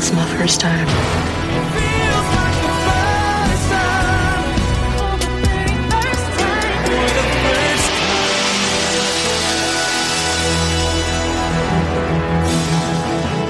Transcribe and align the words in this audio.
This 0.00 0.08
is 0.08 0.16
my 0.16 0.38
first 0.38 0.60
time. 0.62 0.86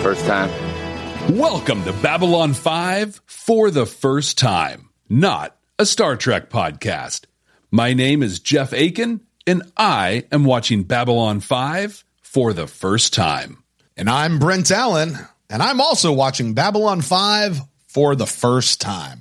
First 0.03 0.27
time. 0.27 1.39
Welcome 1.39 1.85
to 1.85 1.93
Babylon 1.93 2.55
5 2.55 3.21
for 3.27 3.71
the 3.71 3.87
first 3.87 4.37
time, 4.37 4.89
not 5.09 5.57
a 5.79 5.87
Star 5.87 6.17
Trek 6.17 6.51
podcast. 6.51 7.27
My 7.71 7.93
name 7.93 8.25
is 8.25 8.41
Jeff 8.41 8.73
Akin, 8.73 9.21
and 9.47 9.63
I 9.77 10.25
am 10.33 10.43
watching 10.43 10.83
Babylon 10.83 11.39
5 11.39 12.05
for 12.23 12.53
the 12.53 12.67
first 12.67 13.15
time. 13.15 13.63
And 13.97 14.11
I'm 14.11 14.41
Brent 14.41 14.73
Allen, 14.73 15.17
and 15.51 15.63
I'm 15.63 15.81
also 15.81 16.13
watching 16.13 16.55
Babylon 16.55 17.01
5 17.03 17.61
for 17.89 18.15
the 18.15 18.27
first 18.27 18.81
time. 18.81 19.19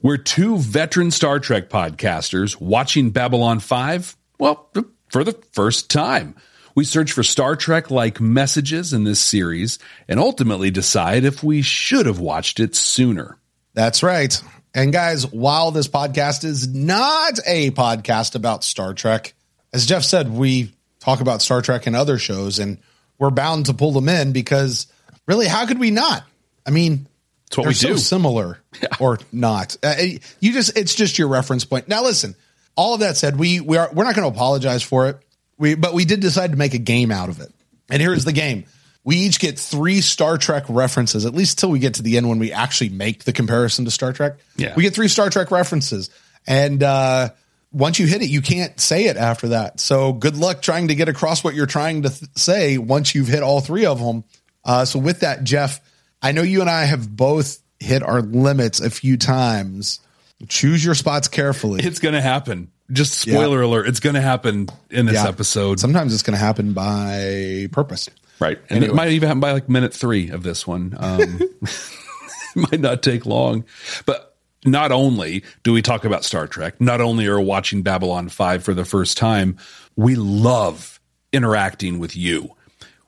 We're 0.00 0.16
two 0.16 0.58
veteran 0.58 1.10
Star 1.10 1.40
Trek 1.40 1.68
podcasters 1.68 2.60
watching 2.60 3.10
Babylon 3.10 3.60
5, 3.60 4.16
well, 4.38 4.70
for 5.10 5.24
the 5.24 5.32
first 5.52 5.90
time. 5.90 6.36
We 6.74 6.84
search 6.84 7.12
for 7.12 7.22
Star 7.22 7.56
Trek 7.56 7.90
like 7.90 8.20
messages 8.20 8.92
in 8.92 9.04
this 9.04 9.20
series 9.20 9.78
and 10.08 10.18
ultimately 10.18 10.70
decide 10.70 11.24
if 11.24 11.42
we 11.42 11.62
should 11.62 12.06
have 12.06 12.18
watched 12.18 12.60
it 12.60 12.74
sooner. 12.74 13.36
That's 13.74 14.02
right. 14.02 14.40
And 14.74 14.92
guys, 14.92 15.30
while 15.30 15.70
this 15.70 15.88
podcast 15.88 16.44
is 16.44 16.72
not 16.72 17.38
a 17.46 17.72
podcast 17.72 18.34
about 18.34 18.64
Star 18.64 18.94
Trek, 18.94 19.34
as 19.72 19.84
Jeff 19.84 20.04
said, 20.04 20.30
we 20.30 20.72
talk 21.00 21.20
about 21.20 21.42
Star 21.42 21.60
Trek 21.60 21.86
and 21.86 21.96
other 21.96 22.18
shows, 22.18 22.58
and 22.58 22.78
we're 23.18 23.30
bound 23.30 23.66
to 23.66 23.74
pull 23.74 23.92
them 23.92 24.08
in 24.08 24.32
because 24.32 24.86
really, 25.26 25.46
how 25.46 25.66
could 25.66 25.78
we 25.78 25.90
not? 25.90 26.24
I 26.66 26.70
mean, 26.70 27.06
It's 27.48 27.56
what 27.58 27.66
we 27.66 27.74
so 27.74 27.88
do. 27.88 27.98
similar 27.98 28.58
or 29.00 29.18
not. 29.32 29.76
Uh, 29.82 29.94
you 30.40 30.52
just 30.52 30.76
it's 30.76 30.94
just 30.94 31.18
your 31.18 31.28
reference 31.28 31.64
point. 31.64 31.88
Now 31.88 32.02
listen, 32.02 32.34
all 32.76 32.94
of 32.94 33.00
that 33.00 33.16
said, 33.16 33.38
we 33.38 33.60
we 33.60 33.76
are 33.76 33.90
we're 33.92 34.04
not 34.04 34.14
going 34.14 34.30
to 34.30 34.34
apologize 34.34 34.82
for 34.82 35.08
it. 35.08 35.18
We 35.58 35.74
but 35.74 35.92
we 35.94 36.04
did 36.04 36.20
decide 36.20 36.52
to 36.52 36.56
make 36.56 36.74
a 36.74 36.78
game 36.78 37.10
out 37.10 37.28
of 37.28 37.40
it. 37.40 37.52
And 37.90 38.00
here's 38.00 38.24
the 38.24 38.32
game. 38.32 38.64
We 39.04 39.16
each 39.16 39.40
get 39.40 39.58
three 39.58 40.00
Star 40.00 40.38
Trek 40.38 40.64
references, 40.68 41.26
at 41.26 41.34
least 41.34 41.58
till 41.58 41.70
we 41.70 41.80
get 41.80 41.94
to 41.94 42.02
the 42.02 42.16
end 42.16 42.28
when 42.28 42.38
we 42.38 42.52
actually 42.52 42.90
make 42.90 43.24
the 43.24 43.32
comparison 43.32 43.84
to 43.84 43.90
Star 43.90 44.12
Trek. 44.12 44.36
Yeah. 44.56 44.74
We 44.76 44.84
get 44.84 44.94
three 44.94 45.08
Star 45.08 45.28
Trek 45.28 45.50
references. 45.50 46.08
And 46.46 46.82
uh 46.82 47.30
once 47.72 47.98
you 47.98 48.06
hit 48.06 48.20
it, 48.22 48.28
you 48.28 48.42
can't 48.42 48.78
say 48.78 49.06
it 49.06 49.16
after 49.16 49.48
that. 49.48 49.80
So 49.80 50.12
good 50.12 50.36
luck 50.36 50.60
trying 50.62 50.88
to 50.88 50.94
get 50.94 51.08
across 51.08 51.42
what 51.42 51.54
you're 51.54 51.66
trying 51.66 52.02
to 52.02 52.10
th- 52.10 52.30
say 52.36 52.76
once 52.78 53.14
you've 53.14 53.28
hit 53.28 53.42
all 53.42 53.60
three 53.60 53.86
of 53.86 53.98
them. 53.98 54.24
Uh, 54.64 54.84
so 54.84 54.98
with 54.98 55.20
that, 55.20 55.44
Jeff, 55.44 55.80
I 56.20 56.32
know 56.32 56.42
you 56.42 56.60
and 56.60 56.70
I 56.70 56.84
have 56.84 57.14
both 57.14 57.58
hit 57.80 58.02
our 58.02 58.22
limits 58.22 58.80
a 58.80 58.90
few 58.90 59.16
times. 59.16 60.00
Choose 60.48 60.84
your 60.84 60.94
spots 60.94 61.28
carefully. 61.28 61.82
It's 61.84 61.98
going 61.98 62.14
to 62.14 62.20
happen. 62.20 62.70
Just 62.90 63.14
spoiler 63.20 63.62
alert, 63.62 63.88
it's 63.88 64.00
going 64.00 64.14
to 64.16 64.20
happen 64.20 64.68
in 64.90 65.06
this 65.06 65.14
Yeah. 65.14 65.28
episode. 65.28 65.80
Sometimes 65.80 66.12
it's 66.12 66.22
going 66.22 66.34
to 66.38 66.44
happen 66.44 66.72
by 66.74 67.68
purpose. 67.72 68.08
Right. 68.38 68.58
And 68.68 68.84
it 68.84 68.94
might 68.94 69.08
even 69.12 69.28
happen 69.28 69.40
by 69.40 69.52
like 69.52 69.68
minute 69.68 69.94
three 69.94 70.30
of 70.30 70.42
this 70.42 70.66
one. 70.66 70.94
Um, 70.98 71.20
it 71.62 72.56
might 72.56 72.80
not 72.80 73.02
take 73.02 73.24
long. 73.24 73.64
But 74.04 74.36
not 74.64 74.92
only 74.92 75.44
do 75.62 75.72
we 75.72 75.80
talk 75.80 76.04
about 76.04 76.24
Star 76.24 76.46
Trek, 76.46 76.80
not 76.80 77.00
only 77.00 77.26
are 77.26 77.38
we 77.40 77.46
watching 77.46 77.82
Babylon 77.82 78.28
5 78.28 78.62
for 78.62 78.74
the 78.74 78.84
first 78.84 79.16
time, 79.16 79.56
we 79.96 80.14
love 80.14 81.00
interacting 81.32 81.98
with 81.98 82.16
you. 82.16 82.50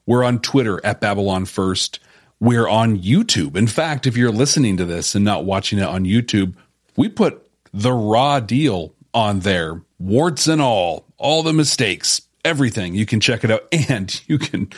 We're 0.07 0.25
on 0.25 0.41
Twitter 0.41 0.85
at 0.85 1.01
Babylon 1.01 1.47
First. 1.47 2.01
We're 2.41 2.69
on 2.69 2.99
YouTube. 2.99 3.57
In 3.57 3.67
fact, 3.67 4.07
if 4.07 4.17
you're 4.17 4.33
listening 4.33 4.77
to 4.77 4.85
this 4.85 5.15
and 5.15 5.25
not 5.25 5.45
watching 5.45 5.79
it 5.79 5.87
on 5.87 6.05
YouTube, 6.05 6.55
we 6.97 7.09
put 7.09 7.49
the 7.73 7.93
raw 7.93 8.41
deal 8.41 8.95
on 9.15 9.41
there, 9.41 9.81
warts 9.99 10.47
and 10.47 10.61
all, 10.61 11.07
all 11.17 11.43
the 11.43 11.53
mistakes, 11.53 12.23
everything. 12.45 12.95
You 12.95 13.07
can 13.07 13.21
check 13.21 13.45
it 13.45 13.51
out 13.51 13.67
and 13.89 14.21
you 14.27 14.39
can 14.39 14.71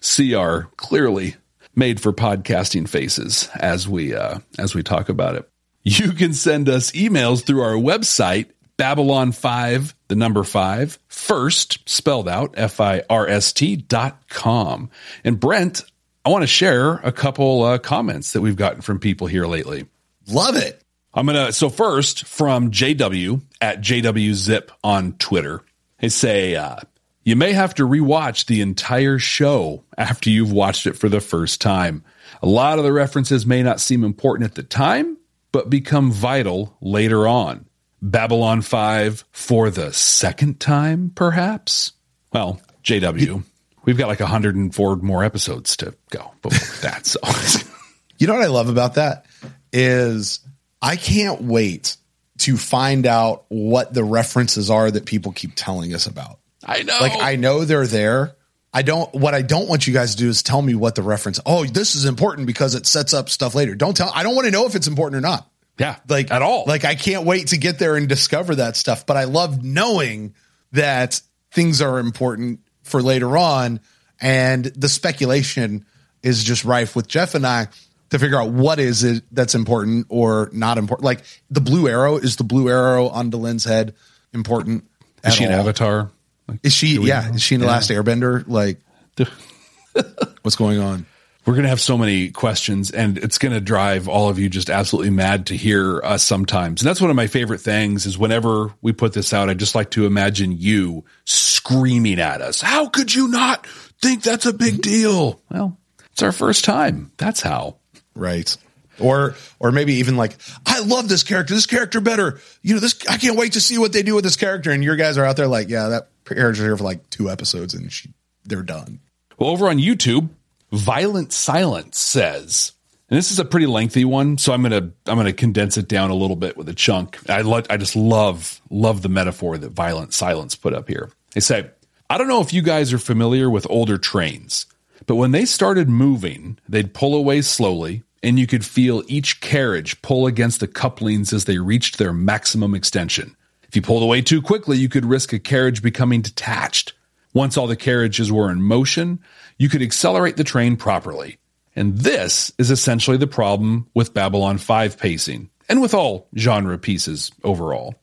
see 0.00 0.34
our 0.34 0.68
clearly 0.76 1.36
made 1.74 2.00
for 2.00 2.12
podcasting 2.12 2.88
faces 2.88 3.48
as 3.56 3.88
we 3.88 4.14
uh, 4.14 4.38
as 4.58 4.74
we 4.74 4.82
talk 4.82 5.08
about 5.08 5.34
it. 5.36 5.48
You 5.82 6.12
can 6.12 6.32
send 6.32 6.68
us 6.68 6.92
emails 6.92 7.44
through 7.44 7.62
our 7.62 7.74
website 7.74 8.46
Babylon 8.76 9.32
5, 9.32 9.94
the 10.08 10.16
number 10.16 10.42
5, 10.42 10.98
first 11.08 11.88
spelled 11.88 12.28
out 12.28 12.54
F 12.56 12.80
I 12.80 13.02
R 13.08 13.26
S 13.28 13.52
T 13.52 13.76
dot 13.76 14.28
com. 14.28 14.90
And 15.22 15.38
Brent, 15.38 15.82
I 16.24 16.30
want 16.30 16.42
to 16.42 16.48
share 16.48 16.94
a 16.94 17.12
couple 17.12 17.62
uh, 17.62 17.78
comments 17.78 18.32
that 18.32 18.40
we've 18.40 18.56
gotten 18.56 18.80
from 18.80 18.98
people 18.98 19.26
here 19.26 19.46
lately. 19.46 19.86
Love 20.26 20.56
it. 20.56 20.80
I'm 21.12 21.26
gonna 21.26 21.52
so 21.52 21.68
first 21.68 22.26
from 22.26 22.72
JW 22.72 23.40
at 23.60 23.80
JWZip 23.80 24.70
on 24.82 25.12
Twitter. 25.14 25.62
They 26.00 26.08
say 26.08 26.56
uh, 26.56 26.78
you 27.22 27.36
may 27.36 27.52
have 27.52 27.74
to 27.74 27.86
rewatch 27.86 28.46
the 28.46 28.60
entire 28.60 29.18
show 29.18 29.84
after 29.96 30.28
you've 30.28 30.52
watched 30.52 30.86
it 30.86 30.96
for 30.96 31.08
the 31.08 31.20
first 31.20 31.60
time. 31.60 32.02
A 32.42 32.46
lot 32.48 32.78
of 32.78 32.84
the 32.84 32.92
references 32.92 33.46
may 33.46 33.62
not 33.62 33.80
seem 33.80 34.02
important 34.02 34.50
at 34.50 34.56
the 34.56 34.62
time, 34.62 35.16
but 35.52 35.70
become 35.70 36.10
vital 36.10 36.76
later 36.80 37.28
on. 37.28 37.66
Babylon 38.04 38.60
5 38.60 39.24
for 39.32 39.70
the 39.70 39.92
second 39.92 40.60
time, 40.60 41.10
perhaps? 41.14 41.92
Well, 42.32 42.60
JW, 42.84 43.42
we've 43.84 43.96
got 43.96 44.08
like 44.08 44.20
104 44.20 44.96
more 44.96 45.24
episodes 45.24 45.78
to 45.78 45.94
go 46.10 46.32
before 46.42 46.82
that. 46.82 47.06
So 47.06 47.18
You 48.18 48.26
know 48.26 48.34
what 48.34 48.42
I 48.42 48.48
love 48.48 48.68
about 48.68 48.94
that 48.94 49.26
is 49.72 50.40
I 50.80 50.96
can't 50.96 51.42
wait 51.42 51.96
to 52.38 52.56
find 52.56 53.06
out 53.06 53.46
what 53.48 53.94
the 53.94 54.04
references 54.04 54.70
are 54.70 54.90
that 54.90 55.06
people 55.06 55.32
keep 55.32 55.52
telling 55.56 55.94
us 55.94 56.06
about. 56.06 56.38
I 56.64 56.82
know. 56.82 56.96
Like 57.00 57.20
I 57.20 57.36
know 57.36 57.64
they're 57.64 57.86
there. 57.86 58.36
I 58.72 58.82
don't 58.82 59.12
what 59.14 59.34
I 59.34 59.42
don't 59.42 59.68
want 59.68 59.86
you 59.86 59.94
guys 59.94 60.12
to 60.12 60.16
do 60.16 60.28
is 60.28 60.42
tell 60.42 60.60
me 60.60 60.74
what 60.74 60.94
the 60.94 61.02
reference. 61.02 61.40
Oh, 61.46 61.64
this 61.64 61.94
is 61.96 62.04
important 62.04 62.46
because 62.46 62.74
it 62.74 62.86
sets 62.86 63.14
up 63.14 63.28
stuff 63.28 63.54
later. 63.54 63.74
Don't 63.74 63.96
tell 63.96 64.10
I 64.14 64.22
don't 64.22 64.34
want 64.34 64.46
to 64.46 64.50
know 64.50 64.66
if 64.66 64.74
it's 64.74 64.88
important 64.88 65.18
or 65.18 65.20
not. 65.20 65.48
Yeah, 65.78 65.96
Like 66.08 66.30
at 66.30 66.42
all. 66.42 66.64
Like 66.66 66.84
I 66.84 66.94
can't 66.94 67.24
wait 67.24 67.48
to 67.48 67.58
get 67.58 67.78
there 67.78 67.96
and 67.96 68.08
discover 68.08 68.56
that 68.56 68.76
stuff, 68.76 69.06
but 69.06 69.16
I 69.16 69.24
love 69.24 69.62
knowing 69.64 70.34
that 70.72 71.20
things 71.50 71.82
are 71.82 71.98
important 71.98 72.60
for 72.82 73.02
later 73.02 73.36
on 73.36 73.80
and 74.20 74.64
the 74.64 74.88
speculation 74.88 75.86
is 76.22 76.44
just 76.44 76.64
rife 76.64 76.94
with 76.94 77.08
Jeff 77.08 77.34
and 77.34 77.46
I 77.46 77.68
to 78.10 78.18
figure 78.18 78.40
out 78.40 78.50
what 78.50 78.78
is 78.78 79.02
it 79.02 79.24
that's 79.32 79.54
important 79.54 80.06
or 80.08 80.48
not 80.52 80.78
important. 80.78 81.04
Like 81.04 81.22
the 81.50 81.60
blue 81.60 81.88
arrow 81.88 82.16
is 82.16 82.36
the 82.36 82.44
blue 82.44 82.68
arrow 82.68 83.08
on 83.08 83.30
Delenn's 83.30 83.64
head 83.64 83.94
important. 84.32 84.84
Is 85.24 85.34
she 85.34 85.44
an 85.44 85.52
avatar? 85.52 86.10
Like, 86.46 86.60
Is 86.62 86.72
she? 86.72 86.98
Yeah. 87.00 87.28
know? 87.28 87.34
Is 87.34 87.42
she 87.42 87.54
in 87.54 87.60
the 87.60 87.66
last 87.66 87.90
Airbender? 87.90 88.44
Like, 88.46 88.78
what's 90.42 90.56
going 90.56 90.78
on? 90.78 91.06
We're 91.46 91.52
going 91.52 91.64
to 91.64 91.68
have 91.68 91.80
so 91.80 91.98
many 91.98 92.30
questions 92.30 92.90
and 92.90 93.18
it's 93.18 93.36
going 93.36 93.52
to 93.52 93.60
drive 93.60 94.08
all 94.08 94.30
of 94.30 94.38
you 94.38 94.48
just 94.48 94.70
absolutely 94.70 95.10
mad 95.10 95.46
to 95.46 95.56
hear 95.56 96.00
us 96.02 96.22
sometimes. 96.22 96.80
And 96.80 96.88
that's 96.88 97.02
one 97.02 97.10
of 97.10 97.16
my 97.16 97.26
favorite 97.26 97.60
things 97.60 98.06
is 98.06 98.16
whenever 98.16 98.72
we 98.80 98.92
put 98.92 99.12
this 99.12 99.34
out, 99.34 99.50
I 99.50 99.54
just 99.54 99.74
like 99.74 99.90
to 99.90 100.06
imagine 100.06 100.52
you 100.56 101.04
screaming 101.26 102.18
at 102.18 102.40
us. 102.40 102.62
How 102.62 102.88
could 102.88 103.14
you 103.14 103.28
not 103.28 103.66
think 103.66 104.22
that's 104.22 104.46
a 104.46 104.54
big 104.54 104.80
deal? 104.80 105.42
Well, 105.50 105.76
it's 106.12 106.22
our 106.22 106.32
first 106.32 106.64
time. 106.64 107.12
That's 107.18 107.42
how. 107.42 107.76
Right. 108.14 108.56
Or, 108.98 109.34
or 109.58 109.70
maybe 109.70 109.94
even 109.94 110.16
like, 110.16 110.36
I 110.64 110.80
love 110.80 111.08
this 111.08 111.24
character. 111.24 111.52
This 111.52 111.66
character 111.66 112.00
better. 112.00 112.40
You 112.62 112.74
know, 112.74 112.80
this, 112.80 112.96
I 113.06 113.18
can't 113.18 113.36
wait 113.36 113.52
to 113.54 113.60
see 113.60 113.76
what 113.76 113.92
they 113.92 114.02
do 114.02 114.14
with 114.14 114.24
this 114.24 114.36
character. 114.36 114.70
And 114.70 114.82
your 114.82 114.96
guys 114.96 115.18
are 115.18 115.24
out 115.24 115.36
there 115.36 115.48
like, 115.48 115.68
yeah, 115.68 115.88
that 115.88 116.08
character's 116.24 116.64
here 116.64 116.76
for 116.76 116.84
like 116.84 117.10
two 117.10 117.28
episodes 117.28 117.74
and 117.74 117.92
she, 117.92 118.14
they're 118.44 118.62
done. 118.62 119.00
Well, 119.36 119.50
over 119.50 119.68
on 119.68 119.78
YouTube, 119.78 120.28
Violent 120.74 121.32
Silence 121.32 121.98
says, 121.98 122.72
and 123.08 123.16
this 123.16 123.30
is 123.30 123.38
a 123.38 123.44
pretty 123.44 123.66
lengthy 123.66 124.04
one, 124.04 124.38
so 124.38 124.52
I'm 124.52 124.62
gonna 124.62 124.90
I'm 125.06 125.16
gonna 125.16 125.32
condense 125.32 125.76
it 125.76 125.88
down 125.88 126.10
a 126.10 126.14
little 126.14 126.36
bit 126.36 126.56
with 126.56 126.68
a 126.68 126.74
chunk. 126.74 127.18
I 127.30 127.42
lo- 127.42 127.62
I 127.70 127.76
just 127.76 127.96
love 127.96 128.60
love 128.70 129.02
the 129.02 129.08
metaphor 129.08 129.56
that 129.56 129.70
Violent 129.70 130.12
Silence 130.12 130.56
put 130.56 130.74
up 130.74 130.88
here. 130.88 131.10
They 131.32 131.40
say, 131.40 131.70
I 132.10 132.18
don't 132.18 132.28
know 132.28 132.40
if 132.40 132.52
you 132.52 132.62
guys 132.62 132.92
are 132.92 132.98
familiar 132.98 133.48
with 133.48 133.66
older 133.70 133.98
trains, 133.98 134.66
but 135.06 135.16
when 135.16 135.30
they 135.30 135.44
started 135.44 135.88
moving, 135.88 136.58
they'd 136.68 136.94
pull 136.94 137.14
away 137.14 137.42
slowly, 137.42 138.02
and 138.22 138.38
you 138.38 138.46
could 138.46 138.64
feel 138.64 139.04
each 139.06 139.40
carriage 139.40 140.00
pull 140.02 140.26
against 140.26 140.60
the 140.60 140.68
couplings 140.68 141.32
as 141.32 141.44
they 141.44 141.58
reached 141.58 141.98
their 141.98 142.12
maximum 142.12 142.74
extension. 142.74 143.36
If 143.68 143.76
you 143.76 143.82
pulled 143.82 144.02
away 144.02 144.22
too 144.22 144.40
quickly, 144.42 144.78
you 144.78 144.88
could 144.88 145.04
risk 145.04 145.32
a 145.32 145.38
carriage 145.38 145.82
becoming 145.82 146.20
detached. 146.20 146.94
Once 147.32 147.56
all 147.56 147.66
the 147.66 147.76
carriages 147.76 148.30
were 148.30 148.50
in 148.50 148.62
motion, 148.62 149.18
you 149.58 149.68
could 149.68 149.82
accelerate 149.82 150.36
the 150.36 150.44
train 150.44 150.76
properly. 150.76 151.38
And 151.76 151.98
this 151.98 152.52
is 152.58 152.70
essentially 152.70 153.16
the 153.16 153.26
problem 153.26 153.88
with 153.94 154.14
Babylon 154.14 154.58
5 154.58 154.98
pacing, 154.98 155.50
and 155.68 155.80
with 155.80 155.94
all 155.94 156.28
genre 156.36 156.78
pieces 156.78 157.32
overall. 157.42 157.94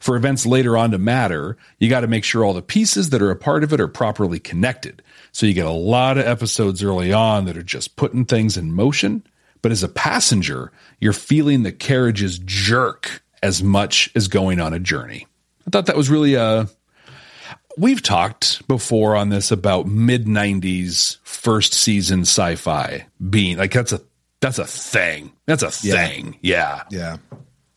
For 0.00 0.16
events 0.16 0.46
later 0.46 0.76
on 0.76 0.90
to 0.92 0.98
matter, 0.98 1.56
you 1.78 1.88
got 1.88 2.00
to 2.00 2.06
make 2.06 2.24
sure 2.24 2.44
all 2.44 2.54
the 2.54 2.62
pieces 2.62 3.10
that 3.10 3.22
are 3.22 3.30
a 3.30 3.36
part 3.36 3.64
of 3.64 3.72
it 3.72 3.80
are 3.80 3.88
properly 3.88 4.38
connected. 4.38 5.02
So 5.32 5.46
you 5.46 5.54
get 5.54 5.66
a 5.66 5.70
lot 5.70 6.18
of 6.18 6.26
episodes 6.26 6.82
early 6.82 7.12
on 7.12 7.46
that 7.46 7.56
are 7.56 7.62
just 7.62 7.96
putting 7.96 8.24
things 8.24 8.56
in 8.56 8.72
motion, 8.72 9.26
but 9.60 9.72
as 9.72 9.82
a 9.82 9.88
passenger, 9.88 10.72
you're 11.00 11.12
feeling 11.12 11.62
the 11.62 11.72
carriages 11.72 12.38
jerk 12.38 13.22
as 13.42 13.62
much 13.62 14.10
as 14.14 14.28
going 14.28 14.60
on 14.60 14.72
a 14.72 14.78
journey. 14.78 15.26
I 15.66 15.70
thought 15.70 15.86
that 15.86 15.96
was 15.96 16.10
really 16.10 16.34
a. 16.34 16.68
We've 17.76 18.02
talked 18.02 18.66
before 18.68 19.16
on 19.16 19.28
this 19.28 19.50
about 19.50 19.86
mid 19.86 20.26
'90s 20.26 21.18
first 21.22 21.74
season 21.74 22.22
sci-fi 22.22 23.06
being 23.30 23.56
like 23.56 23.72
that's 23.72 23.92
a 23.92 24.00
that's 24.42 24.58
a 24.58 24.66
thing. 24.66 25.32
That's 25.46 25.62
a 25.62 25.70
thing. 25.70 26.36
Yeah. 26.42 26.82
Yeah. 26.90 27.18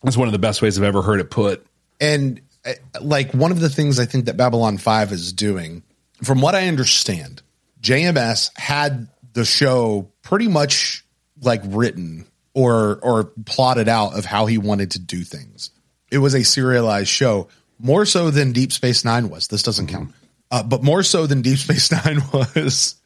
That's 0.02 0.16
one 0.16 0.28
of 0.28 0.32
the 0.32 0.38
best 0.38 0.60
ways 0.60 0.76
I've 0.76 0.84
ever 0.84 1.00
heard 1.00 1.20
it 1.20 1.30
put. 1.30 1.64
And 2.00 2.40
uh, 2.64 2.72
like 3.00 3.32
one 3.32 3.52
of 3.52 3.60
the 3.60 3.70
things 3.70 4.00
I 4.00 4.04
think 4.04 4.26
that 4.26 4.36
Babylon 4.36 4.76
5 4.76 5.12
is 5.12 5.32
doing, 5.32 5.84
from 6.22 6.40
what 6.40 6.54
I 6.56 6.66
understand, 6.66 7.42
JMS 7.80 8.50
had 8.58 9.08
the 9.32 9.44
show 9.44 10.10
pretty 10.22 10.48
much 10.48 11.04
like 11.40 11.62
written 11.64 12.26
or 12.52 12.98
or 13.02 13.24
plotted 13.44 13.88
out 13.88 14.18
of 14.18 14.24
how 14.24 14.46
he 14.46 14.58
wanted 14.58 14.92
to 14.92 14.98
do 14.98 15.22
things. 15.22 15.70
It 16.10 16.18
was 16.18 16.34
a 16.34 16.42
serialized 16.42 17.08
show, 17.08 17.48
more 17.78 18.04
so 18.04 18.30
than 18.30 18.52
Deep 18.52 18.72
Space 18.72 19.04
Nine 19.04 19.28
was. 19.28 19.48
This 19.48 19.62
doesn't 19.62 19.88
count, 19.88 20.12
uh, 20.50 20.62
but 20.62 20.82
more 20.82 21.02
so 21.02 21.26
than 21.26 21.42
Deep 21.42 21.58
Space 21.58 21.90
Nine 22.04 22.20
was, 22.32 22.96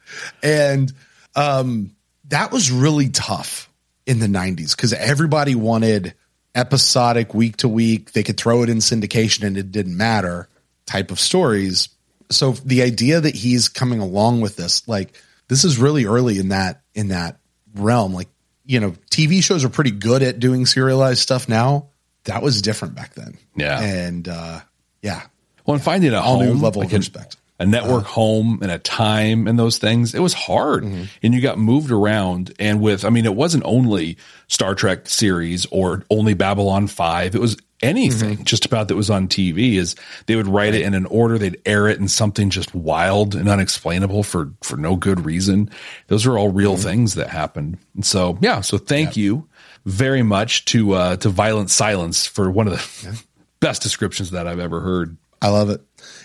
and 0.41 0.91
um, 1.35 1.95
that 2.29 2.51
was 2.51 2.71
really 2.71 3.09
tough 3.09 3.69
in 4.05 4.19
the 4.19 4.27
'90s 4.27 4.75
because 4.75 4.93
everybody 4.93 5.55
wanted 5.55 6.13
episodic, 6.55 7.33
week 7.33 7.57
to 7.57 7.67
week. 7.67 8.11
They 8.11 8.23
could 8.23 8.37
throw 8.37 8.63
it 8.63 8.69
in 8.69 8.77
syndication 8.77 9.45
and 9.45 9.57
it 9.57 9.71
didn't 9.71 9.95
matter 9.95 10.49
type 10.85 11.11
of 11.11 11.19
stories. 11.19 11.89
So 12.29 12.51
the 12.51 12.81
idea 12.81 13.21
that 13.21 13.35
he's 13.35 13.69
coming 13.69 13.99
along 13.99 14.41
with 14.41 14.55
this, 14.55 14.87
like 14.87 15.13
this 15.47 15.63
is 15.63 15.77
really 15.77 16.05
early 16.05 16.39
in 16.39 16.49
that 16.49 16.81
in 16.93 17.09
that 17.09 17.39
realm. 17.75 18.13
Like 18.13 18.29
you 18.65 18.79
know, 18.79 18.91
TV 19.09 19.43
shows 19.43 19.63
are 19.63 19.69
pretty 19.69 19.91
good 19.91 20.23
at 20.23 20.39
doing 20.39 20.65
serialized 20.65 21.19
stuff 21.19 21.49
now. 21.49 21.89
That 22.25 22.41
was 22.41 22.61
different 22.61 22.95
back 22.95 23.13
then. 23.15 23.37
Yeah. 23.55 23.81
And 23.81 24.27
uh, 24.27 24.61
yeah. 25.01 25.23
Well, 25.65 25.75
and 25.75 25.83
finding 25.83 26.13
a 26.13 26.21
home, 26.21 26.45
new 26.45 26.53
level 26.53 26.81
like 26.81 26.91
of 26.91 26.99
respect. 26.99 27.37
a 27.59 27.65
network 27.65 28.05
home 28.05 28.59
and 28.61 28.71
a 28.71 28.79
time 28.79 29.47
and 29.47 29.57
those 29.57 29.77
things, 29.77 30.13
it 30.15 30.19
was 30.19 30.33
hard. 30.33 30.83
And 30.83 31.09
you 31.21 31.41
got 31.41 31.57
moved 31.57 31.91
around. 31.91 32.53
And 32.59 32.81
with, 32.81 33.05
I 33.05 33.09
mean, 33.09 33.25
it 33.25 33.35
wasn't 33.35 33.63
only 33.65 34.17
Star 34.47 34.75
Trek 34.75 35.07
series 35.07 35.65
or 35.67 36.03
only 36.09 36.33
Babylon 36.33 36.87
5. 36.87 37.35
It 37.35 37.41
was 37.41 37.57
anything 37.81 38.43
just 38.43 38.65
about 38.65 38.87
that 38.87 38.95
was 38.95 39.09
on 39.09 39.27
TV 39.27 39.75
is 39.75 39.95
they 40.25 40.35
would 40.35 40.47
write 40.47 40.75
it 40.75 40.83
in 40.83 40.93
an 40.93 41.05
order. 41.07 41.37
They'd 41.37 41.61
air 41.65 41.87
it 41.87 41.99
in 41.99 42.07
something 42.07 42.49
just 42.49 42.73
wild 42.73 43.35
and 43.35 43.49
unexplainable 43.49 44.23
for, 44.23 44.51
for 44.61 44.77
no 44.77 44.95
good 44.95 45.25
reason. 45.25 45.69
Those 46.07 46.25
are 46.25 46.37
all 46.37 46.49
real 46.49 46.77
things 46.77 47.15
that 47.15 47.29
happened. 47.29 47.77
And 47.95 48.05
so, 48.05 48.37
yeah. 48.41 48.61
So 48.61 48.77
thank 48.77 49.17
you 49.17 49.47
very 49.85 50.23
much 50.23 50.65
to, 50.65 50.93
uh, 50.93 51.15
to 51.17 51.29
Violent 51.29 51.69
Silence 51.69 52.25
for 52.25 52.49
one 52.51 52.67
of 52.67 52.73
the 52.73 53.23
best 53.59 53.81
descriptions 53.81 54.31
that 54.31 54.47
I've 54.47 54.59
ever 54.59 54.81
heard. 54.81 55.17
I 55.41 55.49
love 55.49 55.69
it. 55.69 55.81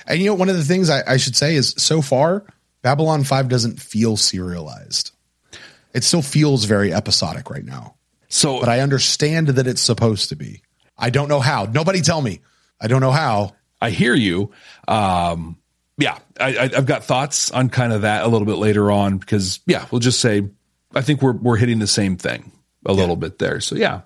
And 0.06 0.20
you 0.20 0.26
know, 0.26 0.34
one 0.34 0.48
of 0.48 0.56
the 0.56 0.64
things 0.64 0.90
I, 0.90 1.02
I 1.06 1.16
should 1.16 1.36
say 1.36 1.54
is 1.54 1.74
so 1.78 2.02
far, 2.02 2.44
Babylon 2.82 3.24
5 3.24 3.48
doesn't 3.48 3.80
feel 3.80 4.16
serialized. 4.16 5.12
It 5.94 6.04
still 6.04 6.22
feels 6.22 6.66
very 6.66 6.92
episodic 6.92 7.48
right 7.48 7.64
now. 7.64 7.94
So, 8.28 8.60
But 8.60 8.68
I 8.68 8.80
understand 8.80 9.48
that 9.48 9.66
it's 9.66 9.80
supposed 9.80 10.28
to 10.28 10.36
be. 10.36 10.62
I 10.98 11.10
don't 11.10 11.28
know 11.28 11.40
how. 11.40 11.64
Nobody 11.64 12.00
tell 12.00 12.20
me. 12.20 12.40
I 12.80 12.88
don't 12.88 13.00
know 13.00 13.10
how. 13.10 13.54
I 13.80 13.90
hear 13.90 14.14
you. 14.14 14.52
Um, 14.88 15.58
yeah, 15.98 16.18
I, 16.38 16.56
I, 16.56 16.62
I've 16.64 16.86
got 16.86 17.04
thoughts 17.04 17.50
on 17.50 17.68
kind 17.68 17.92
of 17.92 18.02
that 18.02 18.24
a 18.24 18.28
little 18.28 18.46
bit 18.46 18.56
later 18.56 18.90
on 18.90 19.18
because 19.18 19.60
yeah, 19.66 19.86
we'll 19.90 20.00
just 20.00 20.20
say 20.20 20.48
I 20.94 21.02
think 21.02 21.22
we're 21.22 21.32
we're 21.32 21.56
hitting 21.56 21.78
the 21.78 21.86
same 21.86 22.16
thing 22.16 22.52
a 22.84 22.92
little 22.92 23.16
bit 23.16 23.38
there. 23.38 23.60
So 23.60 23.76
yeah. 23.76 24.02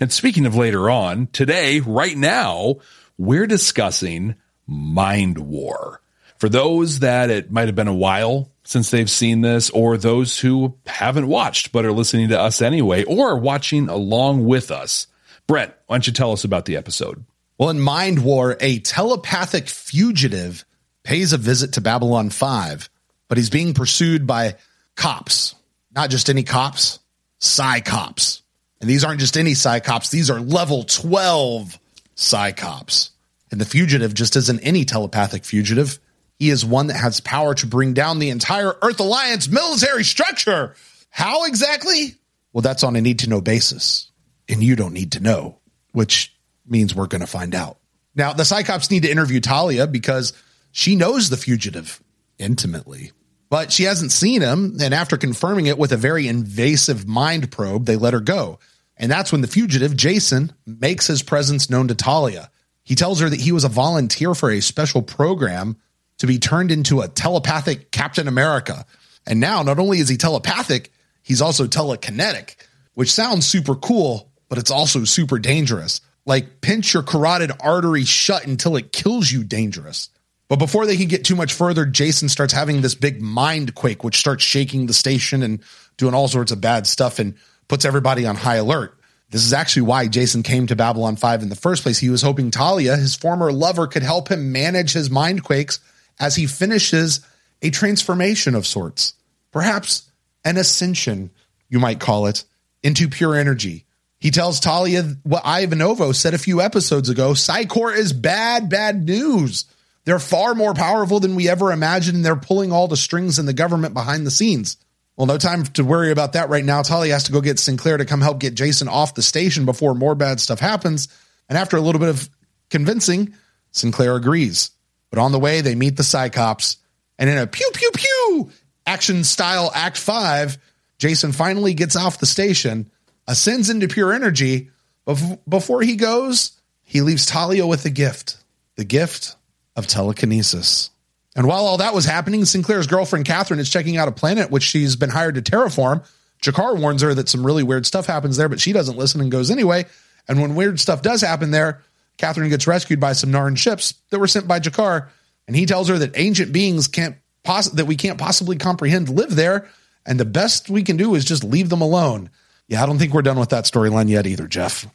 And 0.00 0.12
speaking 0.12 0.46
of 0.46 0.54
later 0.54 0.88
on, 0.88 1.26
today, 1.28 1.80
right 1.80 2.16
now, 2.16 2.76
we're 3.18 3.48
discussing 3.48 4.36
Mind 4.66 5.38
War. 5.38 6.00
For 6.38 6.48
those 6.48 7.00
that 7.00 7.30
it 7.30 7.50
might 7.50 7.66
have 7.66 7.74
been 7.74 7.88
a 7.88 7.94
while 7.94 8.50
since 8.64 8.90
they've 8.90 9.10
seen 9.10 9.40
this, 9.40 9.70
or 9.70 9.96
those 9.96 10.38
who 10.38 10.76
haven't 10.86 11.26
watched 11.26 11.72
but 11.72 11.84
are 11.84 11.92
listening 11.92 12.28
to 12.28 12.40
us 12.40 12.62
anyway, 12.62 13.02
or 13.04 13.36
watching 13.36 13.88
along 13.88 14.44
with 14.44 14.70
us, 14.70 15.08
Brent, 15.52 15.74
why 15.84 15.96
don't 15.96 16.06
you 16.06 16.14
tell 16.14 16.32
us 16.32 16.44
about 16.44 16.64
the 16.64 16.78
episode? 16.78 17.26
Well, 17.58 17.68
in 17.68 17.78
Mind 17.78 18.24
War, 18.24 18.56
a 18.58 18.78
telepathic 18.78 19.68
fugitive 19.68 20.64
pays 21.02 21.34
a 21.34 21.36
visit 21.36 21.74
to 21.74 21.82
Babylon 21.82 22.30
5, 22.30 22.88
but 23.28 23.36
he's 23.36 23.50
being 23.50 23.74
pursued 23.74 24.26
by 24.26 24.56
cops. 24.96 25.54
Not 25.94 26.08
just 26.08 26.30
any 26.30 26.42
cops, 26.42 27.00
Psi 27.38 27.80
cops. 27.80 28.40
And 28.80 28.88
these 28.88 29.04
aren't 29.04 29.20
just 29.20 29.36
any 29.36 29.52
Psi 29.52 29.80
cops, 29.80 30.08
these 30.08 30.30
are 30.30 30.40
level 30.40 30.84
12 30.84 31.78
Psi 32.14 32.52
cops. 32.52 33.10
And 33.50 33.60
the 33.60 33.66
fugitive 33.66 34.14
just 34.14 34.36
isn't 34.36 34.60
any 34.60 34.86
telepathic 34.86 35.44
fugitive. 35.44 35.98
He 36.38 36.48
is 36.48 36.64
one 36.64 36.86
that 36.86 36.96
has 36.96 37.20
power 37.20 37.54
to 37.56 37.66
bring 37.66 37.92
down 37.92 38.20
the 38.20 38.30
entire 38.30 38.74
Earth 38.80 39.00
Alliance 39.00 39.48
military 39.48 40.04
structure. 40.04 40.76
How 41.10 41.44
exactly? 41.44 42.14
Well, 42.54 42.62
that's 42.62 42.84
on 42.84 42.96
a 42.96 43.02
need 43.02 43.18
to 43.18 43.28
know 43.28 43.42
basis. 43.42 44.11
And 44.48 44.62
you 44.62 44.76
don't 44.76 44.92
need 44.92 45.12
to 45.12 45.20
know, 45.20 45.58
which 45.92 46.34
means 46.66 46.94
we're 46.94 47.06
going 47.06 47.20
to 47.20 47.26
find 47.26 47.54
out. 47.54 47.78
Now, 48.14 48.32
the 48.32 48.44
Psi 48.44 48.62
Cops 48.62 48.90
need 48.90 49.04
to 49.04 49.10
interview 49.10 49.40
Talia 49.40 49.86
because 49.86 50.32
she 50.70 50.96
knows 50.96 51.30
the 51.30 51.36
fugitive 51.36 52.02
intimately, 52.38 53.12
but 53.48 53.72
she 53.72 53.84
hasn't 53.84 54.12
seen 54.12 54.42
him. 54.42 54.76
And 54.80 54.92
after 54.92 55.16
confirming 55.16 55.66
it 55.66 55.78
with 55.78 55.92
a 55.92 55.96
very 55.96 56.28
invasive 56.28 57.06
mind 57.06 57.50
probe, 57.50 57.86
they 57.86 57.96
let 57.96 58.12
her 58.12 58.20
go. 58.20 58.58
And 58.96 59.10
that's 59.10 59.32
when 59.32 59.40
the 59.40 59.48
fugitive, 59.48 59.96
Jason, 59.96 60.52
makes 60.66 61.06
his 61.06 61.22
presence 61.22 61.70
known 61.70 61.88
to 61.88 61.94
Talia. 61.94 62.50
He 62.84 62.94
tells 62.94 63.20
her 63.20 63.28
that 63.28 63.40
he 63.40 63.52
was 63.52 63.64
a 63.64 63.68
volunteer 63.68 64.34
for 64.34 64.50
a 64.50 64.60
special 64.60 65.02
program 65.02 65.76
to 66.18 66.26
be 66.26 66.38
turned 66.38 66.70
into 66.70 67.00
a 67.00 67.08
telepathic 67.08 67.90
Captain 67.90 68.28
America. 68.28 68.84
And 69.26 69.40
now, 69.40 69.62
not 69.62 69.78
only 69.78 69.98
is 69.98 70.08
he 70.08 70.16
telepathic, 70.16 70.92
he's 71.22 71.40
also 71.40 71.66
telekinetic, 71.66 72.56
which 72.94 73.12
sounds 73.12 73.46
super 73.46 73.74
cool, 73.74 74.31
but 74.52 74.58
it's 74.58 74.70
also 74.70 75.04
super 75.04 75.38
dangerous. 75.38 76.02
Like 76.26 76.60
pinch 76.60 76.92
your 76.92 77.02
carotid 77.02 77.52
artery 77.60 78.04
shut 78.04 78.46
until 78.46 78.76
it 78.76 78.92
kills 78.92 79.32
you 79.32 79.44
dangerous. 79.44 80.10
But 80.46 80.58
before 80.58 80.84
they 80.84 80.98
can 80.98 81.08
get 81.08 81.24
too 81.24 81.36
much 81.36 81.54
further, 81.54 81.86
Jason 81.86 82.28
starts 82.28 82.52
having 82.52 82.82
this 82.82 82.94
big 82.94 83.22
mind 83.22 83.74
quake, 83.74 84.04
which 84.04 84.18
starts 84.18 84.44
shaking 84.44 84.84
the 84.84 84.92
station 84.92 85.42
and 85.42 85.62
doing 85.96 86.12
all 86.12 86.28
sorts 86.28 86.52
of 86.52 86.60
bad 86.60 86.86
stuff 86.86 87.18
and 87.18 87.36
puts 87.66 87.86
everybody 87.86 88.26
on 88.26 88.36
high 88.36 88.56
alert. 88.56 88.94
This 89.30 89.42
is 89.42 89.54
actually 89.54 89.84
why 89.84 90.06
Jason 90.06 90.42
came 90.42 90.66
to 90.66 90.76
Babylon 90.76 91.16
5 91.16 91.44
in 91.44 91.48
the 91.48 91.56
first 91.56 91.82
place. 91.82 91.98
He 91.98 92.10
was 92.10 92.20
hoping 92.20 92.50
Talia, 92.50 92.94
his 92.94 93.16
former 93.16 93.50
lover, 93.50 93.86
could 93.86 94.02
help 94.02 94.28
him 94.28 94.52
manage 94.52 94.92
his 94.92 95.08
mind 95.08 95.44
quakes 95.44 95.80
as 96.20 96.36
he 96.36 96.46
finishes 96.46 97.26
a 97.62 97.70
transformation 97.70 98.54
of 98.54 98.66
sorts. 98.66 99.14
Perhaps 99.50 100.10
an 100.44 100.58
ascension, 100.58 101.30
you 101.70 101.80
might 101.80 102.00
call 102.00 102.26
it, 102.26 102.44
into 102.82 103.08
pure 103.08 103.34
energy. 103.34 103.86
He 104.22 104.30
tells 104.30 104.60
Talia 104.60 105.02
what 105.24 105.42
Ivanova 105.42 106.14
said 106.14 106.32
a 106.32 106.38
few 106.38 106.60
episodes 106.60 107.08
ago 107.08 107.34
Psi 107.34 107.64
Corps 107.64 107.92
is 107.92 108.12
bad, 108.12 108.68
bad 108.68 109.04
news. 109.04 109.64
They're 110.04 110.20
far 110.20 110.54
more 110.54 110.74
powerful 110.74 111.18
than 111.18 111.34
we 111.34 111.48
ever 111.48 111.72
imagined, 111.72 112.24
they're 112.24 112.36
pulling 112.36 112.70
all 112.70 112.86
the 112.86 112.96
strings 112.96 113.40
in 113.40 113.46
the 113.46 113.52
government 113.52 113.94
behind 113.94 114.24
the 114.24 114.30
scenes. 114.30 114.76
Well, 115.16 115.26
no 115.26 115.38
time 115.38 115.64
to 115.64 115.82
worry 115.82 116.12
about 116.12 116.34
that 116.34 116.50
right 116.50 116.64
now. 116.64 116.82
Talia 116.82 117.14
has 117.14 117.24
to 117.24 117.32
go 117.32 117.40
get 117.40 117.58
Sinclair 117.58 117.96
to 117.96 118.04
come 118.04 118.20
help 118.20 118.38
get 118.38 118.54
Jason 118.54 118.86
off 118.86 119.16
the 119.16 119.22
station 119.22 119.64
before 119.64 119.92
more 119.92 120.14
bad 120.14 120.38
stuff 120.38 120.60
happens. 120.60 121.08
And 121.48 121.58
after 121.58 121.76
a 121.76 121.80
little 121.80 121.98
bit 121.98 122.08
of 122.08 122.30
convincing, 122.70 123.34
Sinclair 123.72 124.14
agrees. 124.14 124.70
But 125.10 125.18
on 125.18 125.32
the 125.32 125.40
way, 125.40 125.62
they 125.62 125.74
meet 125.74 125.96
the 125.96 126.04
Psi 126.04 126.28
Cops. 126.28 126.76
And 127.18 127.28
in 127.28 127.38
a 127.38 127.46
pew, 127.48 127.68
pew, 127.74 127.90
pew 127.92 128.50
action 128.86 129.24
style 129.24 129.72
Act 129.74 129.98
5, 129.98 130.58
Jason 130.98 131.32
finally 131.32 131.74
gets 131.74 131.96
off 131.96 132.20
the 132.20 132.26
station, 132.26 132.88
ascends 133.26 133.70
into 133.70 133.88
pure 133.88 134.12
energy. 134.12 134.70
Bef- 135.06 135.38
Before 135.48 135.82
he 135.82 135.96
goes, 135.96 136.52
he 136.82 137.00
leaves 137.00 137.26
Talia 137.26 137.66
with 137.66 137.84
a 137.84 137.90
gift 137.90 138.36
the 138.76 138.84
gift 138.84 139.36
of 139.76 139.86
telekinesis. 139.86 140.90
And 141.36 141.46
while 141.46 141.64
all 141.66 141.78
that 141.78 141.94
was 141.94 142.04
happening, 142.04 142.42
Sinclair's 142.42 142.86
girlfriend 142.86 143.26
Catherine 143.26 143.60
is 143.60 143.70
checking 143.70 143.96
out 143.96 144.08
a 144.08 144.12
planet 144.12 144.50
which 144.50 144.62
she's 144.62 144.96
been 144.96 145.10
hired 145.10 145.34
to 145.34 145.42
terraform. 145.42 146.06
G'Kar 146.42 146.78
warns 146.78 147.02
her 147.02 147.14
that 147.14 147.28
some 147.28 147.44
really 147.46 147.62
weird 147.62 147.86
stuff 147.86 148.06
happens 148.06 148.36
there, 148.36 148.48
but 148.48 148.60
she 148.60 148.72
doesn't 148.72 148.98
listen 148.98 149.20
and 149.20 149.30
goes 149.30 149.50
anyway. 149.50 149.86
And 150.28 150.40
when 150.40 150.54
weird 150.54 150.80
stuff 150.80 151.02
does 151.02 151.20
happen 151.20 151.50
there, 151.50 151.82
Catherine 152.18 152.50
gets 152.50 152.66
rescued 152.66 153.00
by 153.00 153.12
some 153.12 153.30
Narn 153.30 153.56
ships 153.56 153.94
that 154.10 154.18
were 154.18 154.26
sent 154.26 154.48
by 154.48 154.60
G'Kar, 154.60 155.08
and 155.46 155.56
he 155.56 155.66
tells 155.66 155.88
her 155.88 155.98
that 155.98 156.16
ancient 156.16 156.52
beings 156.52 156.88
can't 156.88 157.16
poss- 157.44 157.70
that 157.70 157.86
we 157.86 157.96
can't 157.96 158.18
possibly 158.18 158.56
comprehend 158.56 159.08
live 159.08 159.34
there, 159.34 159.68
and 160.04 160.18
the 160.18 160.24
best 160.24 160.68
we 160.68 160.82
can 160.82 160.96
do 160.96 161.14
is 161.14 161.24
just 161.24 161.44
leave 161.44 161.68
them 161.68 161.80
alone. 161.80 162.30
Yeah, 162.72 162.82
I 162.82 162.86
don't 162.86 162.98
think 162.98 163.12
we're 163.12 163.20
done 163.20 163.38
with 163.38 163.50
that 163.50 163.64
storyline 163.64 164.08
yet 164.08 164.26
either, 164.26 164.48
Jeff. 164.48 164.86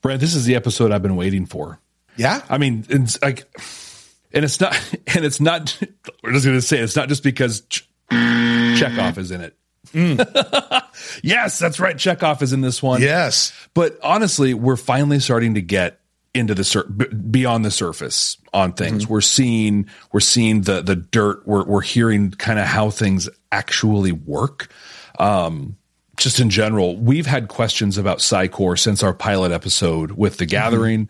Brad, 0.00 0.18
this 0.18 0.34
is 0.34 0.46
the 0.46 0.54
episode 0.54 0.92
I've 0.92 1.02
been 1.02 1.14
waiting 1.14 1.44
for. 1.44 1.78
Yeah, 2.16 2.40
I 2.48 2.56
mean, 2.56 2.86
it's 2.88 3.20
like, 3.20 3.44
and 4.32 4.46
it's 4.46 4.58
not, 4.58 4.74
and 5.14 5.26
it's 5.26 5.38
not. 5.38 5.78
We're 6.22 6.32
just 6.32 6.46
going 6.46 6.56
to 6.56 6.62
say 6.62 6.78
it's 6.78 6.96
not 6.96 7.10
just 7.10 7.22
because 7.22 7.60
Ch- 7.68 7.86
Chekov 8.10 9.18
is 9.18 9.30
in 9.30 9.42
it. 9.42 9.54
yes, 11.22 11.58
that's 11.58 11.78
right. 11.78 11.96
Chekov 11.96 12.40
is 12.40 12.54
in 12.54 12.62
this 12.62 12.82
one. 12.82 13.02
Yes. 13.02 13.52
But 13.74 13.98
honestly, 14.02 14.54
we're 14.54 14.76
finally 14.76 15.20
starting 15.20 15.52
to 15.52 15.60
get 15.60 16.00
into 16.32 16.54
the 16.54 16.64
sur- 16.64 16.84
beyond 16.84 17.62
the 17.62 17.70
surface 17.70 18.38
on 18.54 18.72
things. 18.72 19.02
Mm-hmm. 19.04 19.12
We're 19.12 19.20
seeing 19.20 19.86
we're 20.12 20.20
seeing 20.20 20.62
the 20.62 20.80
the 20.80 20.96
dirt. 20.96 21.46
We're 21.46 21.64
we're 21.64 21.82
hearing 21.82 22.30
kind 22.30 22.58
of 22.58 22.64
how 22.64 22.88
things 22.88 23.28
actually 23.52 24.12
work. 24.12 24.72
Um, 25.18 25.76
just 26.18 26.40
in 26.40 26.50
general, 26.50 26.96
we've 26.96 27.26
had 27.26 27.48
questions 27.48 27.96
about 27.96 28.20
Psi 28.20 28.48
Corps 28.48 28.76
since 28.76 29.02
our 29.02 29.14
pilot 29.14 29.52
episode 29.52 30.12
with 30.12 30.36
the 30.36 30.46
Gathering. 30.46 31.08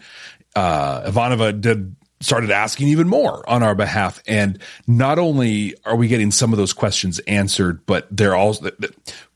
Uh, 0.55 1.11
Ivanova 1.11 1.59
did 1.61 1.97
started 2.21 2.50
asking 2.50 2.88
even 2.88 3.09
more 3.09 3.49
on 3.49 3.62
our 3.62 3.75
behalf, 3.75 4.23
and 4.27 4.59
not 4.87 5.19
only 5.19 5.75
are 5.85 5.97
we 5.97 6.09
getting 6.09 6.31
some 6.31 6.53
of 6.53 6.59
those 6.59 6.73
questions 6.73 7.19
answered, 7.21 7.85
but 7.87 8.07
they're 8.11 8.35
all. 8.35 8.57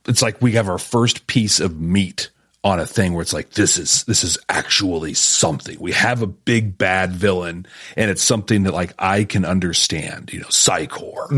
it's 0.07 0.23
like 0.23 0.41
we 0.43 0.52
have 0.52 0.69
our 0.69 0.79
first 0.79 1.26
piece 1.26 1.61
of 1.61 1.81
meat 1.81 2.31
on 2.64 2.79
a 2.79 2.87
thing 2.87 3.12
where 3.12 3.23
it's 3.23 3.33
like 3.33 3.50
this 3.50 3.76
is 3.79 4.05
this 4.05 4.23
is 4.23 4.38
actually 4.49 5.14
something. 5.14 5.79
We 5.81 5.93
have 5.93 6.23
a 6.23 6.26
big 6.26 6.76
bad 6.76 7.12
villain, 7.12 7.67
and 7.97 8.11
it's 8.11 8.23
something 8.23 8.64
that 8.64 8.75
like 8.75 8.93
I 8.99 9.25
can 9.25 9.45
understand. 9.45 10.33
You 10.33 10.41
know, 10.41 10.49
Psi 10.50 10.87
Corps 10.87 11.29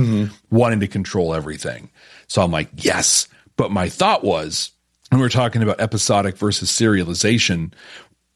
wanting 0.51 0.81
to 0.81 0.89
control 0.89 1.35
everything. 1.35 1.91
So 2.27 2.43
I'm 2.43 2.51
like, 2.51 2.69
yes. 2.77 3.29
But 3.57 3.71
my 3.71 3.89
thought 3.89 4.25
was, 4.25 4.71
when 5.11 5.21
we 5.21 5.25
were 5.25 5.31
talking 5.31 5.63
about 5.63 5.81
episodic 5.81 6.37
versus 6.37 6.71
serialization, 6.71 7.73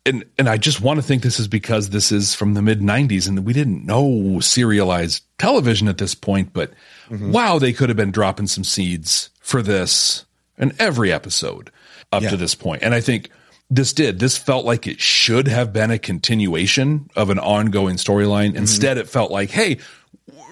and 0.06 0.25
and 0.38 0.48
I 0.48 0.56
just 0.56 0.80
want 0.80 0.98
to 0.98 1.02
think 1.02 1.22
this 1.22 1.40
is 1.40 1.48
because 1.48 1.90
this 1.90 2.12
is 2.12 2.34
from 2.34 2.54
the 2.54 2.62
mid 2.62 2.80
'90s, 2.80 3.28
and 3.28 3.44
we 3.44 3.52
didn't 3.52 3.84
know 3.84 4.40
serialized 4.40 5.25
television 5.38 5.88
at 5.88 5.98
this 5.98 6.14
point. 6.14 6.52
But 6.52 6.72
mm-hmm. 7.08 7.32
wow, 7.32 7.58
they 7.58 7.72
could 7.72 7.88
have 7.88 7.96
been 7.96 8.12
dropping 8.12 8.46
some 8.46 8.64
seeds 8.64 9.30
for 9.40 9.62
this 9.62 10.25
in 10.56 10.72
every 10.78 11.12
episode 11.12 11.70
up 12.12 12.22
Yeah. 12.22 12.30
to 12.30 12.37
this 12.37 12.54
point. 12.54 12.82
And 12.82 12.94
I 12.94 13.00
think 13.00 13.30
this 13.70 13.92
did. 13.92 14.18
This 14.18 14.37
felt 14.37 14.64
like 14.64 14.87
it 14.87 15.00
should 15.00 15.46
have 15.48 15.72
been 15.72 15.90
a 15.90 15.98
continuation 15.98 17.10
of 17.16 17.30
an 17.30 17.38
ongoing 17.38 17.96
storyline. 17.96 18.48
Mm-hmm. 18.48 18.56
Instead, 18.58 18.98
it 18.98 19.08
felt 19.08 19.30
like, 19.30 19.50
hey, 19.50 19.78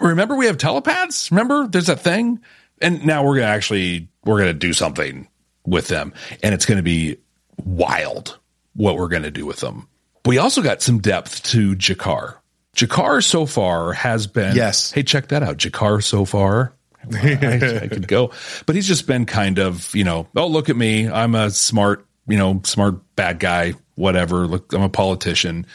remember 0.00 0.36
we 0.36 0.46
have 0.46 0.58
telepaths? 0.58 1.30
Remember 1.30 1.66
there's 1.66 1.86
that 1.86 2.00
thing? 2.00 2.40
And 2.80 3.04
now 3.06 3.24
we're 3.24 3.36
gonna 3.36 3.46
actually 3.46 4.08
we're 4.24 4.38
gonna 4.38 4.54
do 4.54 4.72
something 4.72 5.28
with 5.64 5.88
them, 5.88 6.12
and 6.42 6.54
it's 6.54 6.66
gonna 6.66 6.82
be 6.82 7.18
wild 7.64 8.38
what 8.74 8.96
we're 8.96 9.08
gonna 9.08 9.30
do 9.30 9.46
with 9.46 9.60
them. 9.60 9.88
We 10.24 10.38
also 10.38 10.62
got 10.62 10.82
some 10.82 10.98
depth 10.98 11.42
to 11.44 11.76
G'Kar. 11.76 12.36
G'Kar 12.74 13.24
so 13.24 13.46
far 13.46 13.92
has 13.92 14.26
been 14.26 14.56
Yes. 14.56 14.90
Hey, 14.90 15.02
check 15.02 15.28
that 15.28 15.42
out. 15.42 15.58
G'Kar 15.58 16.02
so 16.02 16.24
far. 16.24 16.72
I, 17.14 17.80
I 17.82 17.88
could 17.88 18.08
go, 18.08 18.32
but 18.66 18.74
he's 18.74 18.88
just 18.88 19.06
been 19.06 19.26
kind 19.26 19.58
of 19.58 19.94
you 19.94 20.04
know. 20.04 20.26
Oh, 20.34 20.48
look 20.48 20.68
at 20.68 20.76
me. 20.76 21.08
I'm 21.08 21.34
a 21.34 21.50
smart 21.50 22.06
you 22.26 22.36
know 22.36 22.60
smart 22.64 22.96
bad 23.16 23.38
guy. 23.38 23.74
Whatever. 23.94 24.46
Look, 24.46 24.72
I'm 24.72 24.82
a 24.82 24.88
politician 24.90 25.66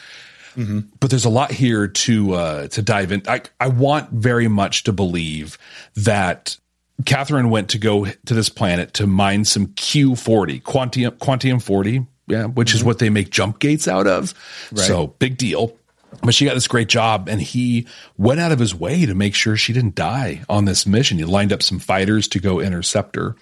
but 0.54 1.10
there's 1.10 1.24
a 1.24 1.30
lot 1.30 1.50
here 1.50 1.88
to 1.88 2.34
uh, 2.34 2.68
to 2.68 2.82
dive 2.82 3.12
in. 3.12 3.22
I 3.26 3.42
I 3.58 3.68
want 3.68 4.10
very 4.10 4.48
much 4.48 4.84
to 4.84 4.92
believe 4.92 5.58
that 5.96 6.56
Catherine 7.04 7.50
went 7.50 7.70
to 7.70 7.78
go 7.78 8.04
to 8.04 8.34
this 8.34 8.48
planet 8.48 8.94
to 8.94 9.06
mine 9.06 9.44
some 9.44 9.68
Q40 9.68 10.62
quantium 10.62 11.10
quantium 11.12 11.62
40, 11.62 12.06
yeah, 12.26 12.44
which 12.44 12.74
is 12.74 12.80
mm-hmm. 12.80 12.88
what 12.88 12.98
they 12.98 13.10
make 13.10 13.30
jump 13.30 13.58
gates 13.58 13.88
out 13.88 14.06
of. 14.06 14.34
So 14.74 15.08
big 15.18 15.36
deal. 15.36 15.76
But 16.22 16.34
she 16.34 16.44
got 16.44 16.54
this 16.54 16.68
great 16.68 16.88
job, 16.88 17.28
and 17.28 17.40
he 17.40 17.86
went 18.18 18.38
out 18.38 18.52
of 18.52 18.58
his 18.58 18.74
way 18.74 19.06
to 19.06 19.14
make 19.14 19.34
sure 19.34 19.56
she 19.56 19.72
didn't 19.72 19.94
die 19.94 20.42
on 20.48 20.66
this 20.66 20.86
mission. 20.86 21.16
He 21.16 21.24
lined 21.24 21.52
up 21.52 21.62
some 21.62 21.78
fighters 21.78 22.28
to 22.28 22.38
go 22.38 22.60
intercept 22.60 23.16
her. 23.16 23.34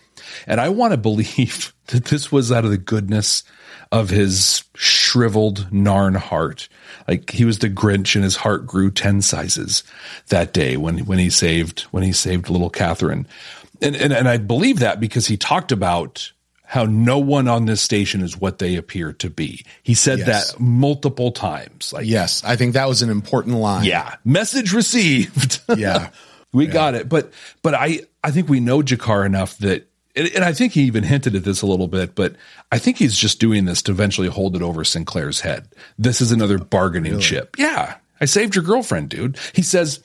And 0.47 0.61
I 0.61 0.69
want 0.69 0.93
to 0.93 0.97
believe 0.97 1.75
that 1.89 2.07
this 2.07 2.31
was 2.31 2.53
out 2.53 2.65
of 2.65 2.71
the 2.71 2.79
goodness 2.79 3.43
of 3.93 4.11
his 4.11 4.63
shriveled 4.77 5.69
Narn 5.71 6.17
heart. 6.17 6.69
Like 7.09 7.31
he 7.31 7.45
was 7.45 7.59
the 7.59 7.69
Grinch 7.71 8.15
and 8.15 8.23
his 8.25 8.37
heart 8.37 8.67
grew 8.67 8.91
10 8.91 9.23
sizes 9.23 9.83
that 10.29 10.53
day 10.53 10.77
when, 10.77 10.99
when 11.07 11.19
he 11.19 11.31
saved, 11.31 11.81
when 11.91 12.03
he 12.05 12.13
saved 12.13 12.49
little 12.49 12.71
Catherine. 12.71 13.27
And, 13.83 13.97
and, 13.97 14.13
and 14.13 14.29
I 14.29 14.37
believe 14.37 14.79
that 14.81 15.01
because 15.01 15.27
he 15.27 15.37
talked 15.37 15.73
about 15.73 16.31
how 16.65 16.85
no 16.85 17.19
one 17.19 17.49
on 17.49 17.65
this 17.65 17.81
station 17.83 18.21
is 18.21 18.39
what 18.41 18.61
they 18.61 18.77
appear 18.77 19.13
to 19.15 19.29
be. 19.29 19.65
He 19.83 19.95
said 19.95 20.21
Yes. 20.21 20.53
that 20.53 20.61
multiple 20.61 21.33
times. 21.33 21.93
Like, 21.93 22.07
Yes. 22.07 22.45
I 22.45 22.55
think 22.55 22.75
that 22.75 22.89
was 22.89 23.03
an 23.03 23.11
important 23.11 23.57
line. 23.57 23.85
yeah, 23.85 24.15
message 24.25 24.73
received. 24.73 25.61
Yeah. 25.77 26.11
we 26.53 26.67
got 26.67 26.95
it. 26.95 27.09
But 27.09 27.33
but 27.63 27.75
I 27.75 28.03
I 28.23 28.31
think 28.31 28.49
we 28.49 28.61
know 28.61 28.83
G'Kar 28.83 29.27
enough 29.27 29.59
that 29.59 29.90
and, 30.17 30.29
and 30.35 30.45
I 30.45 30.53
think 30.53 30.73
he 30.73 30.83
even 30.83 31.05
hinted 31.05 31.35
at 31.35 31.45
this 31.45 31.63
a 31.63 31.67
little 31.67 31.89
bit, 31.89 32.15
but 32.15 32.37
I 32.73 32.79
think 32.79 32.97
he's 32.97 33.17
just 33.17 33.41
doing 33.41 33.65
this 33.65 33.83
to 33.83 33.93
eventually 33.93 34.29
hold 34.29 34.57
it 34.57 34.63
over 34.63 34.85
Sinclair's 34.85 35.41
head. 35.41 35.69
This 35.99 36.21
is 36.21 36.33
another 36.33 36.59
bargaining 36.59 37.19
chip. 37.21 37.57
Yeah, 37.59 37.97
I 38.21 38.25
saved 38.25 38.55
your 38.55 38.65
girlfriend, 38.65 39.09
dude. 39.09 39.39
He 39.55 39.63
says 39.63 40.01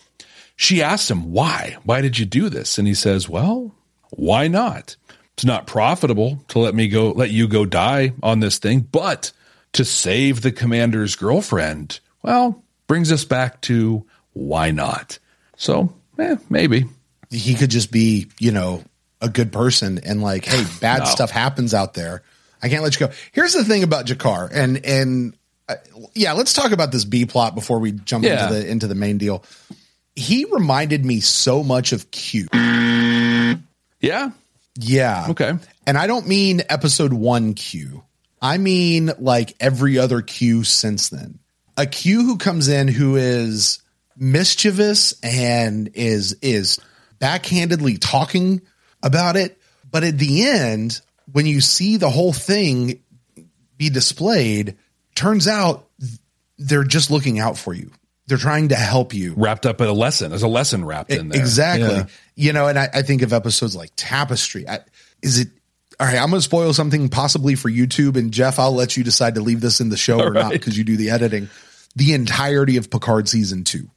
she 0.55 0.81
asked 0.81 1.09
him 1.09 1.31
why. 1.31 1.77
Why 1.83 2.01
did 2.01 2.17
you 2.17 2.25
do 2.25 2.49
this? 2.49 2.77
And 2.77 2.87
he 2.87 2.93
says, 2.93 3.27
"Well, 3.27 3.73
why 4.11 4.47
not? 4.47 4.95
It's 5.33 5.45
not 5.45 5.67
profitable 5.67 6.43
to 6.49 6.59
let 6.59 6.75
me 6.75 6.87
go 6.87 7.11
let 7.11 7.31
you 7.31 7.47
go 7.47 7.65
die 7.65 8.13
on 8.23 8.39
this 8.39 8.57
thing, 8.57 8.81
but 8.91 9.31
to 9.73 9.83
save 9.83 10.41
the 10.41 10.51
commander's 10.51 11.15
girlfriend, 11.15 11.99
well, 12.23 12.63
brings 12.87 13.11
us 13.11 13.25
back 13.25 13.61
to 13.61 14.05
why 14.33 14.71
not?" 14.71 15.19
So, 15.57 15.93
eh, 16.19 16.37
maybe. 16.49 16.85
he 17.31 17.55
could 17.55 17.71
just 17.71 17.91
be, 17.91 18.27
you 18.39 18.51
know, 18.51 18.83
a 19.25 19.29
good 19.29 19.51
person 19.51 19.99
and 20.03 20.21
like, 20.21 20.45
hey, 20.45 20.63
bad 20.81 20.99
No. 20.99 21.05
stuff 21.05 21.31
happens 21.31 21.73
out 21.73 21.93
there. 21.93 22.23
I 22.61 22.69
can't 22.69 22.83
let 22.83 22.99
you 22.99 23.07
go. 23.07 23.13
Here's 23.31 23.53
the 23.53 23.63
thing 23.65 23.83
about 23.83 24.05
G'Kar, 24.07 24.49
and 24.51 24.83
and 24.85 25.35
uh, 25.67 25.75
yeah, 26.13 26.33
let's 26.33 26.53
talk 26.53 26.71
about 26.71 26.91
this 26.91 27.05
B 27.05 27.25
plot 27.25 27.53
before 27.55 27.79
we 27.79 27.91
jump 27.91 28.23
Yeah. 28.25 28.43
into 28.47 28.53
the 28.59 28.67
into 28.69 28.87
the 28.87 28.95
main 28.95 29.17
deal. 29.17 29.43
He 30.15 30.45
reminded 30.45 31.03
me 31.05 31.19
so 31.19 31.61
much 31.63 31.91
of 31.91 32.09
Q. 32.11 32.47
Yeah. 33.99 34.31
Yeah. 34.77 35.27
Okay. 35.29 35.53
And 35.87 35.97
I 35.97 36.07
don't 36.07 36.27
mean 36.27 36.61
episode 36.69 37.13
one 37.13 37.53
Q. 37.53 38.03
I 38.41 38.57
mean 38.57 39.11
like 39.19 39.55
every 39.59 39.97
other 39.97 40.21
Q 40.21 40.63
since 40.63 41.09
then. 41.09 41.39
A 41.77 41.85
Q 41.85 42.23
who 42.23 42.37
comes 42.37 42.67
in 42.67 42.87
who 42.87 43.15
is 43.15 43.79
mischievous 44.17 45.13
and 45.21 45.89
is 45.93 46.33
is 46.41 46.79
backhandedly 47.19 47.97
talking 47.99 48.61
about 49.05 49.37
it, 49.37 49.57
but 49.89 50.03
at 50.03 50.17
the 50.17 50.49
end, 50.49 50.99
when 51.31 51.45
you 51.45 51.61
see 51.61 51.95
the 51.95 52.09
whole 52.09 52.33
thing 52.33 53.01
be 53.77 53.89
displayed, 53.89 54.75
turns 55.15 55.47
out 55.47 55.87
they're 56.57 56.83
just 56.83 57.11
looking 57.11 57.39
out 57.39 57.57
for 57.57 57.73
you. 57.73 57.91
They're 58.27 58.37
trying 58.37 58.69
to 58.69 58.75
help 58.75 59.13
you. 59.13 59.35
Wrapped 59.37 59.65
up 59.65 59.79
in 59.81 59.87
a 59.87 59.93
lesson. 59.93 60.31
There's 60.31 60.43
a 60.43 60.47
lesson 60.47 60.83
wrapped 60.83 61.11
in 61.11 61.29
there. 61.29 61.39
Exactly. 61.39 61.87
Yeah. 61.87 62.05
You 62.35 62.53
know, 62.53 62.67
and 62.67 62.79
I, 62.79 62.89
I 62.91 63.01
think 63.03 63.21
of 63.21 63.31
episodes 63.31 63.75
like 63.75 63.91
Tapestry. 63.95 64.67
I, 64.67 64.79
is 65.21 65.39
it 65.39 65.49
all 65.99 66.07
right? 66.07 66.17
I'm 66.17 66.29
going 66.29 66.39
to 66.39 66.41
spoil 66.41 66.73
something 66.73 67.09
possibly 67.09 67.55
for 67.55 67.69
YouTube, 67.69 68.17
and 68.17 68.31
Jeff, 68.31 68.57
I'll 68.57 68.73
let 68.73 68.97
you 68.97 69.03
decide 69.03 69.35
to 69.35 69.41
leave 69.41 69.61
this 69.61 69.79
in 69.79 69.89
the 69.89 69.97
show 69.97 70.19
or 70.19 70.31
not 70.31 70.51
because 70.51 70.77
you 70.77 70.83
do 70.83 70.97
the 70.97 71.11
editing. 71.11 71.49
The 71.95 72.13
entirety 72.13 72.77
of 72.77 72.89
Picard 72.89 73.29
season 73.29 73.63
two, 73.63 73.89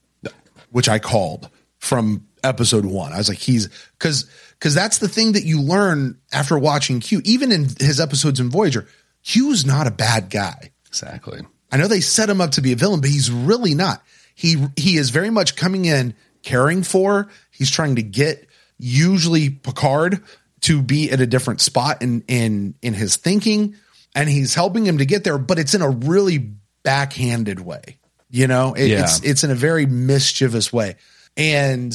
which 0.70 0.88
I 0.88 0.98
called 0.98 1.48
from 1.78 2.26
episode 2.44 2.84
one. 2.84 3.12
I 3.12 3.18
was 3.18 3.28
like, 3.28 3.38
he's 3.38 3.68
because 3.98 4.30
because 4.58 4.74
that's 4.74 4.98
the 4.98 5.08
thing 5.08 5.32
that 5.32 5.44
you 5.44 5.60
learn 5.60 6.18
after 6.32 6.58
watching 6.58 7.00
Q. 7.00 7.20
Even 7.24 7.52
in 7.52 7.68
his 7.78 8.00
episodes 8.00 8.40
in 8.40 8.50
Voyager, 8.50 8.86
Q's 9.24 9.64
not 9.66 9.86
a 9.86 9.90
bad 9.90 10.30
guy. 10.30 10.72
Exactly. 10.88 11.40
I 11.70 11.76
know 11.76 11.86
they 11.88 12.00
set 12.00 12.30
him 12.30 12.40
up 12.40 12.52
to 12.52 12.62
be 12.62 12.72
a 12.72 12.76
villain, 12.76 13.00
but 13.00 13.10
he's 13.10 13.30
really 13.30 13.74
not. 13.74 14.02
He 14.34 14.64
he 14.76 14.96
is 14.96 15.10
very 15.10 15.30
much 15.30 15.54
coming 15.56 15.84
in 15.84 16.14
caring 16.42 16.82
for. 16.82 17.28
He's 17.50 17.70
trying 17.70 17.96
to 17.96 18.02
get 18.02 18.46
usually 18.78 19.50
Picard 19.50 20.22
to 20.62 20.80
be 20.82 21.10
at 21.10 21.20
a 21.20 21.26
different 21.26 21.60
spot 21.60 22.02
in 22.02 22.22
in 22.28 22.74
in 22.82 22.94
his 22.94 23.16
thinking, 23.16 23.76
and 24.14 24.28
he's 24.28 24.54
helping 24.54 24.86
him 24.86 24.98
to 24.98 25.04
get 25.06 25.24
there. 25.24 25.38
But 25.38 25.58
it's 25.58 25.74
in 25.74 25.82
a 25.82 25.90
really 25.90 26.38
backhanded 26.82 27.60
way. 27.60 27.98
You 28.30 28.46
know, 28.46 28.74
It- 28.74 28.88
Yeah. 28.88 29.02
it's 29.02 29.20
it's 29.22 29.44
in 29.44 29.50
a 29.50 29.54
very 29.54 29.86
mischievous 29.86 30.72
way, 30.72 30.96
and 31.36 31.92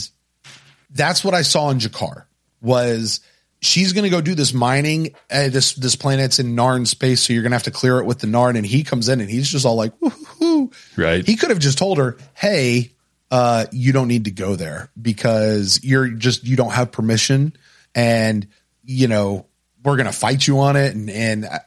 that's 0.91 1.24
what 1.24 1.34
I 1.34 1.41
saw 1.41 1.70
in 1.72 1.79
G'Kar 1.79 2.25
was 2.63 3.20
she's 3.62 3.93
going 3.93 4.03
to 4.03 4.10
go 4.10 4.22
do 4.22 4.36
this 4.36 4.53
mining. 4.53 5.13
Uh, 5.29 5.50
this 5.50 5.74
this 5.74 5.96
planet's 5.96 6.39
in 6.39 6.55
Narn 6.55 6.88
space, 6.88 7.22
so 7.22 7.34
you're 7.34 7.43
going 7.43 7.51
to 7.51 7.55
have 7.55 7.63
to 7.63 7.72
clear 7.72 8.00
it 8.00 8.05
with 8.05 8.20
the 8.20 8.27
Narn. 8.27 8.58
And 8.58 8.65
he 8.65 8.84
comes 8.84 9.10
in 9.10 9.22
and 9.22 9.29
he's 9.29 9.50
just 9.50 9.65
all 9.65 9.75
like, 9.75 9.93
Woo-hoo-hoo. 10.01 10.72
Right. 10.98 11.25
He 11.25 11.36
could 11.36 11.50
have 11.50 11.60
just 11.60 11.77
told 11.77 11.98
her, 11.98 12.17
"Hey, 12.34 12.91
uh, 13.32 13.65
you 13.72 13.91
don't 13.91 14.08
need 14.08 14.25
to 14.25 14.32
go 14.32 14.55
there 14.55 14.89
because 15.00 15.79
you're 15.84 16.08
just 16.08 16.46
you 16.46 16.55
don't 16.55 16.72
have 16.72 16.91
permission, 16.91 17.55
and 17.93 18.48
you 18.84 19.08
know." 19.08 19.48
We're 19.86 19.98
gonna 19.98 20.13
fight 20.13 20.48
you 20.48 20.62
on 20.62 20.77
it, 20.77 20.96
and 20.96 21.10
and 21.10 21.46
I, 21.46 21.60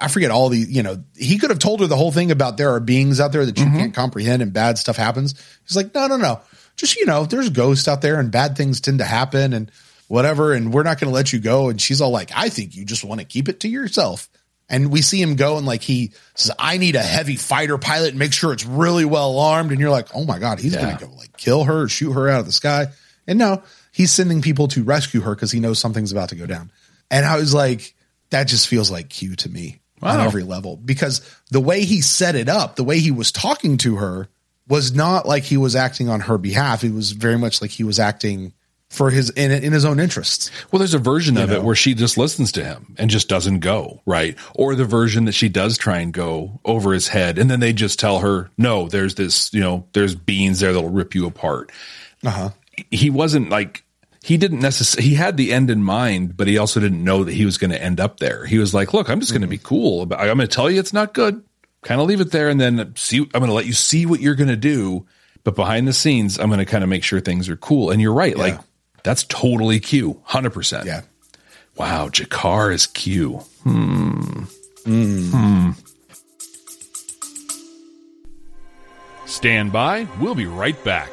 I 0.00 0.08
forget 0.08 0.30
all 0.30 0.48
the 0.48 0.56
you 0.56 0.82
know. 0.82 1.04
He 1.14 1.36
could 1.36 1.50
have 1.50 1.58
told 1.58 1.80
her 1.80 1.86
the 1.86 1.98
whole 1.98 2.10
thing 2.10 2.30
about 2.30 2.56
there 2.56 2.70
are 2.70 2.80
beings 2.80 3.20
out 3.20 3.30
there 3.30 3.44
that 3.44 3.58
you 3.58 3.66
can't 3.66 3.92
comprehend, 3.92 4.40
and 4.40 4.54
bad 4.54 4.78
stuff 4.78 4.96
happens. 4.96 5.34
He's 5.66 5.76
like, 5.76 5.94
no, 5.94 6.06
no, 6.06 6.16
no, 6.16 6.40
just 6.76 6.96
you 6.96 7.04
know, 7.04 7.26
there's 7.26 7.50
ghosts 7.50 7.86
out 7.86 8.00
there, 8.00 8.18
and 8.18 8.30
bad 8.30 8.56
things 8.56 8.80
tend 8.80 9.00
to 9.00 9.04
happen, 9.04 9.52
and 9.52 9.70
whatever, 10.08 10.52
and 10.52 10.72
we're 10.72 10.82
not 10.82 10.98
going 11.00 11.10
to 11.10 11.14
let 11.14 11.32
you 11.32 11.38
go. 11.38 11.68
And 11.68 11.80
she's 11.80 12.00
all 12.00 12.10
like, 12.10 12.30
I 12.34 12.48
think 12.48 12.74
you 12.74 12.84
just 12.84 13.04
want 13.04 13.20
to 13.20 13.26
keep 13.26 13.48
it 13.48 13.60
to 13.60 13.68
yourself. 13.68 14.28
And 14.70 14.90
we 14.90 15.00
see 15.00 15.22
him 15.22 15.36
go 15.36 15.56
and 15.56 15.64
like 15.64 15.80
he 15.80 16.12
says, 16.34 16.54
I 16.58 16.76
need 16.76 16.94
a 16.94 17.02
heavy 17.02 17.36
fighter 17.36 17.78
pilot 17.78 18.10
and 18.10 18.18
make 18.18 18.34
sure 18.34 18.52
it's 18.52 18.66
really 18.66 19.06
well 19.06 19.38
armed. 19.38 19.70
And 19.70 19.80
you're 19.80 19.88
like, 19.90 20.08
oh 20.14 20.24
my 20.26 20.38
God, 20.38 20.58
he's 20.58 20.74
Yeah. 20.74 20.82
going 20.82 20.96
to 20.98 21.06
go 21.06 21.12
like 21.12 21.34
kill 21.38 21.64
her, 21.64 21.88
shoot 21.88 22.12
her 22.12 22.28
out 22.28 22.40
of 22.40 22.46
the 22.46 22.52
sky. 22.52 22.88
And 23.26 23.38
no, 23.38 23.62
he's 23.92 24.10
sending 24.10 24.42
people 24.42 24.68
to 24.68 24.82
rescue 24.82 25.20
her 25.22 25.34
because 25.34 25.50
he 25.52 25.60
knows 25.60 25.78
something's 25.78 26.12
about 26.12 26.28
to 26.30 26.34
go 26.34 26.44
down. 26.44 26.70
And 27.10 27.24
I 27.24 27.36
was 27.38 27.54
like, 27.54 27.94
that 28.28 28.44
just 28.44 28.68
feels 28.68 28.90
like 28.90 29.08
Q 29.08 29.36
to 29.36 29.48
me 29.48 29.80
on 30.02 30.20
every 30.20 30.42
level 30.42 30.76
because 30.76 31.22
the 31.50 31.60
way 31.60 31.84
he 31.84 32.02
set 32.02 32.34
it 32.36 32.50
up, 32.50 32.76
the 32.76 32.84
way 32.84 32.98
he 32.98 33.10
was 33.10 33.32
talking 33.32 33.78
to 33.78 33.96
her 33.96 34.28
was 34.68 34.92
not 34.94 35.26
like 35.26 35.44
he 35.44 35.56
was 35.56 35.74
acting 35.74 36.10
on 36.10 36.20
her 36.20 36.36
behalf. 36.36 36.84
It 36.84 36.92
was 36.92 37.12
very 37.12 37.38
much 37.38 37.62
like 37.62 37.70
he 37.70 37.84
was 37.84 37.98
acting 37.98 38.52
for 38.88 39.10
his 39.10 39.30
in, 39.30 39.50
in 39.50 39.72
his 39.72 39.84
own 39.84 40.00
interests. 40.00 40.50
Well, 40.72 40.78
there's 40.78 40.94
a 40.94 40.98
version 40.98 41.36
of 41.36 41.50
know. 41.50 41.56
it 41.56 41.62
where 41.62 41.74
she 41.74 41.94
just 41.94 42.16
listens 42.16 42.52
to 42.52 42.64
him 42.64 42.94
and 42.98 43.10
just 43.10 43.28
doesn't 43.28 43.60
go, 43.60 44.00
right? 44.06 44.36
Or 44.54 44.74
the 44.74 44.86
version 44.86 45.26
that 45.26 45.32
she 45.32 45.48
does 45.48 45.76
try 45.76 45.98
and 45.98 46.12
go 46.12 46.60
over 46.64 46.92
his 46.92 47.08
head, 47.08 47.38
and 47.38 47.50
then 47.50 47.60
they 47.60 47.72
just 47.72 47.98
tell 47.98 48.20
her, 48.20 48.50
no, 48.56 48.88
there's 48.88 49.14
this, 49.14 49.52
you 49.52 49.60
know, 49.60 49.86
there's 49.92 50.14
beans 50.14 50.60
there 50.60 50.72
that'll 50.72 50.88
rip 50.88 51.14
you 51.14 51.26
apart. 51.26 51.70
Uh-huh. 52.24 52.50
He 52.90 53.10
wasn't 53.10 53.50
like, 53.50 53.84
he 54.22 54.36
didn't 54.36 54.60
necessarily, 54.60 55.10
he 55.10 55.14
had 55.14 55.36
the 55.36 55.52
end 55.52 55.70
in 55.70 55.82
mind, 55.82 56.36
but 56.36 56.48
he 56.48 56.58
also 56.58 56.80
didn't 56.80 57.04
know 57.04 57.24
that 57.24 57.34
he 57.34 57.44
was 57.44 57.58
going 57.58 57.70
to 57.70 57.82
end 57.82 58.00
up 58.00 58.20
there. 58.20 58.46
He 58.46 58.58
was 58.58 58.72
like, 58.72 58.94
look, 58.94 59.10
I'm 59.10 59.20
just 59.20 59.32
going 59.32 59.42
to 59.42 59.48
be 59.48 59.58
cool. 59.58 60.02
About, 60.02 60.20
I'm 60.20 60.36
going 60.36 60.38
to 60.40 60.46
tell 60.46 60.70
you 60.70 60.80
it's 60.80 60.92
not 60.92 61.14
good. 61.14 61.42
Kind 61.82 62.00
of 62.00 62.06
leave 62.06 62.20
it 62.20 62.32
there 62.32 62.48
and 62.48 62.60
then 62.60 62.94
see, 62.96 63.18
I'm 63.18 63.28
going 63.28 63.46
to 63.46 63.52
let 63.52 63.66
you 63.66 63.72
see 63.72 64.06
what 64.06 64.20
you're 64.20 64.34
going 64.34 64.48
to 64.48 64.56
do. 64.56 65.06
But 65.44 65.54
behind 65.54 65.86
the 65.86 65.92
scenes, 65.92 66.38
I'm 66.38 66.48
going 66.48 66.58
to 66.58 66.64
kind 66.64 66.82
of 66.82 66.90
make 66.90 67.04
sure 67.04 67.20
things 67.20 67.48
are 67.48 67.56
cool. 67.56 67.90
And 67.90 68.02
you're 68.02 68.12
right. 68.12 68.36
Like, 68.36 68.58
that's 69.02 69.24
totally 69.24 69.80
Q, 69.80 70.22
100%. 70.28 70.84
Yeah. 70.84 71.02
Wow, 71.76 72.08
G'Kar 72.08 72.72
is 72.72 72.86
Q. 72.86 73.38
Hmm. 73.62 74.44
Hmm. 74.84 75.70
Stand 79.26 79.72
by. 79.72 80.08
We'll 80.18 80.34
be 80.34 80.46
right 80.46 80.82
back. 80.84 81.10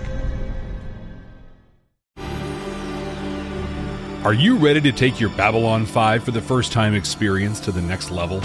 Are 4.25 4.34
you 4.34 4.56
ready 4.56 4.82
to 4.82 4.92
take 4.92 5.20
your 5.20 5.30
Babylon 5.32 5.86
5 5.86 6.24
for 6.24 6.32
the 6.32 6.42
first 6.42 6.72
time 6.72 6.96
experience 6.96 7.60
to 7.60 7.72
the 7.72 7.82
next 7.82 8.10
level? 8.10 8.42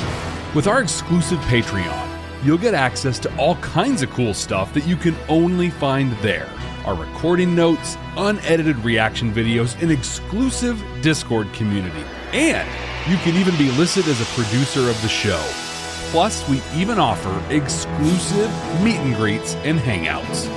With 0.55 0.67
our 0.67 0.83
exclusive 0.83 1.39
Patreon, 1.41 2.07
you'll 2.45 2.59
get 2.59 2.75
access 2.75 3.19
to 3.21 3.35
all 3.39 3.55
kinds 3.57 4.03
of 4.03 4.11
cool 4.11 4.35
stuff 4.35 4.75
that 4.75 4.87
you 4.87 4.97
can 4.97 5.17
only 5.29 5.71
find 5.71 6.13
there. 6.19 6.51
Our 6.85 6.95
recording 6.95 7.55
notes, 7.55 7.97
unedited 8.17 8.77
reaction 8.79 9.33
videos, 9.33 9.81
an 9.83 9.91
exclusive 9.91 10.83
Discord 11.03 11.53
community, 11.53 12.05
and 12.33 12.69
you 13.11 13.17
can 13.19 13.37
even 13.37 13.57
be 13.57 13.71
listed 13.73 14.07
as 14.09 14.21
a 14.21 14.25
producer 14.35 14.89
of 14.89 15.01
the 15.03 15.09
show. 15.09 15.43
Plus, 16.11 16.49
we 16.49 16.61
even 16.75 16.99
offer 16.99 17.43
exclusive 17.55 18.51
meet 18.83 18.97
and 18.97 19.15
greets 19.17 19.55
and 19.57 19.79
hangouts. 19.79 20.49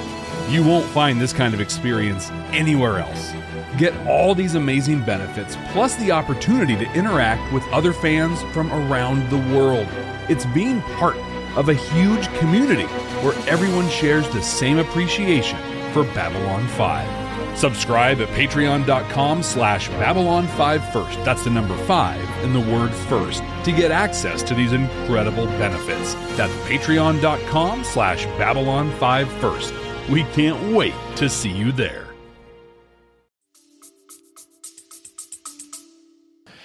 You 0.52 0.64
won't 0.64 0.86
find 0.86 1.22
this 1.22 1.34
kind 1.34 1.54
of 1.54 1.62
experience 1.62 2.30
anywhere 2.52 3.00
else. 3.00 3.34
Get 3.78 3.96
all 4.08 4.36
these 4.36 4.56
amazing 4.56 5.04
benefits, 5.04 5.58
plus 5.72 5.96
the 5.96 6.12
opportunity 6.12 6.76
to 6.76 6.94
interact 6.94 7.52
with 7.54 7.64
other 7.70 7.94
fans 7.94 8.42
from 8.54 8.72
around 8.72 9.30
the 9.30 9.56
world. 9.56 9.88
It's 10.30 10.46
being 10.48 10.82
part 10.98 11.18
of 11.56 11.70
a 11.70 11.74
huge 11.74 12.28
community 12.40 12.86
where 13.24 13.34
everyone 13.48 13.90
shares 13.90 14.28
the 14.30 14.42
same 14.42 14.80
appreciation 14.80 15.60
for 15.94 16.04
Babylon 16.16 16.68
5. 16.68 17.23
Subscribe 17.56 18.20
at 18.22 18.28
patreon.com 18.30 19.44
slash 19.44 19.88
Babylon 19.90 20.48
5 20.48 20.94
first. 20.94 21.24
That's 21.24 21.44
the 21.44 21.50
number 21.50 21.78
5 21.86 22.20
and 22.44 22.54
the 22.54 22.60
word 22.60 22.92
first 22.92 23.44
to 23.64 23.72
get 23.72 23.92
access 23.92 24.44
to 24.44 24.56
these 24.56 24.74
incredible 24.74 25.46
benefits. 25.46 26.14
That's 26.36 26.54
patreon.com 26.68 27.84
slash 27.84 28.26
Babylon 28.38 28.92
5 28.98 29.32
first. 29.34 29.74
We 30.10 30.24
can't 30.34 30.76
wait 30.76 30.94
to 31.18 31.30
see 31.30 31.52
you 31.52 31.72
there. 31.72 32.08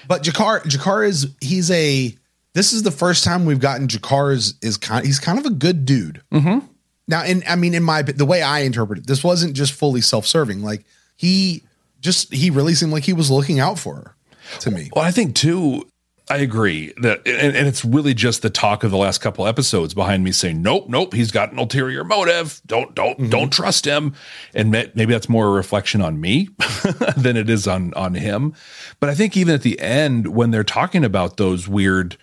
But 0.08 0.22
G'Kar, 0.22 0.62
G'Kar 0.62 1.06
is 1.06 1.28
he's 1.40 1.70
a. 1.70 2.16
This 2.54 2.72
is 2.72 2.82
the 2.82 2.90
first 2.90 3.24
time 3.24 3.44
we've 3.44 3.60
gotten 3.60 3.86
G'Kar 3.86 4.32
is 4.32 4.54
is 4.62 4.78
kind. 4.78 5.04
He's 5.04 5.18
kind 5.18 5.38
of 5.38 5.44
a 5.44 5.50
good 5.50 5.84
dude. 5.84 6.22
Mm-hmm. 6.32 6.66
Now, 7.08 7.22
and 7.22 7.42
I 7.48 7.56
mean, 7.56 7.74
in 7.74 7.82
my 7.82 8.02
the 8.02 8.26
way 8.26 8.42
I 8.42 8.60
interpret 8.60 9.00
it, 9.00 9.06
this 9.06 9.24
wasn't 9.24 9.54
just 9.54 9.72
fully 9.72 10.00
self 10.00 10.26
serving. 10.26 10.62
Like 10.62 10.84
he 11.16 11.62
just 12.00 12.32
he 12.32 12.50
really 12.50 12.74
seemed 12.74 12.92
like 12.92 13.04
he 13.04 13.12
was 13.12 13.30
looking 13.30 13.58
out 13.58 13.78
for 13.78 13.96
her. 13.96 14.14
To 14.60 14.70
me, 14.70 14.88
Well, 14.94 15.04
I 15.04 15.10
think 15.10 15.34
too, 15.34 15.86
I 16.30 16.38
agree 16.38 16.92
that, 16.98 17.26
and, 17.26 17.56
and 17.56 17.66
it's 17.66 17.84
really 17.84 18.12
just 18.12 18.42
the 18.42 18.50
talk 18.50 18.84
of 18.84 18.90
the 18.90 18.96
last 18.96 19.18
couple 19.18 19.46
episodes 19.46 19.94
behind 19.94 20.24
me 20.24 20.32
saying, 20.32 20.60
nope, 20.60 20.86
nope, 20.88 21.14
he's 21.14 21.30
got 21.30 21.52
an 21.52 21.58
ulterior 21.58 22.04
motive. 22.04 22.60
Don't, 22.66 22.94
don't, 22.94 23.18
mm-hmm. 23.18 23.30
don't 23.30 23.52
trust 23.52 23.86
him. 23.86 24.14
And 24.54 24.70
ma- 24.70 24.84
maybe 24.94 25.12
that's 25.12 25.28
more 25.28 25.46
a 25.46 25.50
reflection 25.50 26.02
on 26.02 26.20
me 26.20 26.48
than 27.16 27.36
it 27.36 27.48
is 27.48 27.66
on, 27.66 27.94
on 27.94 28.14
him. 28.14 28.54
But 29.00 29.08
I 29.08 29.14
think 29.14 29.36
even 29.36 29.54
at 29.54 29.62
the 29.62 29.80
end, 29.80 30.28
when 30.28 30.50
they're 30.50 30.64
talking 30.64 31.04
about 31.04 31.38
those 31.38 31.66
weird, 31.66 32.18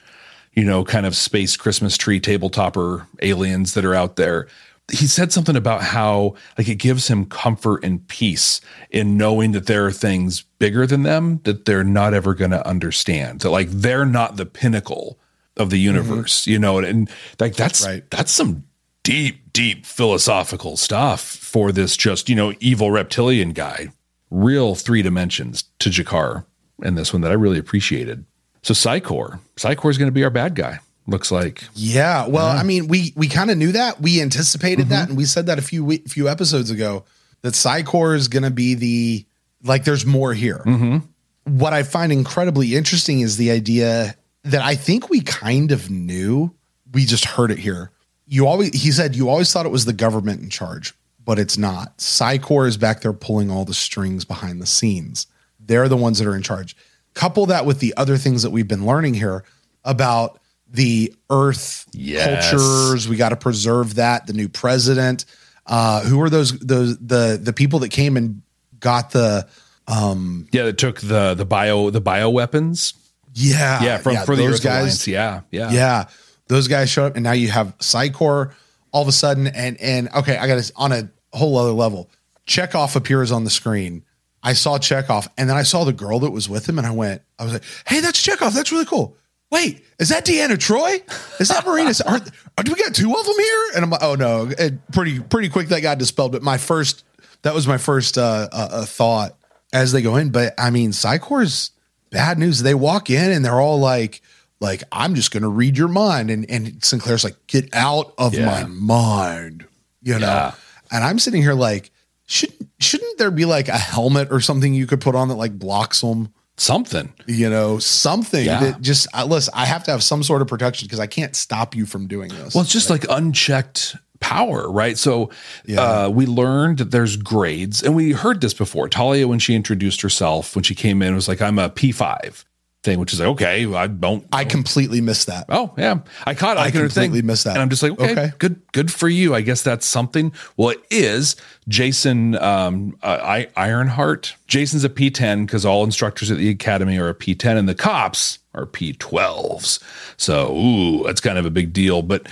you 0.53 0.63
know, 0.63 0.83
kind 0.83 1.05
of 1.05 1.15
space 1.15 1.57
Christmas 1.57 1.97
tree 1.97 2.19
tabletopper 2.19 3.07
aliens 3.21 3.73
that 3.73 3.85
are 3.85 3.95
out 3.95 4.15
there. 4.17 4.47
He 4.91 5.07
said 5.07 5.31
something 5.31 5.55
about 5.55 5.81
how 5.81 6.35
like 6.57 6.67
it 6.67 6.75
gives 6.75 7.07
him 7.07 7.25
comfort 7.25 7.83
and 7.83 8.07
peace 8.07 8.61
in 8.91 9.17
knowing 9.17 9.51
that 9.53 9.65
there 9.65 9.85
are 9.85 9.91
things 9.91 10.43
bigger 10.59 10.85
than 10.85 11.03
them 11.03 11.41
that 11.43 11.65
they're 11.65 11.83
not 11.83 12.13
ever 12.13 12.35
going 12.35 12.51
to 12.51 12.67
understand. 12.67 13.39
That 13.39 13.49
like 13.49 13.69
they're 13.69 14.05
not 14.05 14.37
the 14.37 14.45
pinnacle 14.45 15.19
of 15.57 15.69
the 15.69 15.77
mm-hmm. 15.77 15.95
universe, 15.95 16.45
you 16.45 16.59
know, 16.59 16.77
and, 16.77 16.85
and 16.85 17.09
like 17.39 17.55
that's 17.55 17.85
Right. 17.85 18.09
that's 18.11 18.31
some 18.31 18.65
deep, 19.03 19.53
deep 19.53 19.85
philosophical 19.85 20.77
stuff 20.77 21.21
for 21.21 21.71
this 21.71 21.95
just, 21.95 22.27
you 22.29 22.35
know, 22.35 22.53
evil 22.59 22.91
reptilian 22.91 23.51
guy. 23.51 23.89
Real 24.31 24.75
three 24.75 25.01
dimensions 25.01 25.63
to 25.79 25.89
G'Kar 25.89 26.45
in 26.83 26.95
this 26.95 27.13
one 27.13 27.21
that 27.21 27.31
I 27.31 27.35
really 27.35 27.59
appreciated. 27.59 28.25
So 28.63 28.73
Psi 28.73 28.99
Corps, 28.99 29.39
Psychor 29.55 29.89
is 29.89 29.97
going 29.97 30.07
to 30.07 30.13
be 30.13 30.23
our 30.23 30.31
bad 30.31 30.55
guy. 30.55 30.79
Looks 31.07 31.31
like. 31.31 31.63
Yeah, 31.75 32.27
well, 32.27 32.47
I 32.47 32.63
mean, 32.63 32.87
we 32.87 33.13
we 33.15 33.27
kind 33.27 33.51
of 33.51 33.57
knew 33.57 33.73
that. 33.73 34.01
We 34.01 34.21
anticipated 34.21 34.89
that, 34.89 35.03
mm-hmm. 35.03 35.09
and 35.11 35.17
we 35.17 35.25
said 35.25 35.45
that 35.45 35.59
a 35.59 35.61
few 35.61 35.85
we- 35.85 35.99
few 35.99 36.27
episodes 36.27 36.71
ago 36.71 37.05
that 37.41 37.53
Psi 37.53 37.83
Corps 37.83 38.15
is 38.15 38.27
going 38.27 38.43
to 38.43 38.51
be 38.51 38.73
the 38.73 39.25
like. 39.63 39.83
There's 39.83 40.05
more 40.05 40.33
here. 40.33 40.63
Mm-hmm. 40.65 41.57
What 41.59 41.73
I 41.73 41.83
find 41.83 42.11
incredibly 42.11 42.75
interesting 42.75 43.19
is 43.19 43.37
the 43.37 43.51
idea 43.51 44.15
that 44.45 44.63
I 44.63 44.73
think 44.73 45.09
we 45.09 45.21
kind 45.21 45.71
of 45.71 45.91
knew. 45.91 46.55
We 46.91 47.05
just 47.05 47.25
heard 47.25 47.51
it 47.51 47.59
here. 47.59 47.91
You 48.25 48.47
always 48.47 48.69
he 48.69 48.91
said 48.91 49.15
you 49.15 49.29
always 49.29 49.53
thought 49.53 49.67
it 49.67 49.71
was 49.71 49.85
the 49.85 49.93
government 49.93 50.41
in 50.41 50.49
charge, 50.49 50.95
but 51.23 51.37
it's 51.37 51.57
not. 51.57 52.01
Psi 52.01 52.39
Corps 52.39 52.65
is 52.65 52.77
back 52.77 53.01
there 53.01 53.13
pulling 53.13 53.51
all 53.51 53.63
the 53.63 53.75
strings 53.75 54.25
behind 54.25 54.59
the 54.59 54.65
scenes. 54.65 55.27
They're 55.59 55.87
the 55.87 55.97
ones 55.97 56.17
that 56.17 56.27
are 56.27 56.35
in 56.35 56.41
charge. 56.41 56.75
Couple 57.13 57.45
that 57.45 57.65
with 57.67 57.79
the 57.79 57.93
other 57.95 58.17
things 58.17 58.41
that 58.41 58.49
we've 58.49 58.67
been 58.67 58.87
learning 58.87 59.13
here 59.13 59.43
about 59.83 60.39
the 60.75 61.13
Earth 61.29 61.85
Yes. 61.93 62.51
cultures. 62.51 63.07
We 63.07 63.15
got 63.15 63.29
to 63.29 63.35
preserve 63.35 63.95
that. 63.95 64.27
The 64.27 64.33
new 64.33 64.49
president. 64.49 65.25
Uh, 65.65 66.01
who 66.03 66.21
are 66.21 66.29
those? 66.29 66.57
Those 66.59 66.97
the 66.99 67.39
the 67.41 67.53
people 67.53 67.79
that 67.79 67.89
came 67.89 68.17
and 68.17 68.41
got 68.79 69.11
the 69.11 69.47
um 69.87 70.47
Yeah, 70.51 70.65
it 70.65 70.77
took 70.77 70.99
the 71.01 71.33
the 71.33 71.45
bio 71.45 71.89
the 71.89 72.01
bio 72.01 72.29
weapons. 72.29 72.93
yeah 73.33 73.83
Yeah, 73.83 73.97
from 73.97 74.15
for 74.25 74.35
the 74.35 74.43
those 74.43 74.59
guys. 74.59 75.05
Alliance. 75.05 75.07
Yeah, 75.07 75.41
yeah, 75.51 75.71
Yeah, 75.71 76.05
those 76.47 76.67
guys 76.67 76.89
showed 76.89 77.07
up, 77.07 77.15
and 77.15 77.23
now 77.23 77.31
you 77.31 77.49
have 77.49 77.73
Psi 77.79 78.09
Corps 78.09 78.53
all 78.91 79.01
of 79.01 79.07
a 79.07 79.11
sudden. 79.11 79.47
And 79.47 79.79
and 79.81 80.09
okay, 80.13 80.37
I 80.37 80.47
got 80.47 80.55
this 80.55 80.71
on 80.75 80.91
a 80.91 81.09
whole 81.33 81.57
other 81.57 81.71
level. 81.71 82.09
Chekov 82.47 82.95
appears 82.95 83.31
on 83.31 83.43
the 83.43 83.49
screen. 83.49 84.03
I 84.43 84.53
saw 84.53 84.77
Chekov, 84.77 85.27
and 85.37 85.49
then 85.49 85.57
I 85.57 85.63
saw 85.63 85.83
the 85.85 85.93
girl 85.93 86.19
that 86.19 86.29
was 86.29 86.47
with 86.47 86.69
him, 86.69 86.77
and 86.77 86.85
I 86.85 86.91
went, 86.91 87.23
I 87.39 87.43
was 87.43 87.53
like, 87.53 87.63
"Hey, 87.87 88.01
that's 88.01 88.21
Chekov. 88.23 88.53
That's 88.53 88.71
really 88.71 88.85
cool." 88.85 89.17
Wait, 89.51 89.83
is 89.99 90.09
that 90.09 90.25
Deanna 90.25 90.57
Troi? 90.57 91.01
Is 91.39 91.49
that 91.49 91.65
Marina? 91.65 91.91
Are, 92.05 92.19
are, 92.57 92.63
do 92.63 92.73
we 92.73 92.81
got 92.81 92.93
two 92.95 93.13
of 93.15 93.25
them 93.25 93.35
here? 93.37 93.65
And 93.75 93.83
I'm 93.85 93.89
like, 93.89 94.03
oh 94.03 94.15
no, 94.15 94.51
it, 94.57 94.91
pretty 94.91 95.19
pretty 95.19 95.49
quick 95.49 95.67
that 95.69 95.81
got 95.81 95.97
dispelled. 95.97 96.31
But 96.31 96.41
my 96.43 96.57
first, 96.57 97.03
that 97.43 97.53
was 97.53 97.67
my 97.67 97.77
first 97.77 98.17
uh, 98.17 98.49
uh, 98.51 98.67
uh, 98.71 98.85
thought 98.85 99.35
as 99.71 99.91
they 99.91 100.01
go 100.01 100.15
in. 100.17 100.29
But 100.31 100.53
I 100.57 100.71
mean, 100.71 100.91
Psi 100.93 101.19
Corps's 101.19 101.71
bad 102.09 102.37
news. 102.39 102.61
They 102.63 102.73
walk 102.73 103.09
in 103.09 103.31
and 103.31 103.45
they're 103.45 103.59
all 103.61 103.79
like, 103.79 104.21
like 104.59 104.83
I'm 104.91 105.15
just 105.15 105.31
going 105.31 105.43
to 105.43 105.49
read 105.49 105.77
your 105.77 105.89
mind, 105.89 106.31
and 106.31 106.49
and 106.49 106.83
Sinclair's 106.83 107.23
like, 107.23 107.37
get 107.47 107.69
out 107.73 108.13
of 108.17 108.33
Yeah. 108.33 108.45
my 108.45 108.63
mind, 108.65 109.65
you 110.01 110.13
know. 110.19 110.25
Yeah. 110.27 110.55
And 110.91 111.03
I'm 111.03 111.19
sitting 111.19 111.41
here 111.41 111.53
like, 111.53 111.91
shouldn't 112.25 112.69
shouldn't 112.79 113.17
there 113.19 113.31
be 113.31 113.45
like 113.45 113.67
a 113.67 113.77
helmet 113.77 114.29
or 114.31 114.39
something 114.41 114.73
you 114.73 114.87
could 114.87 115.01
put 115.01 115.13
on 115.15 115.27
that 115.29 115.35
like 115.35 115.57
blocks 115.57 116.01
them? 116.01 116.33
Something. 116.57 117.13
You 117.27 117.49
know, 117.49 117.79
something 117.79 118.45
Yeah. 118.45 118.59
that 118.61 118.81
just 118.81 119.07
uh, 119.13 119.25
listen. 119.25 119.53
I 119.55 119.65
have 119.65 119.83
to 119.85 119.91
have 119.91 120.03
some 120.03 120.23
sort 120.23 120.41
of 120.41 120.47
protection 120.47 120.85
because 120.87 120.99
I 120.99 121.07
can't 121.07 121.35
stop 121.35 121.75
you 121.75 121.85
from 121.85 122.07
doing 122.07 122.29
this. 122.29 122.53
Well, 122.55 122.63
it's 122.63 122.71
just 122.71 122.89
like 122.89 123.05
unchecked 123.09 123.95
power, 124.21 124.71
right? 124.71 124.97
So 124.97 125.29
Yeah. 125.65 125.81
uh, 125.81 126.09
we 126.09 126.25
learned 126.25 126.77
that 126.79 126.91
there's 126.91 127.17
grades, 127.17 127.83
and 127.83 127.95
we 127.95 128.11
heard 128.13 128.41
this 128.41 128.53
before. 128.53 128.87
Talia, 128.89 129.27
when 129.27 129.39
she 129.39 129.53
introduced 129.55 130.01
herself, 130.01 130.55
when 130.55 130.63
she 130.63 130.73
came 130.75 131.01
in, 131.01 131.13
was 131.15 131.27
like, 131.27 131.41
"I'm 131.41 131.59
a 131.59 131.69
P5 131.69 132.43
thing," 132.85 132.99
which 132.99 133.11
is 133.11 133.19
like, 133.19 133.27
okay, 133.29 133.65
I 133.73 133.87
don't. 133.87 134.25
I 134.31 134.45
completely 134.45 135.01
missed 135.01 135.27
that. 135.27 135.47
Oh 135.49 135.73
yeah, 135.77 135.99
I 136.25 136.33
caught. 136.33 136.55
it. 136.55 136.61
I, 136.61 136.71
completely 136.71 137.19
thing, 137.19 137.27
missed 137.27 137.43
that. 137.43 137.51
and 137.55 137.61
I'm 137.61 137.69
just 137.69 137.83
like, 137.83 137.91
okay, 137.93 138.11
Okay. 138.11 138.31
good, 138.37 138.61
good 138.71 138.91
for 138.93 139.09
you. 139.09 139.35
I 139.35 139.41
guess 139.41 139.61
that's 139.61 139.85
something. 139.85 140.31
Well, 140.55 140.69
it 140.69 140.81
is. 140.89 141.35
Jason 141.67 142.35
um, 142.37 142.97
uh, 143.03 143.19
I, 143.21 143.47
Ironheart. 143.57 144.35
Jason's 144.47 144.83
a 144.85 144.89
P10 144.89 145.45
because 145.47 145.65
all 145.65 145.83
instructors 145.83 146.29
at 146.31 146.37
the 146.37 146.49
academy 146.49 146.97
are 146.97 147.09
a 147.09 147.15
P10, 147.15 147.57
and 147.57 147.67
the 147.67 147.75
cops 147.75 148.39
are 148.53 148.65
P12s. 148.67 149.81
So, 150.17 150.55
ooh, 150.55 151.03
that's 151.03 151.19
kind 151.19 151.37
of 151.37 151.45
a 151.45 151.49
big 151.49 151.73
deal. 151.73 152.01
But 152.03 152.27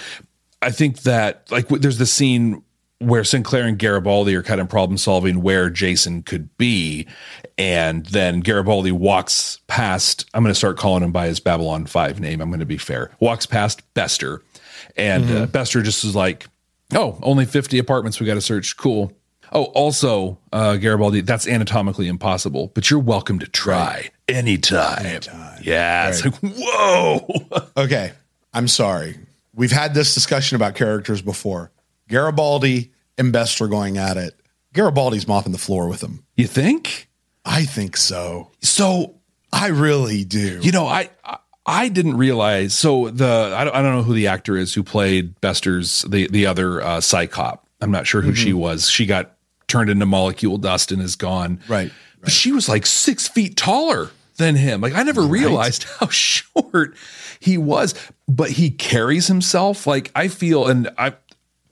I 0.61 0.69
think 0.71 1.01
that 1.01 1.51
like 1.51 1.67
there's 1.67 1.97
the 1.97 2.05
scene 2.05 2.63
where 3.03 3.23
Sinclair 3.23 3.67
and 3.67 3.77
Garibaldi 3.77 4.35
are 4.35 4.43
kind 4.43 4.61
of 4.61 4.69
problem 4.69 4.97
solving 4.97 5.41
where 5.41 5.69
Jason 5.69 6.23
could 6.23 6.55
be. 6.57 7.07
And 7.57 8.05
then 8.07 8.39
Garibaldi 8.39 8.91
walks 8.91 9.59
past, 9.67 10.29
I'm 10.33 10.43
going 10.43 10.51
to 10.51 10.57
start 10.57 10.77
calling 10.77 11.03
him 11.03 11.11
by 11.11 11.27
his 11.27 11.39
Babylon 11.39 11.85
5 11.85 12.19
name. 12.19 12.41
I'm 12.41 12.49
going 12.49 12.59
to 12.59 12.65
be 12.65 12.77
fair. 12.77 13.11
Walks 13.19 13.45
past 13.45 13.81
Bester. 13.93 14.41
And 14.95 15.29
uh, 15.31 15.45
Bester 15.47 15.81
just 15.81 16.03
is 16.03 16.15
like, 16.15 16.47
oh, 16.93 17.17
only 17.21 17.45
50 17.45 17.77
apartments 17.79 18.19
we 18.19 18.25
got 18.25 18.35
to 18.35 18.41
search. 18.41 18.77
Cool. 18.77 19.11
Oh, 19.51 19.65
also, 19.65 20.39
uh, 20.51 20.77
Garibaldi, 20.77 21.21
that's 21.21 21.47
anatomically 21.47 22.07
impossible, 22.07 22.71
but 22.73 22.89
you're 22.89 22.99
welcome 22.99 23.37
to 23.37 23.47
try 23.47 24.09
anytime. 24.27 25.05
Yeah. 25.61 26.09
It's 26.09 26.25
like, 26.25 26.35
whoa. 26.41 27.27
Okay, 27.77 28.13
I'm 28.53 28.67
sorry. 28.67 29.17
We've 29.55 29.71
had 29.71 29.93
this 29.93 30.13
discussion 30.13 30.55
about 30.55 30.75
characters 30.75 31.21
before. 31.21 31.71
Garibaldi 32.07 32.92
and 33.17 33.32
Bester 33.32 33.67
going 33.67 33.97
at 33.97 34.17
it. 34.17 34.39
Garibaldi's 34.73 35.28
mopping 35.28 35.52
the 35.52 35.58
floor 35.58 35.88
with 35.88 36.02
him. 36.02 36.26
you 36.36 36.47
think? 36.47 37.10
I 37.45 37.65
think 37.65 37.97
so. 37.97 38.52
So 38.62 39.15
I 39.52 39.67
really 39.67 40.23
do. 40.23 40.60
You 40.62 40.71
know, 40.71 40.88
I 40.88 41.10
I- 41.23 41.38
I 41.65 41.88
didn't 41.88 42.17
realize. 42.17 42.73
So 42.73 43.10
the 43.10 43.54
I 43.56 43.63
don't, 43.63 43.73
I 43.73 43.82
don't 43.82 43.95
know 43.95 44.04
who 44.04 44.13
the 44.13 44.28
actor 44.28 44.58
is 44.58 44.73
who 44.73 44.84
played 44.84 45.39
Bester's 45.39 46.02
the 46.02 46.28
the 46.28 46.45
other 46.45 46.82
uh, 46.82 46.99
Psi 46.99 47.28
Cop. 47.28 47.65
I'm 47.80 47.89
not 47.91 48.06
sure 48.06 48.21
who 48.21 48.36
she 48.36 48.52
was. 48.52 48.89
She 48.89 49.06
got 49.06 49.36
turned 49.69 49.89
into 49.89 50.06
molecule 50.06 50.58
dust 50.58 50.91
and 50.91 51.02
is 51.02 51.15
gone. 51.15 51.62
Right, 51.69 51.89
But 52.19 52.32
she 52.34 52.52
was 52.52 52.67
like 52.67 52.86
six 52.86 53.30
feet 53.30 53.56
taller 53.56 54.10
than 54.36 54.56
him. 54.58 54.82
Like 54.82 54.93
I 54.93 55.04
never 55.04 55.21
realized 55.21 55.84
how 55.86 56.08
short 56.10 56.95
he 57.39 57.58
was. 57.58 57.95
But 58.28 58.52
he 58.52 58.69
carries 58.69 59.28
himself 59.28 59.88
like 59.88 60.12
I 60.15 60.28
feel, 60.28 60.67
and 60.67 60.89
I 60.97 61.12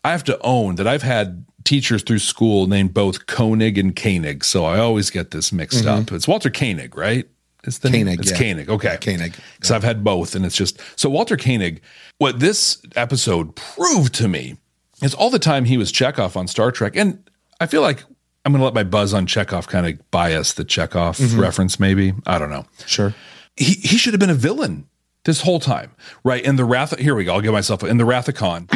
I 0.04 0.12
have 0.12 0.24
to 0.26 0.40
own 0.42 0.76
that 0.76 0.88
I've 0.88 1.04
had 1.04 1.46
teachers 1.64 2.04
through 2.04 2.20
school 2.20 2.68
named 2.68 2.94
both 2.94 3.28
Koenig 3.28 3.78
and 3.78 3.96
Koenig, 3.96 4.44
so 4.44 4.66
I 4.66 4.80
always 4.80 5.10
get 5.10 5.32
this 5.32 5.52
mixed 5.52 5.86
mm-hmm. 5.86 6.02
up. 6.02 6.12
It's 6.12 6.28
Walter 6.28 6.50
Koenig, 6.50 6.98
right? 6.98 7.28
It's 7.64 7.78
the 7.78 7.90
name? 7.90 8.08
Koenig, 8.08 8.20
It's 8.22 8.32
yeah. 8.32 8.38
Koenig. 8.38 8.70
Okay, 8.70 8.98
Koenig. 9.00 9.36
Because 9.56 9.72
I've 9.72 9.84
had 9.84 10.04
both, 10.04 10.34
and 10.34 10.46
it's 10.46 10.56
just 10.56 10.80
so 11.00 11.10
Walter 11.10 11.38
Koenig. 11.38 11.82
What 12.18 12.40
this 12.40 12.82
episode 12.96 13.56
proved 13.56 14.16
to 14.16 14.28
me 14.28 14.58
is 15.04 15.14
all 15.14 15.30
the 15.30 15.40
time 15.40 15.66
he 15.66 15.78
was 15.78 15.92
Chekov 15.92 16.36
on 16.36 16.48
Star 16.48 16.72
Trek, 16.72 16.96
and 16.96 17.30
I 17.60 17.68
feel 17.68 17.82
like 17.82 18.04
I'm 18.44 18.52
going 18.52 18.62
to 18.62 18.66
let 18.66 18.74
my 18.74 18.84
buzz 18.84 19.14
on 19.14 19.28
Chekov 19.28 19.68
kind 19.68 19.86
of 19.86 20.12
bias 20.12 20.54
the 20.54 20.66
Chekov 20.66 21.20
mm-hmm. 21.22 21.40
reference. 21.40 21.80
Maybe 21.80 22.14
I 22.26 22.40
don't 22.40 22.50
know 22.50 22.66
Sure. 22.88 23.14
he 23.56 23.74
he 23.74 23.98
should 23.98 24.14
have 24.14 24.20
been 24.20 24.32
a 24.32 24.36
villain 24.36 24.88
this 25.26 25.42
whole 25.42 25.60
time, 25.60 25.92
right? 26.24 26.44
In 26.44 26.56
the 26.56 26.66
Wrath, 26.66 26.98
here 26.98 27.14
we 27.14 27.26
go. 27.26 27.36
I'll 27.36 27.42
give 27.42 27.54
myself 27.54 27.84
in 27.84 27.98
the 27.98 28.06
Wrath 28.06 28.28
of 28.28 28.34
Khan. 28.34 28.68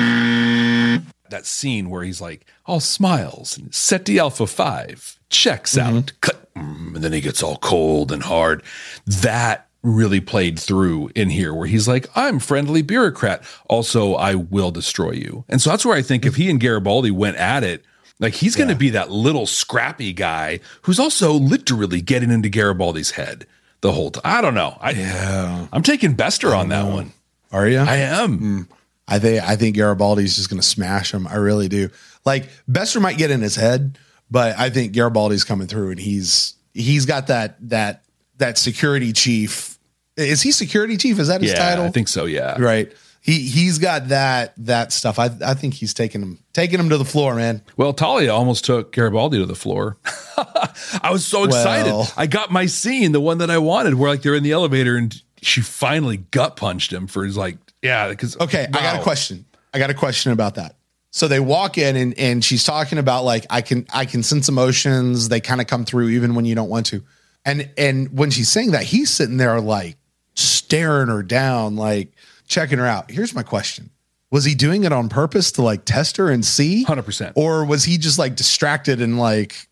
That 1.29 1.45
scene 1.45 1.89
where 1.89 2.03
he's 2.03 2.21
like 2.21 2.45
all 2.65 2.79
smiles 2.79 3.57
and 3.57 3.73
Ceti 3.73 4.19
Alpha 4.19 4.47
Five 4.47 5.19
checks 5.29 5.77
out, 5.77 6.13
cut, 6.21 6.53
mm, 6.53 6.95
and 6.95 7.03
then 7.03 7.13
he 7.13 7.21
gets 7.21 7.41
all 7.41 7.57
cold 7.57 8.11
and 8.11 8.23
hard. 8.23 8.63
That 9.05 9.67
really 9.81 10.19
played 10.19 10.59
through 10.59 11.11
in 11.15 11.29
here, 11.29 11.53
where 11.53 11.67
he's 11.67 11.87
like, 11.87 12.07
"I'm 12.15 12.39
friendly 12.39 12.81
bureaucrat, 12.81 13.43
also 13.67 14.15
I 14.15 14.35
will 14.35 14.71
destroy 14.71 15.11
you." 15.11 15.45
And 15.49 15.61
so 15.61 15.71
that's 15.71 15.85
where 15.85 15.97
I 15.97 16.01
think 16.01 16.25
if 16.25 16.35
he 16.35 16.49
and 16.49 16.59
Garibaldi 16.59 17.11
went 17.11 17.37
at 17.37 17.63
it. 17.63 17.83
Like 18.17 18.35
he's 18.35 18.55
going 18.55 18.69
to 18.69 18.75
be 18.75 18.91
that 18.91 19.11
little 19.11 19.45
scrappy 19.45 20.13
guy 20.13 20.61
who's 20.83 20.99
also 20.99 21.33
literally 21.33 21.99
getting 21.99 22.31
into 22.31 22.47
Garibaldi's 22.47 23.11
head 23.11 23.45
the 23.81 23.91
whole 23.91 24.11
time. 24.11 24.21
I 24.23 24.41
don't 24.41 24.55
know. 24.55 24.77
I 24.79 24.91
Yeah. 24.91 25.67
I'm 25.73 25.83
taking 25.83 26.13
Bester 26.13 26.55
on 26.55 26.69
that 26.69 26.85
one. 26.85 27.11
Are 27.51 27.67
you? 27.67 27.79
I 27.79 27.97
am. 27.97 28.67
I 29.07 29.19
think 29.19 29.43
I 29.43 29.55
think 29.55 29.75
Garibaldi's 29.75 30.35
just 30.35 30.49
going 30.49 30.61
to 30.61 30.67
smash 30.67 31.13
him. 31.13 31.27
I 31.27 31.35
really 31.35 31.67
do. 31.67 31.89
Like 32.25 32.49
Bester 32.67 32.99
might 32.99 33.17
get 33.17 33.29
in 33.31 33.41
his 33.41 33.55
head, 33.55 33.97
but 34.31 34.57
I 34.57 34.69
think 34.69 34.93
Garibaldi's 34.93 35.43
coming 35.43 35.67
through, 35.67 35.91
and 35.91 35.99
he's 35.99 36.55
he's 36.73 37.05
got 37.05 37.27
that 37.27 37.57
that 37.69 38.03
that 38.37 38.57
security 38.57 39.13
chief. 39.13 39.77
Is 40.17 40.41
he 40.41 40.51
security 40.51 40.97
chief? 40.97 41.19
Is 41.19 41.27
that 41.27 41.41
his 41.41 41.51
Yeah, 41.51 41.59
title? 41.69 41.85
I 41.85 41.89
think 41.91 42.07
so. 42.07 42.25
Yeah. 42.25 42.59
right. 42.59 42.91
He 43.21 43.39
he's 43.47 43.79
got 43.79 44.09
that 44.09 44.53
that 44.57 44.91
stuff. 44.93 45.17
I 45.19 45.29
I 45.43 45.55
think 45.55 45.73
he's 45.73 45.93
taking 45.95 46.21
him 46.21 46.39
taking 46.53 46.79
him 46.79 46.89
to 46.89 46.97
the 46.97 47.05
floor, 47.05 47.33
man. 47.35 47.61
Well, 47.75 47.91
Talia 47.91 48.31
almost 48.33 48.65
took 48.65 48.91
Garibaldi 48.91 49.39
to 49.39 49.45
the 49.47 49.55
floor. 49.55 49.97
I 50.37 51.09
was 51.11 51.25
so 51.25 51.43
excited. 51.43 51.91
Well. 51.91 52.11
I 52.17 52.27
got 52.27 52.51
my 52.51 52.67
scene, 52.67 53.13
the 53.13 53.19
one 53.19 53.39
that 53.39 53.49
I 53.49 53.57
wanted, 53.57 53.95
where 53.95 54.09
like 54.11 54.21
they're 54.21 54.35
in 54.35 54.43
the 54.43 54.51
elevator 54.51 54.95
and 54.95 55.19
she 55.41 55.61
finally 55.61 56.17
gut 56.17 56.55
punched 56.55 56.93
him 56.93 57.07
for 57.07 57.23
his 57.25 57.35
like, 57.35 57.57
yeah, 57.85 58.09
because 58.09 58.35
Okay, 58.37 58.65
I 58.65 58.71
got 58.71 58.99
a 58.99 59.03
question. 59.03 59.45
I 59.73 59.79
got 59.79 59.89
a 59.89 59.93
question 59.93 60.31
about 60.31 60.55
that. 60.55 60.75
So 61.11 61.27
they 61.29 61.39
walk 61.39 61.77
in 61.77 61.95
and 61.95 62.17
and 62.19 62.43
she's 62.43 62.63
talking 62.65 62.97
about 62.97 63.23
like 63.23 63.45
I 63.49 63.61
can 63.61 63.85
I 63.93 64.05
can 64.05 64.21
sense 64.23 64.49
emotions. 64.49 65.29
They 65.29 65.39
kind 65.39 65.61
of 65.61 65.67
come 65.67 65.85
through 65.85 66.09
even 66.09 66.35
when 66.35 66.45
you 66.45 66.55
don't 66.55 66.69
want 66.69 66.87
to. 66.87 67.03
And 67.45 67.69
and 67.77 68.17
when 68.17 68.31
she's 68.31 68.49
saying 68.49 68.71
that, 68.71 68.83
he's 68.83 69.09
sitting 69.09 69.37
there 69.37 69.61
like 69.61 69.95
staring 70.33 71.07
her 71.07 71.23
down, 71.23 71.75
like 71.77 72.11
checking 72.47 72.79
her 72.79 72.85
out. 72.85 73.09
Here's 73.11 73.33
my 73.33 73.43
question. 73.43 73.89
Was 74.31 74.43
he 74.43 74.55
doing 74.55 74.83
it 74.83 74.91
on 74.91 75.07
purpose 75.07 75.51
to 75.53 75.61
like 75.61 75.85
test 75.85 76.17
her 76.17 76.29
and 76.29 76.43
see? 76.43 76.83
100%. 76.85 77.33
Or 77.35 77.63
was 77.65 77.85
he 77.85 77.97
just 77.97 78.19
like 78.19 78.35
distracted 78.35 79.01
and 79.01 79.17
like 79.17 79.67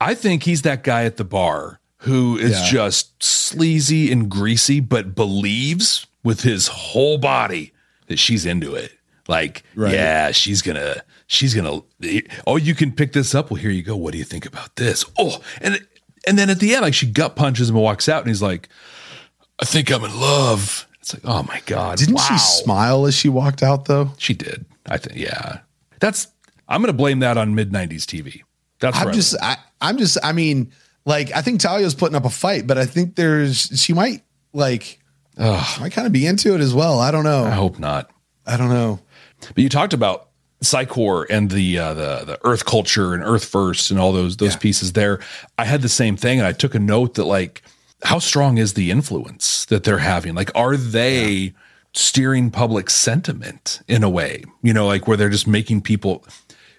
I 0.00 0.14
think 0.14 0.42
he's 0.42 0.62
that 0.62 0.82
guy 0.82 1.04
at 1.04 1.16
the 1.18 1.24
bar 1.24 1.78
who 1.98 2.36
is 2.38 2.52
Yeah. 2.52 2.64
just 2.70 3.22
sleazy 3.22 4.10
and 4.10 4.28
greasy, 4.28 4.80
but 4.80 5.14
believes 5.14 6.06
with 6.22 6.42
his 6.42 6.68
whole 6.68 7.18
body 7.18 7.72
that 8.06 8.18
she's 8.18 8.46
into 8.46 8.74
it. 8.74 8.92
Like, 9.28 9.62
Right. 9.74 9.92
yeah, 9.94 10.32
she's 10.32 10.62
gonna, 10.62 11.02
she's 11.26 11.54
gonna. 11.54 11.82
Oh, 12.46 12.56
you 12.56 12.74
can 12.74 12.92
pick 12.92 13.12
this 13.12 13.34
up. 13.34 13.50
Well, 13.50 13.60
here 13.60 13.70
you 13.70 13.82
go. 13.82 13.96
What 13.96 14.12
do 14.12 14.18
you 14.18 14.24
think 14.24 14.44
about 14.46 14.76
this? 14.76 15.04
Oh, 15.18 15.40
and 15.60 15.80
and 16.26 16.38
then 16.38 16.50
at 16.50 16.58
the 16.60 16.74
end, 16.74 16.82
like 16.82 16.94
she 16.94 17.06
gut 17.06 17.36
punches 17.36 17.70
him 17.70 17.76
and 17.76 17.84
walks 17.84 18.08
out, 18.08 18.22
and 18.22 18.28
he's 18.28 18.42
like, 18.42 18.68
"I 19.60 19.64
think 19.64 19.90
I'm 19.90 20.04
in 20.04 20.18
love." 20.18 20.86
It's 21.00 21.14
like, 21.14 21.22
oh 21.24 21.42
my 21.44 21.62
god, 21.66 21.98
didn't 21.98 22.16
wow. 22.16 22.22
she 22.22 22.38
smile 22.38 23.06
as 23.06 23.14
she 23.14 23.28
walked 23.28 23.62
out 23.62 23.86
though? 23.86 24.10
She 24.18 24.34
did. 24.34 24.66
I 24.86 24.98
think, 24.98 25.16
yeah. 25.16 25.60
That's. 26.00 26.28
I'm 26.68 26.80
gonna 26.82 26.92
blame 26.92 27.20
that 27.20 27.38
on 27.38 27.54
mid 27.54 27.72
'90s 27.72 28.04
TV. 28.04 28.42
That's 28.80 28.98
I'm 28.98 29.12
just 29.12 29.36
I, 29.42 29.56
I'm 29.80 29.98
just 29.98 30.18
I 30.22 30.32
mean, 30.32 30.72
like 31.04 31.32
I 31.34 31.42
think 31.42 31.60
Talia's 31.60 31.94
putting 31.94 32.16
up 32.16 32.24
a 32.24 32.30
fight, 32.30 32.66
but 32.66 32.78
I 32.78 32.86
think 32.86 33.16
there's 33.16 33.80
she 33.80 33.92
might 33.92 34.22
like 34.52 34.99
she 35.40 35.80
might 35.80 35.92
kind 35.92 36.06
of 36.06 36.12
be 36.12 36.26
into 36.26 36.54
it 36.54 36.60
as 36.60 36.74
well. 36.74 36.98
I 37.00 37.10
don't 37.10 37.24
know. 37.24 37.44
I 37.44 37.50
hope 37.50 37.78
not. 37.78 38.10
I 38.46 38.56
don't 38.56 38.68
know. 38.70 39.00
But 39.40 39.58
you 39.58 39.68
talked 39.68 39.92
about 39.94 40.28
Psychor 40.62 41.24
and 41.30 41.50
the 41.50 41.78
uh, 41.78 41.94
the 41.94 42.24
the 42.26 42.38
Earth 42.44 42.64
culture 42.66 43.14
and 43.14 43.22
Earth 43.24 43.44
First 43.44 43.90
and 43.90 43.98
all 43.98 44.12
those 44.12 44.36
those 44.36 44.52
Yeah. 44.54 44.58
pieces 44.60 44.92
there. 44.92 45.20
I 45.58 45.64
had 45.64 45.82
the 45.82 45.88
same 45.88 46.16
thing, 46.16 46.38
and 46.38 46.46
I 46.46 46.52
took 46.52 46.74
a 46.74 46.78
note 46.78 47.14
that 47.14 47.24
like, 47.24 47.62
how 48.02 48.18
strong 48.18 48.58
is 48.58 48.74
the 48.74 48.90
influence 48.90 49.64
that 49.66 49.84
they're 49.84 49.98
having? 49.98 50.34
Like, 50.34 50.50
are 50.54 50.76
they 50.76 51.54
steering 51.94 52.50
public 52.50 52.90
sentiment 52.90 53.80
in 53.88 54.02
a 54.04 54.10
way? 54.10 54.44
You 54.62 54.74
know, 54.74 54.86
like 54.86 55.08
where 55.08 55.16
they're 55.16 55.30
just 55.30 55.46
making 55.46 55.80
people. 55.82 56.24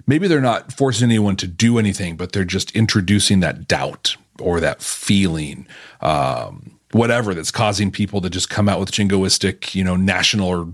Maybe 0.08 0.28
they're 0.28 0.42
not 0.42 0.74
forcing 0.74 1.06
anyone 1.10 1.36
to 1.38 1.48
do 1.48 1.78
anything, 1.78 2.18
but 2.18 2.32
they're 2.34 2.44
just 2.44 2.72
introducing 2.76 3.40
that 3.42 3.68
doubt 3.68 4.16
or 4.40 4.60
that 4.60 4.82
feeling, 4.82 5.68
um, 6.02 6.80
whatever 6.94 7.34
that's 7.34 7.52
causing 7.52 7.92
people 7.92 8.22
to 8.22 8.30
just 8.30 8.50
come 8.50 8.68
out 8.70 8.80
with 8.80 8.92
jingoistic, 8.92 9.74
you 9.76 9.84
know, 9.84 9.96
national 9.96 10.48
or 10.48 10.74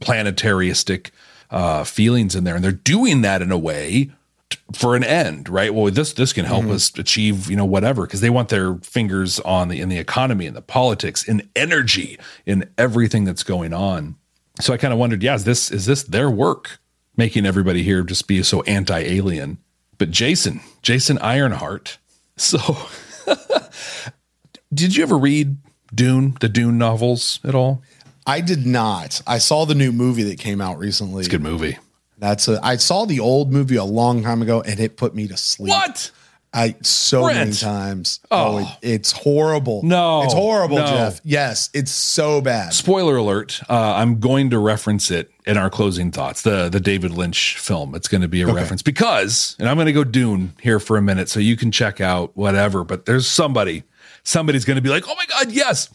planetaristic 0.00 1.10
uh, 1.50 1.84
feelings 1.84 2.34
in 2.34 2.44
there, 2.44 2.54
and 2.54 2.64
they're 2.64 2.72
doing 2.72 3.22
that 3.22 3.42
in 3.42 3.50
a 3.50 3.58
way 3.58 4.10
t- 4.50 4.58
for 4.72 4.94
an 4.94 5.02
end, 5.02 5.48
right? 5.48 5.74
Well, 5.74 5.90
this 5.90 6.12
this 6.12 6.32
can 6.32 6.44
help 6.44 6.66
us 6.66 6.96
achieve, 6.98 7.50
you 7.50 7.56
know, 7.56 7.64
whatever, 7.64 8.06
because 8.06 8.20
they 8.20 8.30
want 8.30 8.50
their 8.50 8.76
fingers 8.76 9.40
on 9.40 9.68
the 9.68 9.80
in 9.80 9.88
the 9.88 9.98
economy, 9.98 10.46
in 10.46 10.54
the 10.54 10.62
politics, 10.62 11.26
in 11.26 11.48
energy, 11.56 12.18
in 12.46 12.68
everything 12.78 13.24
that's 13.24 13.42
going 13.42 13.72
on. 13.72 14.16
So 14.60 14.72
I 14.72 14.76
kind 14.76 14.92
of 14.92 14.98
wondered, 14.98 15.22
yeah, 15.22 15.34
is 15.34 15.44
this 15.44 15.70
is 15.70 15.86
this 15.86 16.02
their 16.04 16.30
work 16.30 16.78
making 17.16 17.46
everybody 17.46 17.82
here 17.82 18.02
just 18.02 18.28
be 18.28 18.42
so 18.42 18.62
anti-alien? 18.62 19.58
But 19.98 20.10
Jason, 20.10 20.60
Jason 20.82 21.18
Ironheart. 21.18 21.98
So, 22.40 22.58
did 24.72 24.96
you 24.96 25.02
ever 25.02 25.18
read 25.18 25.56
Dune, 25.94 26.36
the 26.40 26.48
Dune 26.48 26.78
novels 26.78 27.40
at 27.44 27.54
all? 27.54 27.82
I 28.26 28.40
did 28.40 28.66
not. 28.66 29.22
I 29.26 29.38
saw 29.38 29.64
the 29.64 29.74
new 29.74 29.92
movie 29.92 30.22
that 30.24 30.38
came 30.38 30.60
out 30.60 30.78
recently. 30.78 31.20
It's 31.20 31.28
a 31.28 31.30
good 31.30 31.42
movie. 31.42 31.78
That's 32.18 32.48
a. 32.48 32.60
I 32.62 32.76
saw 32.76 33.06
the 33.06 33.18
old 33.20 33.50
movie 33.50 33.76
a 33.76 33.84
long 33.84 34.22
time 34.22 34.42
ago, 34.42 34.60
and 34.60 34.78
it 34.78 34.96
put 34.96 35.14
me 35.14 35.26
to 35.28 35.36
sleep. 35.36 35.70
What? 35.70 36.10
I 36.52 36.74
so 36.82 37.26
many 37.26 37.52
times. 37.52 38.18
Oh. 38.30 38.58
Oh, 38.58 38.58
it- 38.82 38.88
it's 38.94 39.12
horrible. 39.12 39.82
No. 39.84 40.22
it's 40.24 40.34
horrible, 40.34 40.78
No. 40.78 40.86
Jeff. 40.86 41.20
Yes, 41.24 41.70
it's 41.72 41.92
so 41.92 42.40
bad. 42.40 42.72
Spoiler 42.74 43.16
alert! 43.16 43.60
Uh, 43.70 43.94
I'm 43.94 44.18
going 44.20 44.50
to 44.50 44.58
reference 44.58 45.10
it 45.12 45.30
in 45.46 45.56
our 45.56 45.70
closing 45.70 46.10
thoughts. 46.10 46.42
The 46.42 46.68
the 46.68 46.80
David 46.80 47.12
Lynch 47.12 47.56
film. 47.56 47.94
It's 47.94 48.08
going 48.08 48.22
to 48.22 48.28
be 48.28 48.42
a 48.42 48.52
reference 48.52 48.82
because, 48.82 49.54
and 49.60 49.68
I'm 49.68 49.76
going 49.76 49.86
to 49.86 49.92
go 49.92 50.02
Dune 50.04 50.52
here 50.60 50.80
for 50.80 50.96
a 50.96 51.02
minute, 51.02 51.28
so 51.28 51.38
you 51.40 51.56
can 51.56 51.70
check 51.70 52.00
out 52.00 52.36
whatever. 52.36 52.82
But 52.84 53.06
there's 53.06 53.28
somebody, 53.28 53.84
somebody's 54.22 54.64
going 54.64 54.76
to 54.76 54.82
be 54.82 54.88
like, 54.88 55.04
"Oh 55.08 55.14
my 55.14 55.26
god, 55.26 55.52
yes!" 55.52 55.88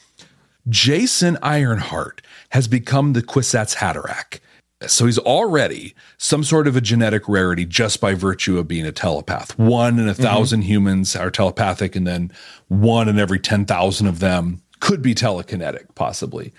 Jason 0.68 1.38
Ironheart 1.42 2.22
has 2.50 2.68
become 2.68 3.14
the 3.14 3.22
Kwisatz 3.22 3.76
Haderach. 3.76 4.40
So 4.88 5.06
he's 5.06 5.20
already 5.20 5.96
some 6.18 6.44
sort 6.44 6.68
of 6.68 6.76
a 6.76 6.82
genetic 6.82 7.30
rarity 7.30 7.66
just 7.66 8.02
by 8.02 8.14
virtue 8.14 8.58
of 8.58 8.68
being 8.68 8.86
a 8.86 8.92
telepath. 8.92 9.58
One 9.58 10.00
in 10.00 10.08
a 10.08 10.14
mm-hmm. 10.14 10.24
1000 10.24 10.64
humans 10.64 11.16
are 11.16 11.32
telepathic, 11.32 11.96
and 11.96 12.06
then 12.06 12.32
one 12.68 13.08
in 13.08 13.18
every 13.18 13.40
10,000 13.40 14.08
of 14.08 14.20
them 14.20 14.62
could 14.80 15.02
be 15.02 15.16
telekinetic, 15.16 15.96
possibly. 15.96 16.54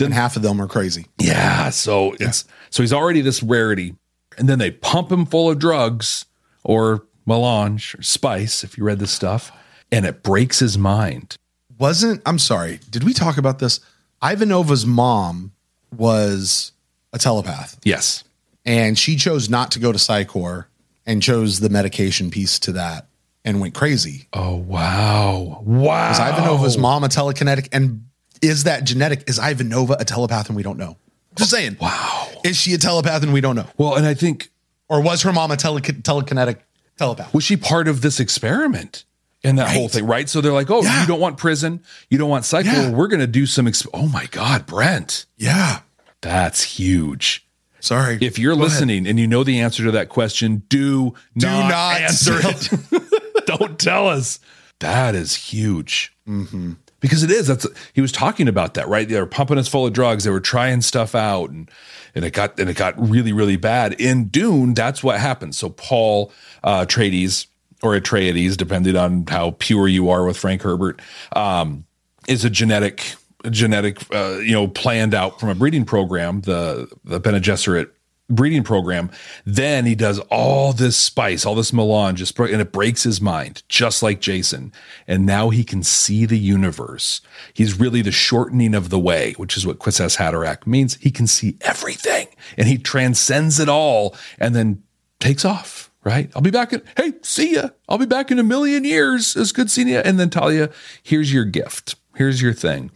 and 0.00 0.14
half 0.14 0.36
of 0.36 0.42
them 0.42 0.60
are 0.60 0.68
crazy. 0.68 1.06
Yeah. 1.18 1.70
So 1.70 2.14
it's 2.20 2.44
so 2.70 2.82
he's 2.82 2.92
already 2.92 3.20
this 3.20 3.42
rarity. 3.42 3.96
And 4.36 4.48
then 4.48 4.60
they 4.60 4.70
pump 4.70 5.10
him 5.10 5.26
full 5.26 5.50
of 5.50 5.58
drugs 5.58 6.26
or 6.62 7.06
melange 7.26 7.96
or 7.98 8.02
spice, 8.02 8.62
if 8.62 8.78
you 8.78 8.84
read 8.84 9.00
this 9.00 9.10
stuff, 9.10 9.50
and 9.92 10.04
it 10.06 10.22
breaks 10.22 10.58
his 10.58 10.76
mind. 10.78 11.36
Wasn't 11.78 12.22
I'm 12.26 12.38
sorry. 12.38 12.80
Did 12.90 13.04
we 13.04 13.12
talk 13.12 13.38
about 13.38 13.58
this? 13.58 13.80
Ivanova's 14.22 14.84
mom 14.84 15.52
was 15.96 16.72
a 17.12 17.18
telepath, 17.18 17.78
Yes. 17.84 18.24
and 18.64 18.98
she 18.98 19.16
chose 19.16 19.48
not 19.48 19.70
to 19.72 19.78
go 19.78 19.92
to 19.92 19.98
Psi 19.98 20.24
Corps 20.24 20.68
and 21.06 21.22
chose 21.22 21.60
the 21.60 21.68
medication 21.70 22.30
piece 22.30 22.58
to 22.60 22.72
that 22.72 23.06
and 23.44 23.60
went 23.60 23.74
crazy. 23.74 24.26
Oh 24.32 24.56
wow. 24.56 25.62
Wow. 25.64 26.10
Is 26.10 26.18
Ivanova's 26.18 26.76
mom 26.76 27.04
a 27.04 27.08
telekinetic? 27.08 27.68
And 27.72 28.06
is 28.42 28.64
that 28.64 28.84
genetic? 28.84 29.24
Is 29.28 29.38
Ivanova 29.38 30.00
a 30.00 30.04
telepath 30.04 30.48
and 30.48 30.56
we 30.56 30.62
don't 30.62 30.78
know? 30.78 30.96
Just 31.36 31.50
saying. 31.50 31.76
Wow. 31.80 32.28
Is 32.44 32.56
she 32.56 32.74
a 32.74 32.78
telepath 32.78 33.22
and 33.22 33.32
we 33.32 33.40
don't 33.40 33.56
know? 33.56 33.66
Well, 33.78 33.94
and 33.96 34.04
I 34.06 34.14
think 34.14 34.50
Or 34.88 35.00
was 35.00 35.22
her 35.22 35.32
mom 35.32 35.50
a 35.50 35.56
tele- 35.56 35.80
telekinetic 35.80 36.58
telepath? 36.98 37.32
was 37.32 37.44
she 37.44 37.56
part 37.56 37.88
of 37.88 38.00
this 38.00 38.18
experiment 38.20 39.04
in 39.42 39.56
that 39.56 39.70
whole 39.70 39.88
thing, 39.88 40.06
right? 40.06 40.28
So 40.28 40.40
they're 40.40 40.52
like, 40.52 40.70
oh, 40.70 40.82
Yeah. 40.82 41.00
you 41.02 41.06
don't 41.06 41.20
want 41.20 41.36
prison, 41.38 41.82
you 42.10 42.18
don't 42.18 42.28
want 42.30 42.44
cycle. 42.44 42.72
Yeah. 42.72 42.90
We're 42.90 43.06
going 43.08 43.20
to 43.20 43.26
do 43.26 43.46
some. 43.46 43.66
Exp- 43.66 43.88
oh 43.94 44.08
my 44.08 44.26
God, 44.26 44.66
Brent, 44.66 45.26
Yeah. 45.36 45.80
that's 46.20 46.62
huge. 46.62 47.44
Sorry. 47.80 48.18
If 48.20 48.38
you're 48.38 48.54
Go 48.56 48.60
ahead. 48.62 48.72
listening 48.72 49.06
and 49.06 49.20
you 49.20 49.26
know 49.28 49.44
the 49.44 49.60
answer 49.60 49.84
to 49.84 49.92
that 49.92 50.08
question, 50.08 50.64
do, 50.68 51.14
Do 51.36 51.46
not, 51.46 51.68
not 51.68 52.00
answer 52.00 52.34
it. 52.42 53.46
don't 53.46 53.78
tell 53.78 54.08
us. 54.08 54.40
That 54.80 55.14
is 55.14 55.34
huge. 55.36 56.12
Mm-hmm. 56.28 56.72
Because 57.00 57.22
it 57.22 57.30
is. 57.30 57.46
That's 57.46 57.66
he 57.92 58.00
was 58.00 58.10
talking 58.10 58.48
about 58.48 58.74
that, 58.74 58.88
right? 58.88 59.08
They 59.08 59.20
were 59.20 59.26
pumping 59.26 59.58
us 59.58 59.68
full 59.68 59.86
of 59.86 59.92
drugs. 59.92 60.24
They 60.24 60.30
were 60.30 60.40
trying 60.40 60.80
stuff 60.82 61.14
out, 61.14 61.48
and 61.50 61.70
and 62.16 62.24
it 62.24 62.32
got 62.32 62.58
and 62.58 62.68
it 62.68 62.76
got 62.76 62.98
really 62.98 63.32
really 63.32 63.56
bad. 63.56 63.92
In 64.00 64.26
Dune, 64.26 64.74
that's 64.74 65.04
what 65.04 65.20
happened. 65.20 65.54
So 65.54 65.68
Paul 65.70 66.32
uh, 66.64 66.84
Atreides 66.86 67.46
or 67.82 67.98
Atreides, 67.98 68.56
depending 68.56 68.96
on 68.96 69.26
how 69.26 69.52
pure 69.58 69.88
you 69.88 70.10
are 70.10 70.24
with 70.24 70.36
Frank 70.36 70.62
Herbert, 70.62 71.00
um, 71.34 71.84
is 72.26 72.44
a 72.44 72.50
genetic 72.50 73.14
genetic 73.50 74.02
uh, 74.12 74.38
you 74.38 74.52
know 74.52 74.68
planned 74.68 75.14
out 75.14 75.40
from 75.40 75.48
a 75.48 75.54
breeding 75.54 75.84
program, 75.84 76.40
the 76.42 76.90
the 77.04 77.20
Bene 77.20 77.40
Gesserit 77.40 77.90
breeding 78.30 78.62
program. 78.62 79.10
Then 79.44 79.86
he 79.86 79.94
does 79.94 80.18
all 80.30 80.72
this 80.72 80.96
spice, 80.96 81.46
all 81.46 81.54
this 81.54 81.72
melange, 81.72 82.20
and 82.20 82.60
it 82.60 82.72
breaks 82.72 83.02
his 83.02 83.20
mind, 83.20 83.62
just 83.68 84.02
like 84.02 84.20
Jason. 84.20 84.72
And 85.06 85.24
now 85.24 85.48
he 85.50 85.64
can 85.64 85.82
see 85.82 86.26
the 86.26 86.38
universe. 86.38 87.20
He's 87.54 87.78
really 87.78 88.02
the 88.02 88.12
shortening 88.12 88.74
of 88.74 88.90
the 88.90 88.98
way, 88.98 89.32
which 89.36 89.56
is 89.56 89.66
what 89.66 89.78
Kwisatz 89.78 90.16
Haderach 90.16 90.66
means. 90.66 90.96
He 90.96 91.10
can 91.10 91.26
see 91.26 91.56
everything, 91.62 92.28
and 92.56 92.68
he 92.68 92.78
transcends 92.78 93.58
it 93.58 93.68
all, 93.68 94.16
and 94.38 94.54
then 94.54 94.82
takes 95.20 95.44
off. 95.44 95.87
Right? 96.04 96.30
I'll 96.34 96.42
be 96.42 96.50
back 96.50 96.72
in. 96.72 96.82
Hey, 96.96 97.14
see 97.22 97.54
ya. 97.54 97.70
I'll 97.88 97.98
be 97.98 98.06
back 98.06 98.30
in 98.30 98.38
a 98.38 98.44
million 98.44 98.84
years. 98.84 99.36
It's 99.36 99.52
good 99.52 99.70
seeing 99.70 99.88
you. 99.88 99.98
And 99.98 100.18
then 100.18 100.30
Talia, 100.30 100.70
here's 101.02 101.32
your 101.32 101.44
gift. 101.44 101.96
Here's 102.14 102.40
your 102.40 102.52
thing. 102.52 102.90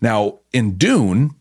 Now 0.00 0.40
in 0.52 0.76
Dune, 0.76 1.34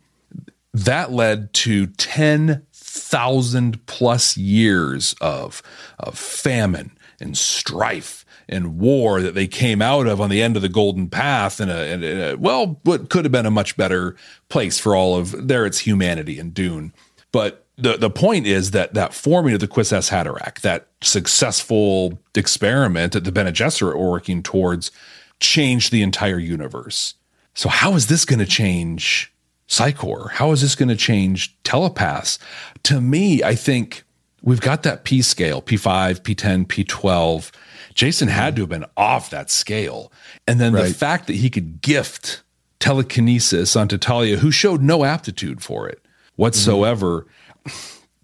that 0.73 1.11
led 1.11 1.53
to 1.53 1.87
10,000 1.87 3.85
plus 3.85 4.37
years 4.37 5.15
of, 5.21 5.61
of 5.99 6.17
famine 6.17 6.97
and 7.19 7.37
strife 7.37 8.25
and 8.49 8.79
war 8.79 9.21
that 9.21 9.35
they 9.35 9.47
came 9.47 9.81
out 9.81 10.07
of 10.07 10.19
on 10.19 10.29
the 10.29 10.41
end 10.41 10.55
of 10.55 10.61
the 10.61 10.69
golden 10.69 11.09
path 11.09 11.61
in 11.61 11.69
a, 11.69 11.83
in 11.83 12.03
a 12.03 12.35
well, 12.35 12.79
what 12.83 13.09
could 13.09 13.25
have 13.25 13.31
been 13.31 13.45
a 13.45 13.51
much 13.51 13.77
better 13.77 14.15
place 14.49 14.79
for 14.79 14.95
all 14.95 15.15
of 15.15 15.47
there. 15.47 15.65
It's 15.65 15.79
humanity 15.79 16.39
in 16.39 16.51
Dune. 16.51 16.93
But 17.31 17.62
the, 17.77 17.97
the 17.97 18.09
point 18.09 18.45
is 18.45 18.71
that 18.71 18.93
that 18.93 19.13
forming 19.13 19.53
of 19.53 19.59
the 19.59 19.67
Kwisatz 19.67 20.11
Haderach, 20.11 20.61
that 20.61 20.87
successful 21.01 22.19
experiment 22.35 23.13
that 23.13 23.23
the 23.23 23.31
Bene 23.31 23.51
Gesserit 23.51 23.97
were 23.97 24.11
working 24.11 24.43
towards, 24.43 24.91
changed 25.39 25.91
the 25.91 26.03
entire 26.03 26.39
universe. 26.39 27.15
So 27.53 27.69
how 27.69 27.93
is 27.95 28.07
this 28.07 28.25
going 28.25 28.39
to 28.39 28.45
change 28.45 29.33
Psi 29.67 29.91
Corps? 29.91 30.29
How 30.29 30.51
is 30.51 30.61
this 30.61 30.75
going 30.75 30.89
to 30.89 30.95
change 30.95 31.55
telepaths? 31.63 32.39
To 32.83 33.01
me, 33.01 33.43
I 33.43 33.55
think 33.55 34.03
we've 34.41 34.61
got 34.61 34.83
that 34.83 35.03
P 35.03 35.21
scale, 35.21 35.61
P5, 35.61 36.21
P10, 36.21 36.67
P12. 36.67 37.51
Jason 37.93 38.27
had 38.27 38.55
to 38.55 38.63
have 38.63 38.69
been 38.69 38.85
off 38.97 39.29
that 39.29 39.49
scale. 39.49 40.11
And 40.47 40.59
then 40.59 40.73
the 40.73 40.93
fact 40.93 41.27
that 41.27 41.35
he 41.35 41.49
could 41.49 41.81
gift 41.81 42.41
telekinesis 42.79 43.75
onto 43.75 43.97
Talia, 43.97 44.37
who 44.37 44.51
showed 44.51 44.81
no 44.81 45.05
aptitude 45.05 45.61
for 45.61 45.87
it 45.87 46.03
mm-hmm. 46.03 46.41
whatsoever. 46.41 47.25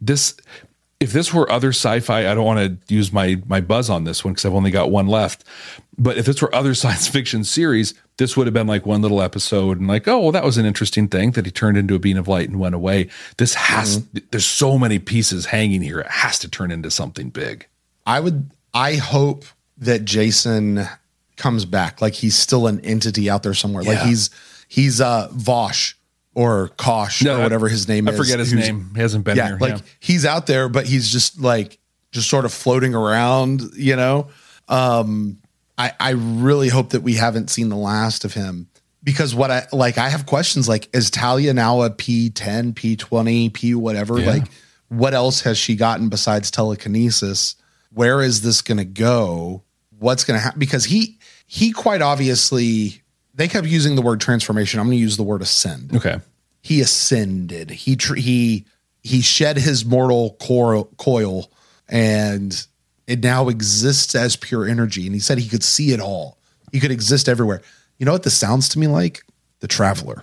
This 0.02 0.36
if 1.00 1.14
this 1.14 1.34
were 1.34 1.50
other 1.50 1.70
sci-fi, 1.70 2.30
I 2.30 2.34
don't 2.34 2.46
want 2.46 2.88
to 2.88 2.94
use 2.94 3.14
my 3.14 3.42
my 3.48 3.62
buzz 3.62 3.90
on 3.90 4.04
this 4.04 4.26
one 4.26 4.34
because 4.34 4.46
I've 4.46 4.54
only 4.54 4.72
got 4.72 4.92
one 4.92 5.08
left. 5.08 5.44
But 5.98 6.18
if 6.18 6.26
this 6.26 6.42
were 6.42 6.54
other 6.54 6.74
science 6.76 7.08
fiction 7.08 7.44
series, 7.44 7.94
this 8.18 8.36
would 8.36 8.48
have 8.48 8.54
been 8.54 8.68
like 8.68 8.86
one 8.86 9.02
little 9.02 9.22
episode 9.22 9.80
and 9.80 9.88
like, 9.88 10.08
oh, 10.08 10.20
well, 10.20 10.32
that 10.32 10.44
was 10.44 10.58
an 10.58 10.66
interesting 10.66 11.08
thing 11.08 11.32
that 11.32 11.46
he 11.46 11.52
turned 11.52 11.78
into 11.78 11.96
a 11.96 12.00
beam 12.00 12.18
of 12.18 12.28
light 12.28 12.50
and 12.50 12.60
went 12.60 12.76
away. 12.76 13.10
This 13.38 13.54
has 13.54 14.04
there's 14.32 14.46
so 14.46 14.78
many 14.78 15.00
pieces 15.00 15.48
hanging 15.48 15.82
here. 15.82 16.00
It 16.00 16.08
has 16.08 16.38
to 16.40 16.50
turn 16.50 16.72
into 16.72 16.92
something 16.92 17.30
big. 17.30 17.68
I 18.06 18.20
would 18.20 18.52
I 18.74 18.96
hope 18.96 19.46
that 19.78 20.04
Jason 20.04 20.86
comes 21.38 21.64
back. 21.64 22.02
Like 22.02 22.14
he's 22.14 22.36
still 22.36 22.68
an 22.68 22.82
entity 22.82 23.30
out 23.30 23.44
there 23.44 23.54
somewhere. 23.54 23.84
Like 23.84 24.00
he's 24.00 24.30
he's 24.68 25.00
uh 25.00 25.30
Vosh 25.32 25.96
or 26.36 26.70
Kosh 26.78 27.24
No, 27.24 27.38
or 27.40 27.44
whatever 27.44 27.68
his 27.68 27.88
name 27.88 28.08
I 28.08 28.12
is. 28.12 28.20
I 28.20 28.24
forget 28.24 28.40
his 28.40 28.54
name. 28.54 28.92
He 28.96 29.02
hasn't 29.02 29.26
been 29.26 29.36
Yeah, 29.38 29.48
here. 29.50 29.58
like 29.60 29.78
yeah. 29.78 29.82
he's 30.00 30.26
out 30.26 30.48
there, 30.48 30.70
but 30.70 30.86
he's 30.86 31.10
just 31.10 31.40
like 31.40 31.78
just 32.12 32.30
sort 32.30 32.46
of 32.46 32.54
floating 32.54 32.94
around, 32.96 33.62
you 33.76 33.96
know. 33.96 34.28
Um 34.68 35.38
I 35.78 35.94
I 36.00 36.10
really 36.12 36.70
hope 36.70 36.90
that 36.92 37.02
we 37.02 37.16
haven't 37.16 37.50
seen 37.50 37.70
the 37.70 37.76
last 37.78 38.26
of 38.26 38.34
him. 38.34 38.68
Because 39.04 39.34
what 39.34 39.50
I 39.50 39.66
like 39.72 39.98
I 39.98 40.10
have 40.10 40.26
questions 40.26 40.68
like 40.70 40.90
is 40.94 41.10
Talia 41.10 41.54
now 41.54 41.82
a 41.82 41.90
P10, 41.90 42.74
P20, 42.74 43.54
P 43.54 43.74
whatever? 43.76 44.20
Yeah. 44.20 44.30
Like 44.32 44.44
what 44.90 45.14
else 45.14 45.42
has 45.42 45.58
she 45.58 45.76
gotten 45.76 46.10
besides 46.10 46.52
telekinesis? 46.52 47.56
Where 47.92 48.22
is 48.22 48.42
this 48.42 48.62
going 48.62 48.78
to 48.80 48.86
go? 48.86 49.64
What's 49.98 50.24
going 50.24 50.38
to 50.38 50.44
happen? 50.44 50.60
Because 50.60 50.86
he 50.86 51.18
he 51.48 51.72
quite 51.72 52.02
obviously 52.02 53.02
they 53.40 53.48
kept 53.48 53.66
using 53.68 53.96
the 53.96 54.02
word 54.02 54.20
transformation. 54.22 54.80
I'm 54.80 54.88
going 54.88 54.98
to 54.98 55.02
use 55.02 55.18
the 55.18 55.24
word 55.24 55.42
ascend 55.42 55.96
Okay. 55.96 56.20
he 56.62 56.82
ascended. 56.82 57.72
He 57.72 57.96
tr- 57.96 58.16
he 58.16 58.66
he 59.02 59.22
shed 59.22 59.58
his 59.58 59.86
mortal 59.86 60.36
coil, 60.40 60.86
coil, 60.98 61.50
and 61.88 62.66
it 63.08 63.22
now 63.24 63.48
exists 63.50 64.14
as 64.14 64.36
pure 64.36 64.68
energy. 64.68 65.06
And 65.06 65.16
he 65.16 65.20
said 65.20 65.38
he 65.40 65.48
could 65.50 65.64
see 65.64 65.92
it 65.94 66.00
all. 66.02 66.38
He 66.72 66.80
could 66.80 66.92
exist 66.92 67.28
everywhere. 67.30 67.62
You 67.98 68.06
know 68.06 68.12
what 68.12 68.24
this 68.24 68.38
sounds 68.38 68.70
to 68.70 68.80
me 68.80 68.88
like? 68.88 69.24
The 69.62 69.68
traveler, 69.68 70.22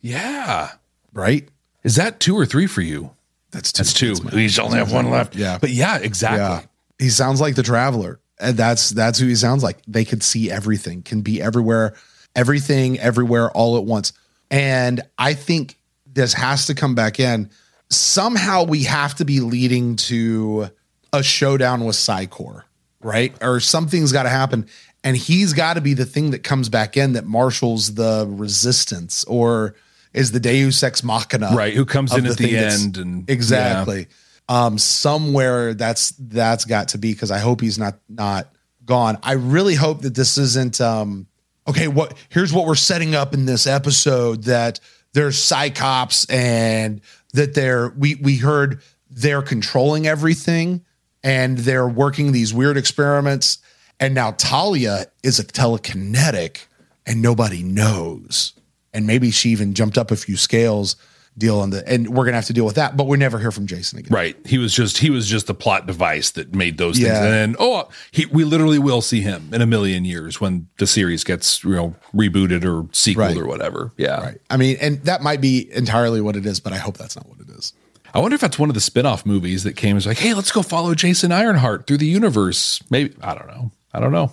Yeah. 0.00 0.70
right? 1.12 1.48
Is 1.82 1.96
that 1.96 2.20
two 2.20 2.34
or 2.36 2.46
three 2.46 2.66
for 2.66 2.80
you? 2.82 3.10
That's 3.50 3.72
two. 3.72 3.82
That's 3.82 3.92
two. 3.92 4.14
my- 4.24 4.34
We 4.34 4.50
only 4.60 4.78
have 4.78 4.92
one 4.92 5.10
left. 5.10 5.34
Yeah. 5.36 5.58
But 5.58 5.70
yeah, 5.70 5.98
exactly. 5.98 6.40
Yeah. 6.40 6.62
He 6.98 7.10
sounds 7.10 7.40
like 7.40 7.54
the 7.56 7.62
traveler. 7.62 8.20
And 8.38 8.56
that's 8.56 8.90
that's 8.90 9.18
who 9.18 9.26
he 9.26 9.34
sounds 9.34 9.62
like. 9.62 9.78
They 9.86 10.04
could 10.04 10.22
see 10.22 10.50
everything, 10.50 11.02
can 11.02 11.20
be 11.20 11.40
everywhere, 11.40 11.94
everything, 12.34 12.98
everywhere, 12.98 13.50
all 13.50 13.76
at 13.76 13.84
once. 13.84 14.12
And 14.50 15.02
I 15.18 15.34
think 15.34 15.78
this 16.06 16.32
has 16.34 16.66
to 16.66 16.74
come 16.74 16.94
back 16.94 17.20
in. 17.20 17.50
Somehow 17.90 18.64
we 18.64 18.84
have 18.84 19.14
to 19.16 19.24
be 19.24 19.40
leading 19.40 19.96
to 19.96 20.68
a 21.12 21.22
showdown 21.22 21.84
with 21.84 21.96
Psi 21.96 22.26
Corps, 22.26 22.64
right? 23.00 23.34
Or 23.40 23.60
something's 23.60 24.12
got 24.12 24.24
to 24.24 24.28
happen. 24.28 24.66
And 25.04 25.16
he's 25.16 25.52
got 25.52 25.74
to 25.74 25.80
be 25.80 25.94
the 25.94 26.06
thing 26.06 26.30
that 26.30 26.40
comes 26.40 26.68
back 26.68 26.96
in 26.96 27.12
that 27.12 27.26
marshals 27.26 27.94
the 27.94 28.26
resistance 28.28 29.22
or 29.24 29.74
is 30.14 30.32
the 30.32 30.40
Deus 30.40 30.82
Ex 30.82 31.02
Machina, 31.04 31.50
right? 31.54 31.74
Who 31.74 31.84
comes 31.84 32.16
in 32.16 32.26
at 32.26 32.38
the 32.38 32.56
end 32.56 32.96
and 32.96 33.28
exactly. 33.28 34.08
Um, 34.48 34.76
somewhere 34.76 35.72
that's 35.72 36.10
that's 36.18 36.66
got 36.66 36.88
to 36.88 36.98
be 36.98 37.12
because 37.12 37.30
I 37.30 37.38
hope 37.38 37.60
he's 37.60 37.78
not 37.78 37.98
not 38.08 38.52
gone. 38.84 39.18
I 39.22 39.32
really 39.32 39.74
hope 39.74 40.02
that 40.02 40.14
this 40.14 40.36
isn't. 40.36 40.80
Um, 40.80 41.26
okay, 41.66 41.88
what? 41.88 42.14
Here's 42.28 42.52
what 42.52 42.66
we're 42.66 42.74
setting 42.74 43.14
up 43.14 43.32
in 43.32 43.46
this 43.46 43.66
episode 43.66 44.44
that 44.44 44.80
there's 45.14 45.38
Psi 45.38 45.70
Cops 45.70 46.26
and 46.26 47.00
that 47.32 47.54
they're 47.54 47.90
we 47.96 48.16
we 48.16 48.36
heard 48.36 48.82
they're 49.10 49.42
controlling 49.42 50.06
everything 50.06 50.84
and 51.22 51.58
they're 51.58 51.88
working 51.88 52.32
these 52.32 52.52
weird 52.52 52.76
experiments 52.76 53.58
and 54.00 54.14
now 54.14 54.32
Talia 54.32 55.06
is 55.22 55.38
a 55.38 55.44
telekinetic 55.44 56.66
and 57.06 57.22
nobody 57.22 57.62
knows 57.62 58.52
and 58.92 59.06
maybe 59.06 59.30
she 59.30 59.50
even 59.50 59.74
jumped 59.74 59.96
up 59.96 60.10
a 60.10 60.16
few 60.16 60.36
scales 60.36 60.96
deal 61.36 61.58
on 61.58 61.70
the 61.70 61.86
and 61.88 62.08
we're 62.10 62.24
gonna 62.24 62.36
have 62.36 62.46
to 62.46 62.52
deal 62.52 62.64
with 62.64 62.76
that 62.76 62.96
but 62.96 63.08
we 63.08 63.16
never 63.18 63.38
hear 63.40 63.50
from 63.50 63.66
Jason 63.66 63.98
again 63.98 64.12
Right. 64.14 64.36
He 64.46 64.56
was 64.58 64.72
just 64.72 64.98
he 64.98 65.10
was 65.10 65.26
just 65.28 65.48
the 65.48 65.54
plot 65.54 65.86
device 65.86 66.30
that 66.32 66.54
made 66.54 66.78
those 66.78 66.96
things. 66.96 67.08
And 67.10 67.24
then 67.32 67.56
oh 67.58 67.88
he 68.12 68.26
we 68.26 68.44
literally 68.44 68.78
will 68.78 69.00
see 69.02 69.20
him 69.20 69.50
in 69.52 69.60
a 69.60 69.66
million 69.66 70.04
years 70.04 70.40
when 70.40 70.68
the 70.78 70.86
series 70.86 71.24
gets, 71.24 71.64
you 71.64 71.70
know, 71.74 71.96
rebooted 72.14 72.64
or 72.64 72.88
sequeled 72.92 73.28
Right. 73.30 73.36
or 73.36 73.46
whatever. 73.46 73.92
Yeah. 73.96 74.20
right 74.20 74.40
I 74.48 74.56
mean 74.56 74.76
and 74.80 74.98
that 75.04 75.22
might 75.22 75.40
be 75.40 75.68
entirely 75.74 76.20
what 76.20 76.36
it 76.36 76.46
is 76.46 76.60
but 76.60 76.72
I 76.72 76.76
hope 76.78 76.96
that's 76.98 77.16
not 77.16 77.28
what 77.28 77.40
it 77.40 77.48
is 77.50 77.72
I 78.12 78.20
wonder 78.20 78.36
if 78.36 78.40
that's 78.40 78.58
one 78.60 78.70
of 78.70 78.74
the 78.74 78.80
spin-off 78.80 79.26
movies 79.26 79.64
that 79.64 79.74
came 79.74 79.96
as 79.96 80.06
like, 80.06 80.18
hey, 80.18 80.34
let's 80.34 80.52
go 80.52 80.62
follow 80.62 80.94
Jason 80.94 81.32
Ironheart 81.32 81.88
through 81.88 81.96
the 81.98 82.06
universe. 82.06 82.80
Maybe 82.88 83.12
I 83.20 83.34
don't 83.34 83.48
know. 83.48 83.72
I 83.92 83.98
don't 83.98 84.12
know. 84.12 84.30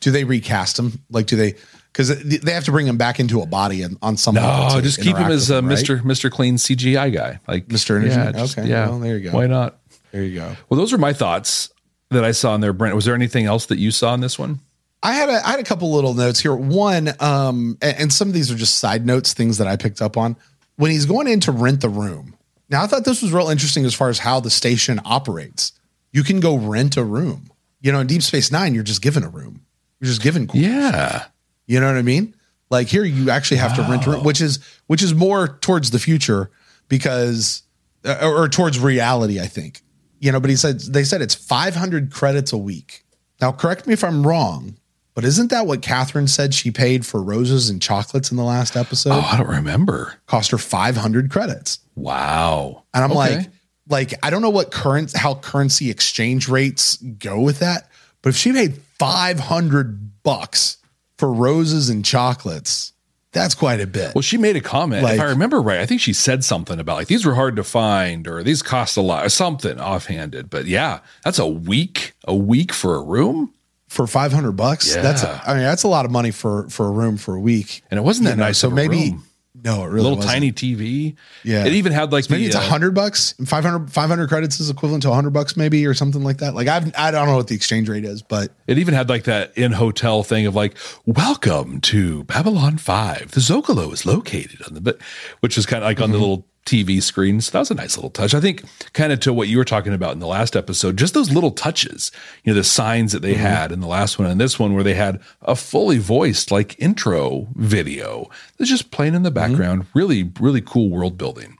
do 0.00 0.10
they 0.10 0.24
recast 0.24 0.78
him 0.78 1.00
like 1.10 1.26
do 1.26 1.36
they 1.36 1.54
because 1.92 2.08
they 2.22 2.52
have 2.52 2.64
to 2.64 2.70
bring 2.70 2.86
him 2.86 2.96
back 2.96 3.18
into 3.20 3.40
a 3.42 3.46
body 3.46 3.82
and 3.82 3.96
on 4.02 4.16
some 4.16 4.34
level 4.36 4.76
Oh, 4.76 4.80
just 4.80 5.00
keep 5.02 5.16
him 5.16 5.30
as 5.30 5.50
a 5.50 5.58
uh, 5.58 5.60
right? 5.62 5.78
Mr. 5.78 6.00
Mr. 6.02 6.30
Clean 6.30 6.56
CGI 6.56 7.12
guy. 7.12 7.40
Like 7.48 7.66
Mr. 7.68 7.96
Energy? 7.96 8.10
Yeah, 8.14 8.32
just- 8.32 8.58
Okay, 8.58 8.68
Yeah. 8.68 8.88
well, 8.88 8.98
there 9.00 9.16
you 9.18 9.30
go. 9.30 9.36
Why 9.36 9.46
not? 9.46 9.76
there 10.12 10.22
you 10.24 10.38
go 10.40 10.56
Well, 10.68 10.78
those 10.78 10.92
are 10.92 10.98
my 10.98 11.12
thoughts 11.12 11.70
that 12.10 12.24
I 12.24 12.32
saw 12.32 12.54
in 12.56 12.60
there. 12.60 12.72
Brent, 12.72 12.94
was 12.96 13.04
there 13.04 13.14
anything 13.14 13.46
else 13.46 13.66
that 13.66 13.78
you 13.78 13.90
saw 13.92 14.12
in 14.14 14.20
this 14.20 14.38
one? 14.38 14.60
I 15.02 15.12
had 15.14 15.28
a 15.28 15.46
I 15.46 15.50
had 15.52 15.60
a 15.60 15.64
couple 15.64 15.92
little 15.92 16.12
notes 16.14 16.40
here. 16.40 16.54
One, 16.54 17.10
um, 17.20 17.78
and, 17.80 17.96
and 17.98 18.12
some 18.12 18.28
of 18.28 18.34
these 18.34 18.50
are 18.50 18.54
just 18.56 18.76
side 18.78 19.06
notes, 19.06 19.32
things 19.32 19.58
that 19.58 19.66
I 19.66 19.76
picked 19.76 20.02
up 20.02 20.16
on. 20.16 20.36
When 20.76 20.90
he's 20.90 21.06
going 21.06 21.26
in 21.28 21.40
to 21.40 21.52
rent 21.52 21.80
the 21.80 21.88
room. 21.88 22.34
Now 22.68 22.82
I 22.82 22.86
thought 22.86 23.04
this 23.04 23.22
was 23.22 23.32
real 23.32 23.48
interesting 23.48 23.84
as 23.84 23.94
far 23.94 24.08
as 24.10 24.18
how 24.18 24.40
the 24.40 24.50
station 24.50 25.00
operates. 25.04 25.72
You 26.12 26.22
can 26.22 26.40
go 26.40 26.56
rent 26.56 26.96
a 26.96 27.04
room. 27.04 27.50
You 27.80 27.92
know, 27.92 28.00
in 28.00 28.06
Deep 28.08 28.22
Space 28.22 28.50
Nine, 28.52 28.74
you're 28.74 28.82
just 28.84 29.00
given 29.02 29.22
a 29.24 29.28
room. 29.28 29.62
You're 30.00 30.08
just 30.08 30.22
given 30.22 30.46
quarters. 30.46 30.68
Yeah. 30.70 31.24
You 31.70 31.78
know 31.78 31.86
what 31.86 31.96
I 31.96 32.02
mean? 32.02 32.34
Like 32.68 32.88
here, 32.88 33.04
you 33.04 33.30
actually 33.30 33.58
have 33.58 33.74
to 33.76 33.82
rent 33.82 34.04
a 34.04 34.10
room, 34.10 34.24
which 34.24 34.40
is 34.40 34.58
which 34.88 35.04
is 35.04 35.14
more 35.14 35.46
towards 35.60 35.92
the 35.92 36.00
future 36.00 36.50
because, 36.88 37.62
uh, 38.04 38.18
or, 38.22 38.42
or 38.42 38.48
towards 38.48 38.80
reality, 38.80 39.38
I 39.40 39.46
think. 39.46 39.82
You 40.18 40.32
know, 40.32 40.40
but 40.40 40.50
he 40.50 40.56
said 40.56 40.80
they 40.80 41.04
said 41.04 41.22
it's 41.22 41.34
500 41.36 42.10
credits 42.12 42.52
a 42.52 42.58
week. 42.58 43.04
Now, 43.40 43.52
correct 43.52 43.86
me 43.86 43.92
if 43.92 44.02
I'm 44.02 44.26
wrong, 44.26 44.78
but 45.14 45.24
isn't 45.24 45.50
that 45.50 45.68
what 45.68 45.80
Catherine 45.80 46.26
said 46.26 46.54
she 46.54 46.72
paid 46.72 47.06
for 47.06 47.22
roses 47.22 47.70
and 47.70 47.80
chocolates 47.80 48.32
in 48.32 48.36
the 48.36 48.42
last 48.42 48.76
episode? 48.76 49.12
Oh, 49.12 49.20
I 49.20 49.36
don't 49.38 49.48
remember. 49.48 50.14
Cost 50.26 50.50
her 50.50 50.58
500 50.58 51.30
credits, 51.30 51.78
Wow. 51.94 52.82
and 52.92 53.04
I'm 53.04 53.12
Okay. 53.12 53.36
like, 53.36 53.46
like 53.88 54.14
I 54.24 54.30
don't 54.30 54.42
know 54.42 54.50
what 54.50 54.72
current 54.72 55.12
how 55.16 55.36
currency 55.36 55.88
exchange 55.88 56.48
rates 56.48 56.96
go 56.96 57.40
with 57.40 57.60
that, 57.60 57.88
but 58.22 58.30
if 58.30 58.36
she 58.36 58.52
paid 58.52 58.74
500 58.98 60.22
bucks 60.24 60.76
for 61.20 61.32
roses 61.32 61.88
and 61.90 62.04
chocolates, 62.04 62.92
that's 63.32 63.54
quite 63.54 63.80
a 63.80 63.86
bit. 63.86 64.14
Well, 64.14 64.22
she 64.22 64.36
made 64.38 64.56
a 64.56 64.60
comment. 64.60 65.04
Like- 65.04 65.14
if 65.14 65.20
I 65.20 65.24
remember 65.26 65.60
right, 65.62 65.78
I 65.78 65.86
think 65.86 66.00
she 66.00 66.12
said 66.12 66.42
something 66.42 66.80
about 66.80 66.96
like 66.96 67.06
these 67.06 67.24
were 67.24 67.34
hard 67.36 67.54
to 67.56 67.62
find 67.64 68.26
or 68.26 68.42
these 68.42 68.62
cost 68.62 68.96
a 68.96 69.00
lot 69.02 69.24
or 69.24 69.28
something 69.28 69.78
offhanded. 69.78 70.50
But 70.50 70.66
yeah, 70.66 70.98
that's 71.24 71.38
a 71.38 71.46
week, 71.46 72.14
a 72.26 72.34
week 72.34 72.72
for 72.72 72.96
a 72.96 73.02
room. 73.02 73.52
for 73.88 74.06
500 74.06 74.52
bucks 74.52 74.94
that's 74.94 75.22
Yeah. 75.24 75.40
I 75.44 75.54
mean 75.54 75.64
that's 75.64 75.82
a 75.82 75.88
lot 75.88 76.04
of 76.04 76.12
money 76.12 76.30
for 76.30 76.68
for 76.70 76.86
a 76.86 76.90
room 76.92 77.16
for 77.16 77.34
a 77.34 77.40
week 77.40 77.82
And 77.90 77.98
it 77.98 78.04
wasn't 78.04 78.26
that 78.26 78.30
You 78.32 78.36
know, 78.36 78.44
nice. 78.44 78.58
so 78.58 78.68
of 78.68 78.72
a 78.72 78.76
maybe 78.76 79.10
room. 79.10 79.24
No 79.64 79.82
it 79.82 79.86
a 79.86 79.88
really 79.90 80.02
little 80.02 80.16
wasn't. 80.16 80.32
tiny 80.34 80.52
TV. 80.52 81.16
Yeah. 81.44 81.64
It 81.64 81.72
even 81.74 81.92
had 81.92 82.12
like 82.12 82.28
maybe 82.30 82.42
the, 82.44 82.46
it's 82.48 82.56
a 82.56 82.60
uh, 82.60 82.62
hundred 82.62 82.94
bucks 82.94 83.34
500 83.44 83.90
500 83.92 84.28
credits 84.28 84.60
is 84.60 84.70
equivalent 84.70 85.02
to 85.04 85.10
a 85.10 85.14
hundred 85.14 85.30
bucks 85.32 85.56
maybe 85.56 85.86
or 85.86 85.94
something 85.94 86.22
like 86.22 86.38
that 86.38 86.54
like 86.54 86.68
I've 86.68 86.92
I 86.96 87.10
don't 87.10 87.26
know 87.26 87.36
what 87.36 87.48
the 87.48 87.54
exchange 87.54 87.88
rate 87.88 88.04
is 88.04 88.22
but 88.22 88.52
It 88.66 88.78
even 88.78 88.94
had 88.94 89.08
like 89.08 89.24
that 89.24 89.56
in 89.56 89.72
hotel 89.72 90.22
thing 90.22 90.46
of 90.46 90.54
like, 90.54 90.76
welcome 91.06 91.80
to 91.82 92.24
Babylon 92.24 92.78
5. 92.78 93.30
The 93.32 93.40
Zocalo 93.40 93.92
is 93.92 94.06
located 94.06 94.62
on 94.66 94.74
the, 94.74 94.80
but 94.80 94.98
which 95.40 95.58
is 95.58 95.66
kind 95.66 95.82
of 95.82 95.88
like 95.88 96.00
on 96.00 96.10
the 96.10 96.16
Mm-hmm. 96.16 96.22
little 96.22 96.46
TV 96.66 97.02
screen. 97.02 97.40
So 97.40 97.50
that 97.52 97.58
was 97.60 97.70
a 97.70 97.74
nice 97.74 97.96
little 97.96 98.10
touch. 98.10 98.34
I 98.34 98.40
think 98.40 98.62
kind 98.92 99.12
of 99.12 99.20
to 99.20 99.32
what 99.32 99.48
you 99.48 99.56
were 99.58 99.64
talking 99.64 99.92
about 99.94 100.12
in 100.12 100.18
the 100.20 100.26
last 100.26 100.54
episode, 100.54 100.96
just 100.96 101.14
those 101.14 101.30
little 101.32 101.50
touches, 101.50 102.12
you 102.44 102.52
know, 102.52 102.56
the 102.56 102.64
signs 102.64 103.12
that 103.12 103.22
they 103.22 103.32
Mm-hmm. 103.34 103.42
had 103.42 103.72
in 103.72 103.80
the 103.80 103.86
last 103.86 104.18
one 104.18 104.28
and 104.28 104.40
this 104.40 104.58
one 104.58 104.74
where 104.74 104.84
they 104.84 104.94
had 104.94 105.20
a 105.42 105.56
fully 105.56 105.98
voiced 105.98 106.50
like 106.50 106.78
intro 106.78 107.48
video 107.56 108.28
that's 108.58 108.70
just 108.70 108.90
playing 108.90 109.14
in 109.14 109.22
the 109.22 109.30
Mm-hmm. 109.30 109.52
background. 109.52 109.86
Really, 109.94 110.30
really 110.38 110.60
cool 110.60 110.90
world 110.90 111.16
building. 111.18 111.56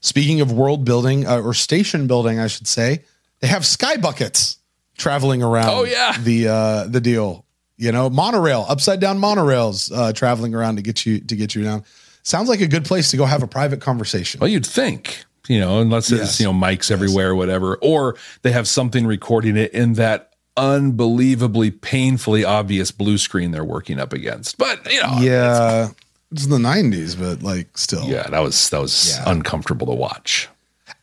speaking 0.00 0.40
of 0.40 0.50
world 0.50 0.84
building 0.84 1.26
uh, 1.26 1.38
or 1.40 1.54
station 1.54 2.06
building 2.06 2.40
I 2.40 2.48
should 2.48 2.66
say 2.66 3.04
they 3.40 3.46
have 3.48 3.64
sky 3.66 3.96
buckets 3.96 4.56
traveling 4.98 5.42
around 5.42 5.68
Oh, 5.70 5.84
yeah. 5.84 6.16
the 6.18 6.48
uh 6.48 6.84
the 6.88 7.00
deal 7.00 7.44
you 7.76 7.92
know 7.92 8.10
monorail 8.10 8.64
upside 8.68 8.98
down 9.00 9.18
monorails 9.20 9.90
uh 9.96 10.12
traveling 10.12 10.54
around 10.54 10.76
to 10.76 10.82
get 10.82 11.06
you 11.06 11.20
to 11.20 11.36
get 11.36 11.54
you 11.54 11.62
down 11.64 11.84
sounds 12.22 12.48
like 12.48 12.60
a 12.60 12.66
good 12.68 12.84
place 12.84 13.10
to 13.10 13.16
go 13.16 13.24
have 13.24 13.42
a 13.42 13.46
private 13.46 13.80
conversation 13.80 14.40
Well, 14.40 14.48
you'd 14.48 14.66
think, 14.66 15.24
you 15.48 15.58
know, 15.60 15.80
unless 15.80 16.10
Yes. 16.10 16.20
it's, 16.22 16.40
you 16.40 16.46
know, 16.46 16.52
mics 16.52 16.90
everywhere 16.90 17.30
or 17.30 17.34
whatever, 17.34 17.76
or 17.76 18.16
they 18.42 18.52
have 18.52 18.66
something 18.68 19.06
recording 19.06 19.56
it 19.56 19.72
in 19.72 19.94
that 19.94 20.30
unbelievably 20.56 21.70
painfully 21.70 22.44
obvious 22.44 22.90
blue 22.90 23.18
screen 23.18 23.50
they're 23.50 23.64
working 23.64 23.98
up 23.98 24.12
against. 24.12 24.58
But, 24.58 24.90
you 24.92 25.00
know, 25.02 25.16
Yeah, 25.20 25.88
it's 26.30 26.46
the 26.46 26.58
'90s, 26.58 27.14
but 27.18 27.42
like 27.42 27.76
still. 27.76 28.04
yeah, 28.04 28.24
that 28.28 28.40
was, 28.40 28.68
that 28.70 28.80
was 28.80 29.10
Yeah. 29.16 29.30
uncomfortable 29.30 29.86
to 29.86 29.94
watch. 29.94 30.48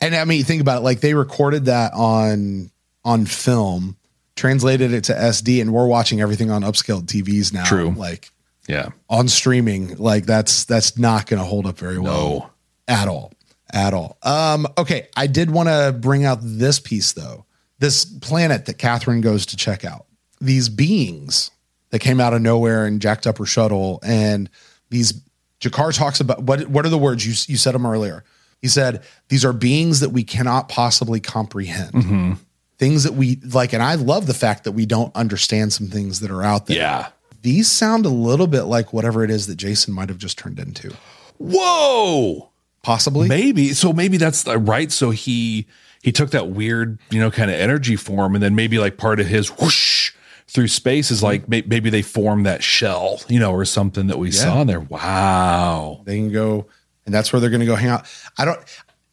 And 0.01 0.15
I 0.15 0.23
mean, 0.25 0.43
think 0.43 0.61
about 0.61 0.79
it. 0.81 0.83
Like 0.83 1.01
they 1.01 1.13
recorded 1.13 1.65
that 1.65 1.93
on 1.93 2.71
on 3.05 3.25
film, 3.25 3.95
translated 4.35 4.93
it 4.93 5.05
to 5.05 5.13
SD, 5.13 5.61
and 5.61 5.73
we're 5.73 5.87
watching 5.87 6.21
everything 6.21 6.51
on 6.51 6.61
upscaled 6.63 7.05
TVs 7.05 7.51
now. 7.53 7.63
True. 7.65 7.91
Like 7.97 8.31
Yeah. 8.69 8.89
on 9.09 9.27
streaming, 9.27 9.97
like 9.97 10.25
that's 10.25 10.63
that's 10.65 10.97
not 10.97 11.25
going 11.27 11.39
to 11.41 11.45
hold 11.45 11.65
up 11.65 11.77
very 11.77 11.99
well 11.99 12.13
No. 12.39 12.49
at 12.87 13.07
all, 13.07 13.33
at 13.73 13.93
all. 13.93 14.17
Um, 14.23 14.67
okay, 14.77 15.07
I 15.17 15.27
did 15.27 15.49
want 15.51 15.67
to 15.69 15.93
bring 15.99 16.23
out 16.23 16.39
this 16.41 16.79
piece 16.79 17.13
though. 17.13 17.45
This 17.79 18.05
planet 18.05 18.65
that 18.67 18.77
Catherine 18.77 19.21
goes 19.21 19.45
to 19.47 19.57
check 19.57 19.83
out. 19.85 20.05
These 20.39 20.69
beings 20.69 21.51
that 21.89 21.99
came 21.99 22.19
out 22.21 22.33
of 22.33 22.41
nowhere 22.41 22.85
and 22.85 23.01
jacked 23.01 23.25
up 23.25 23.37
her 23.39 23.45
shuttle, 23.45 23.99
and 24.03 24.49
these 24.89 25.13
G'Kar 25.61 25.93
talks 25.97 26.19
about 26.21 26.43
what 26.43 26.67
what 26.67 26.85
are 26.85 26.89
the 26.89 26.97
words 26.97 27.25
you 27.25 27.31
you 27.51 27.57
said 27.57 27.73
them 27.73 27.85
earlier. 27.85 28.23
He 28.61 28.67
said 28.67 29.03
these 29.29 29.43
are 29.45 29.53
beings 29.53 30.01
that 30.01 30.09
we 30.09 30.23
cannot 30.23 30.69
possibly 30.69 31.19
comprehend. 31.19 32.37
Things 32.77 33.03
that 33.03 33.13
we 33.13 33.37
like, 33.53 33.73
and 33.73 33.83
I 33.83 33.95
love 33.95 34.25
the 34.27 34.33
fact 34.33 34.63
that 34.65 34.71
we 34.73 34.85
don't 34.85 35.13
understand 35.15 35.73
some 35.73 35.87
things 35.87 36.21
that 36.21 36.31
are 36.31 36.43
out 36.43 36.67
there. 36.67 36.77
Yeah. 36.77 37.07
These 37.41 37.69
sound 37.69 38.05
a 38.05 38.09
little 38.09 38.47
bit 38.47 38.63
like 38.63 38.91
whatever 38.93 39.23
it 39.23 39.31
is 39.31 39.47
that 39.47 39.55
Jason 39.55 39.93
might 39.93 40.09
have 40.09 40.17
just 40.17 40.37
turned 40.37 40.59
into. 40.59 40.93
Whoa. 41.37 42.49
Possibly. 42.83 43.27
Maybe. 43.27 43.73
So 43.73 43.93
maybe 43.93 44.17
that's 44.17 44.43
the, 44.43 44.57
right. 44.57 44.91
So 44.91 45.11
he, 45.11 45.67
he 46.01 46.11
took 46.11 46.31
that 46.31 46.49
weird, 46.49 46.99
you 47.09 47.19
know, 47.19 47.31
kind 47.31 47.49
of 47.51 47.57
energy 47.57 47.95
form 47.95 48.35
and 48.35 48.43
then 48.43 48.55
maybe 48.55 48.79
like 48.79 48.97
part 48.97 49.19
of 49.19 49.27
his 49.27 49.49
whoosh 49.49 50.13
through 50.49 50.67
space 50.67 51.11
is 51.11 51.21
like 51.21 51.47
may, 51.47 51.61
maybe 51.61 51.89
they 51.89 52.01
form 52.01 52.43
that 52.43 52.63
shell, 52.63 53.21
you 53.27 53.39
know, 53.39 53.51
or 53.51 53.65
something 53.65 54.07
that 54.07 54.17
we 54.17 54.31
saw 54.31 54.61
in 54.61 54.67
there. 54.67 54.79
Wow. 54.79 56.01
They 56.05 56.17
can 56.17 56.31
go, 56.31 56.65
and 57.05 57.13
that's 57.13 57.31
where 57.31 57.39
they're 57.39 57.51
going 57.51 57.59
to 57.59 57.67
go 57.67 57.75
hang 57.75 57.89
out. 57.89 58.07
I 58.37 58.45
don't. 58.45 58.59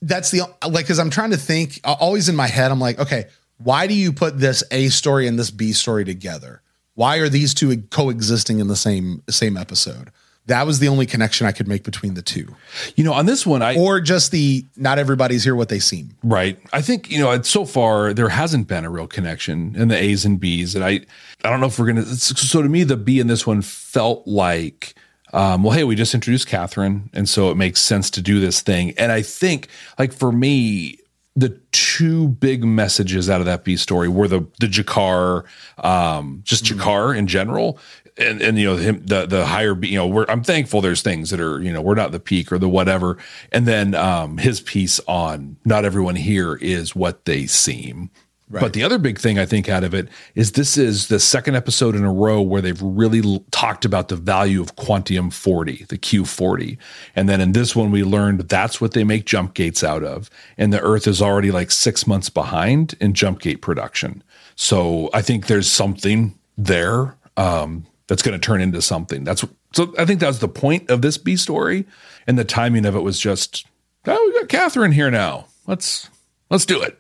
That's 0.01 0.31
the 0.31 0.43
like 0.67 0.85
because 0.85 0.99
I'm 0.99 1.11
trying 1.11 1.31
to 1.33 1.37
think. 1.37 1.81
Always 1.85 2.29
in 2.29 2.37
my 2.37 2.47
head, 2.47 2.71
I'm 2.71 2.81
like, 2.81 2.99
okay, 2.99 3.27
why 3.59 3.87
do 3.87 3.95
you 3.95 4.13
put 4.13 4.39
this 4.39 4.65
A 4.71 4.89
story 4.89 5.27
and 5.27 5.39
this 5.39 5.51
B 5.51 5.73
story 5.73 6.05
together? 6.05 6.63
Why 6.97 7.19
are 7.19 7.29
these 7.29 7.55
two 7.55 7.77
coexisting 7.83 8.59
in 8.59 8.67
the 8.67 8.77
same 8.77 9.23
same 9.31 9.57
episode? 9.57 10.11
That 10.47 10.65
was 10.65 10.79
the 10.79 10.87
only 10.87 11.07
connection 11.07 11.47
I 11.47 11.53
could 11.53 11.67
make 11.67 11.83
between 11.83 12.15
the 12.15 12.23
two, 12.23 12.55
You 12.95 13.03
know, 13.03 13.13
on 13.13 13.27
this 13.27 13.45
one, 13.45 13.63
I, 13.63 13.77
or 13.77 14.01
just 14.01 14.31
the 14.31 14.65
not 14.77 14.99
everybody's 14.99 15.43
here 15.43 15.57
what 15.57 15.69
they 15.69 15.81
seem. 15.81 16.11
Right. 16.23 16.57
I 16.73 16.83
think, 16.83 17.11
you 17.11 17.19
know, 17.19 17.43
so 17.43 17.65
far 17.65 18.15
there 18.15 18.29
hasn't 18.29 18.69
been 18.69 18.85
a 18.85 18.91
real 18.91 19.09
connection 19.09 19.75
in 19.75 19.89
the 19.89 20.01
A's 20.01 20.25
and 20.25 20.39
B's. 20.39 20.77
And 20.77 20.85
I, 20.85 21.01
I 21.43 21.51
don't 21.51 21.61
know 21.61 21.67
if 21.67 21.81
we're 21.81 21.93
going 21.93 22.05
to, 22.05 22.17
so 22.17 22.63
to 22.63 22.69
me, 22.69 22.85
the 22.85 22.97
B 22.97 23.19
in 23.19 23.27
this 23.27 23.45
one 23.45 23.61
felt 23.61 24.25
like, 24.25 24.95
um, 25.33 25.65
well, 25.65 25.73
hey, 25.73 25.83
we 25.83 25.97
just 25.97 26.15
introduced 26.15 26.47
Catherine. 26.47 27.11
And 27.13 27.29
so 27.29 27.51
it 27.51 27.57
makes 27.57 27.81
sense 27.81 28.09
to 28.11 28.23
do 28.23 28.39
this 28.39 28.61
thing. 28.61 28.95
And 28.99 29.11
I 29.11 29.23
think 29.23 29.67
like 29.99 30.13
for 30.13 30.31
me, 30.31 31.01
the 31.37 31.51
two 31.71 32.29
big 32.29 32.65
messages 32.65 33.29
out 33.29 33.41
of 33.41 33.47
that 33.47 33.63
B 33.63 33.77
story 33.77 34.09
were 34.09 34.27
the 34.27 34.47
the 34.59 34.67
G'Kar, 34.67 35.45
um, 35.79 36.41
just 36.45 36.65
mm 36.65 36.79
G'Kar 36.79 37.17
in 37.17 37.27
general, 37.27 37.79
and 38.17 38.41
and 38.41 38.59
you 38.59 38.65
know 38.65 38.77
him 38.77 39.05
the 39.05 39.27
the 39.27 39.45
higher 39.47 39.79
you 39.85 39.97
know 39.97 40.07
we're 40.07 40.25
I'm 40.29 40.43
thankful 40.43 40.81
there's 40.81 41.03
things 41.03 41.31
that 41.31 41.41
are 41.41 41.61
you 41.61 41.73
know 41.73 41.83
we're 41.83 41.95
not 41.95 42.13
the 42.13 42.21
peak 42.21 42.51
or 42.51 42.59
the 42.59 42.69
whatever, 42.69 43.19
and 43.53 43.67
then 43.67 43.95
um, 43.95 44.39
his 44.39 44.61
piece 44.61 44.99
on 45.07 45.57
not 45.65 45.85
everyone 45.85 46.17
here 46.17 46.57
is 46.57 46.97
what 46.97 47.27
they 47.27 47.47
seem, 47.47 48.11
Right. 48.49 48.61
But 48.61 48.75
the 48.75 48.85
other 48.85 48.99
big 48.99 49.19
thing 49.19 49.41
I 49.41 49.47
think 49.47 49.69
out 49.69 49.83
of 49.83 49.93
it 49.93 50.09
is 50.37 50.53
this 50.53 50.79
is 50.79 51.09
the 51.09 51.19
second 51.19 51.57
episode 51.57 51.97
in 51.97 52.05
a 52.05 52.13
row 52.13 52.41
where 52.41 52.63
they've 52.63 52.81
really 52.81 53.21
l- 53.21 53.45
talked 53.51 53.85
about 53.85 54.07
the 54.07 54.15
value 54.15 54.61
of 54.61 54.77
Quantium 54.77 55.33
40, 55.33 55.87
the 55.89 55.99
Q40. 55.99 56.79
And 57.17 57.29
then 57.29 57.41
in 57.41 57.53
this 57.53 57.75
one, 57.75 57.91
we 57.91 58.05
learned 58.05 58.43
that's 58.43 58.81
what 58.81 58.93
they 58.93 59.03
make 59.03 59.27
jump 59.27 59.55
gates 59.55 59.83
out 59.83 60.05
of. 60.05 60.31
And 60.57 60.73
the 60.73 60.81
Earth 60.81 61.09
is 61.09 61.21
already 61.21 61.51
like 61.51 61.73
six 61.73 62.07
months 62.07 62.31
behind 62.31 62.95
in 63.01 63.15
jump 63.15 63.41
gate 63.41 63.63
production. 63.63 64.23
So 64.55 65.11
I 65.13 65.23
think 65.23 65.49
there's 65.49 65.69
something 65.69 66.39
there 66.57 67.17
um, 67.37 67.85
that's 68.07 68.23
going 68.23 68.39
to 68.39 68.45
turn 68.45 68.61
into 68.61 68.81
something. 68.81 69.25
That's 69.25 69.45
so 69.73 69.93
I 69.99 70.05
think 70.05 70.21
that's 70.21 70.39
the 70.39 70.49
point 70.49 70.89
of 70.89 71.03
this 71.03 71.19
B 71.19 71.37
story. 71.37 71.85
And 72.29 72.39
the 72.39 72.45
timing 72.45 72.87
of 72.87 72.95
it 72.95 73.01
was 73.01 73.19
just, 73.19 73.67
oh, 74.07 74.33
we 74.33 74.41
got 74.41 74.49
Catherine 74.49 74.93
here 74.93 75.11
now. 75.11 75.47
Let's 75.67 76.09
let's 76.49 76.65
do 76.65 76.81
it. 76.81 76.97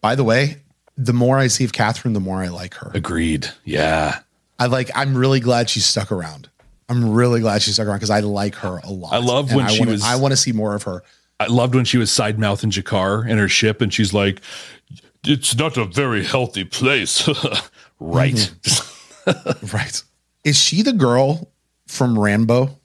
By 0.00 0.14
the 0.14 0.24
way, 0.24 0.58
the 0.96 1.12
more 1.12 1.38
I 1.38 1.46
see 1.46 1.64
of 1.64 1.72
Catherine, 1.72 2.14
the 2.14 2.20
more 2.20 2.42
I 2.42 2.48
like 2.48 2.74
her. 2.74 2.90
Agreed. 2.94 3.48
Yeah. 3.64 4.20
I 4.58 4.66
like, 4.66 4.90
I'm 4.94 5.16
really 5.16 5.40
glad 5.40 5.70
she 5.70 5.80
stuck 5.80 6.10
around. 6.10 6.48
I'm 6.88 7.12
really 7.12 7.40
glad 7.40 7.62
she 7.62 7.70
stuck 7.70 7.86
around 7.86 7.98
because 7.98 8.10
I 8.10 8.20
like 8.20 8.54
her 8.56 8.80
a 8.82 8.90
lot. 8.90 9.12
I 9.12 9.18
love 9.18 9.54
when 9.54 9.66
I 9.66 9.68
she 9.68 9.80
wanna, 9.80 9.92
was. 9.92 10.02
I 10.02 10.16
want 10.16 10.32
to 10.32 10.36
see 10.36 10.52
more 10.52 10.74
of 10.74 10.84
her. 10.84 11.02
I 11.38 11.46
loved 11.46 11.74
when 11.74 11.84
she 11.84 11.98
was 11.98 12.10
side 12.10 12.38
mouth 12.38 12.64
in 12.64 12.70
G'Kar 12.70 13.28
in 13.28 13.38
her 13.38 13.48
ship, 13.48 13.80
and 13.80 13.92
she's 13.92 14.12
like, 14.12 14.40
"It's 15.24 15.54
not 15.54 15.76
a 15.76 15.84
very 15.84 16.24
healthy 16.24 16.64
place." 16.64 17.28
right. 18.00 18.34
Mm-hmm. 18.34 19.66
right. 19.76 20.02
Is 20.44 20.60
she 20.60 20.82
the 20.82 20.92
girl 20.92 21.52
from 21.86 22.18
Rambo? 22.18 22.78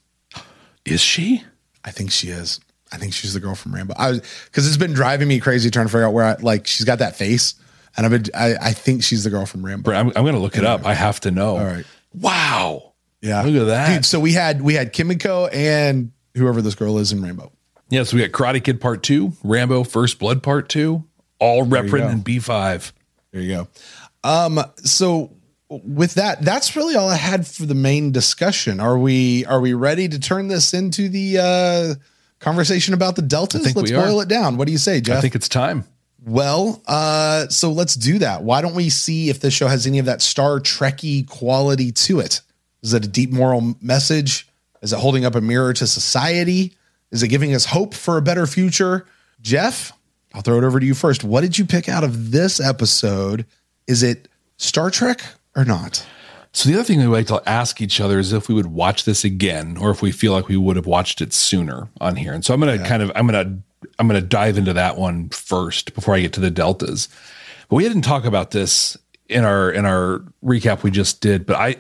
Is 0.85 1.01
she? 1.01 1.43
I 1.85 1.91
think 1.91 2.11
she 2.11 2.27
is. 2.27 2.59
I 2.93 2.97
think 2.97 3.13
she's 3.13 3.33
the 3.33 3.39
girl 3.39 3.55
from 3.55 3.73
Rambo. 3.73 3.95
I 3.97 4.11
was 4.11 4.21
because 4.45 4.67
it's 4.67 4.77
been 4.77 4.93
driving 4.93 5.27
me 5.27 5.39
crazy 5.39 5.71
trying 5.71 5.87
to 5.87 5.91
figure 5.91 6.05
out 6.05 6.13
where 6.13 6.25
I 6.25 6.35
like 6.35 6.67
she's 6.67 6.85
got 6.85 6.99
that 6.99 7.15
face, 7.15 7.55
and 7.97 8.05
I've 8.05 8.11
been 8.11 8.25
I, 8.35 8.55
I 8.61 8.71
think 8.71 9.03
she's 9.03 9.23
the 9.23 9.31
girl 9.31 9.45
from 9.45 9.65
Rambo. 9.65 9.91
I'm, 9.91 10.07
I'm 10.09 10.23
going 10.23 10.35
to 10.35 10.39
look 10.39 10.55
it 10.57 10.63
up. 10.63 10.85
I 10.85 10.93
have 10.93 11.19
to 11.21 11.31
know. 11.31 11.57
All 11.57 11.65
right. 11.65 11.85
Wow. 12.13 12.93
Yeah. 13.21 13.41
Look 13.41 13.55
at 13.61 13.65
that. 13.65 13.95
Dude, 13.95 14.05
so 14.05 14.19
we 14.19 14.33
had 14.33 14.61
we 14.61 14.75
had 14.75 14.93
Kimiko 14.93 15.47
and 15.47 16.11
whoever 16.35 16.61
this 16.61 16.75
girl 16.75 16.99
is 16.99 17.11
in 17.11 17.21
Rambo. 17.21 17.51
Yeah, 17.89 18.03
so 18.03 18.17
we 18.17 18.27
got 18.27 18.31
Karate 18.31 18.63
Kid 18.63 18.79
Part 18.79 19.03
Two, 19.03 19.33
Rambo 19.43 19.83
First 19.83 20.19
Blood 20.19 20.41
Part 20.41 20.69
Two, 20.69 21.03
all 21.39 21.63
reprint 21.63 22.11
in 22.11 22.21
B 22.21 22.39
five. 22.39 22.93
There 23.31 23.41
you 23.41 23.55
go. 23.55 23.67
Um, 24.23 24.59
so 24.77 25.35
with 25.69 26.15
that, 26.15 26.41
that's 26.41 26.75
really 26.75 26.95
all 26.95 27.09
I 27.09 27.15
had 27.15 27.45
for 27.45 27.65
the 27.65 27.75
main 27.75 28.11
discussion. 28.11 28.79
Are 28.79 28.97
we 28.97 29.45
are 29.45 29.59
we 29.59 29.73
ready 29.73 30.07
to 30.07 30.19
turn 30.19 30.47
this 30.47 30.73
into 30.73 31.09
the 31.09 31.37
uh 31.39 31.95
conversation 32.43 32.93
about 32.93 33.15
the 33.15 33.21
deltas. 33.21 33.75
Let's 33.75 33.91
boil 33.91 34.21
it 34.21 34.29
down. 34.29 34.57
What 34.57 34.65
do 34.65 34.71
you 34.71 34.77
say, 34.77 35.01
Jeff? 35.01 35.17
I 35.17 35.21
think 35.21 35.35
it's 35.35 35.49
time. 35.49 35.85
Well, 36.25 36.81
uh, 36.87 37.47
so 37.49 37.71
let's 37.71 37.95
do 37.95 38.19
that. 38.19 38.43
Why 38.43 38.61
don't 38.61 38.75
we 38.75 38.89
see 38.89 39.29
if 39.29 39.41
this 39.41 39.53
show 39.53 39.67
has 39.67 39.85
any 39.85 39.99
of 39.99 40.05
that 40.05 40.21
Star 40.21 40.59
Trekky 40.59 41.27
quality 41.27 41.91
to 41.91 42.19
it? 42.19 42.41
Is 42.81 42.93
it 42.93 43.05
a 43.05 43.07
deep 43.07 43.31
moral 43.31 43.75
message? 43.81 44.47
Is 44.81 44.93
it 44.93 44.99
holding 44.99 45.25
up 45.25 45.35
a 45.35 45.41
mirror 45.41 45.73
to 45.73 45.87
society? 45.87 46.73
Is 47.11 47.23
it 47.23 47.27
giving 47.27 47.53
us 47.53 47.65
hope 47.65 47.93
for 47.93 48.17
a 48.17 48.21
better 48.21 48.47
future? 48.47 49.05
Jeff, 49.41 49.91
I'll 50.33 50.41
throw 50.41 50.57
it 50.57 50.63
over 50.63 50.79
to 50.79 50.85
you 50.85 50.93
first. 50.93 51.23
What 51.23 51.41
did 51.41 51.57
you 51.57 51.65
pick 51.65 51.89
out 51.89 52.03
of 52.03 52.31
this 52.31 52.59
episode? 52.59 53.45
Is 53.87 54.01
it 54.01 54.27
Star 54.57 54.89
Trek 54.89 55.21
or 55.55 55.65
not? 55.65 56.05
So 56.53 56.69
the 56.69 56.75
other 56.75 56.83
thing 56.83 56.99
we 56.99 57.07
like 57.07 57.25
to 57.27 57.41
ask 57.47 57.81
each 57.81 57.99
other 57.99 58.19
is 58.19 58.31
if 58.31 58.47
we 58.47 58.53
would 58.53 58.67
watch 58.67 59.05
this 59.05 59.23
again, 59.23 59.75
or 59.75 59.89
if 59.89 60.03
we 60.03 60.11
feel 60.11 60.33
like 60.33 60.47
we 60.47 60.55
would 60.55 60.75
have 60.75 60.85
watched 60.85 61.19
it 61.19 61.33
sooner 61.33 61.89
on 61.99 62.15
here. 62.15 62.31
And 62.31 62.45
so 62.45 62.53
I'm 62.53 62.59
going 62.59 62.77
to 62.77 62.83
yeah. 62.83 62.87
kind 62.87 63.01
of 63.01 63.11
I'm 63.15 63.27
going 63.27 63.45
to 63.45 63.89
I'm 63.97 64.07
going 64.07 64.21
to 64.21 64.27
dive 64.27 64.57
into 64.57 64.73
that 64.73 64.97
one 64.97 65.29
first 65.29 65.95
before 65.95 66.13
I 66.13 66.21
get 66.21 66.33
to 66.33 66.39
the 66.39 66.51
deltas. 66.51 67.09
But 67.69 67.77
we 67.77 67.83
didn't 67.83 68.03
talk 68.03 68.23
about 68.23 68.51
this 68.51 68.95
in 69.29 69.43
our 69.43 69.71
in 69.71 69.85
our 69.85 70.19
recap 70.43 70.83
we 70.83 70.91
just 70.91 71.21
did. 71.21 71.47
But 71.47 71.55
I 71.55 71.77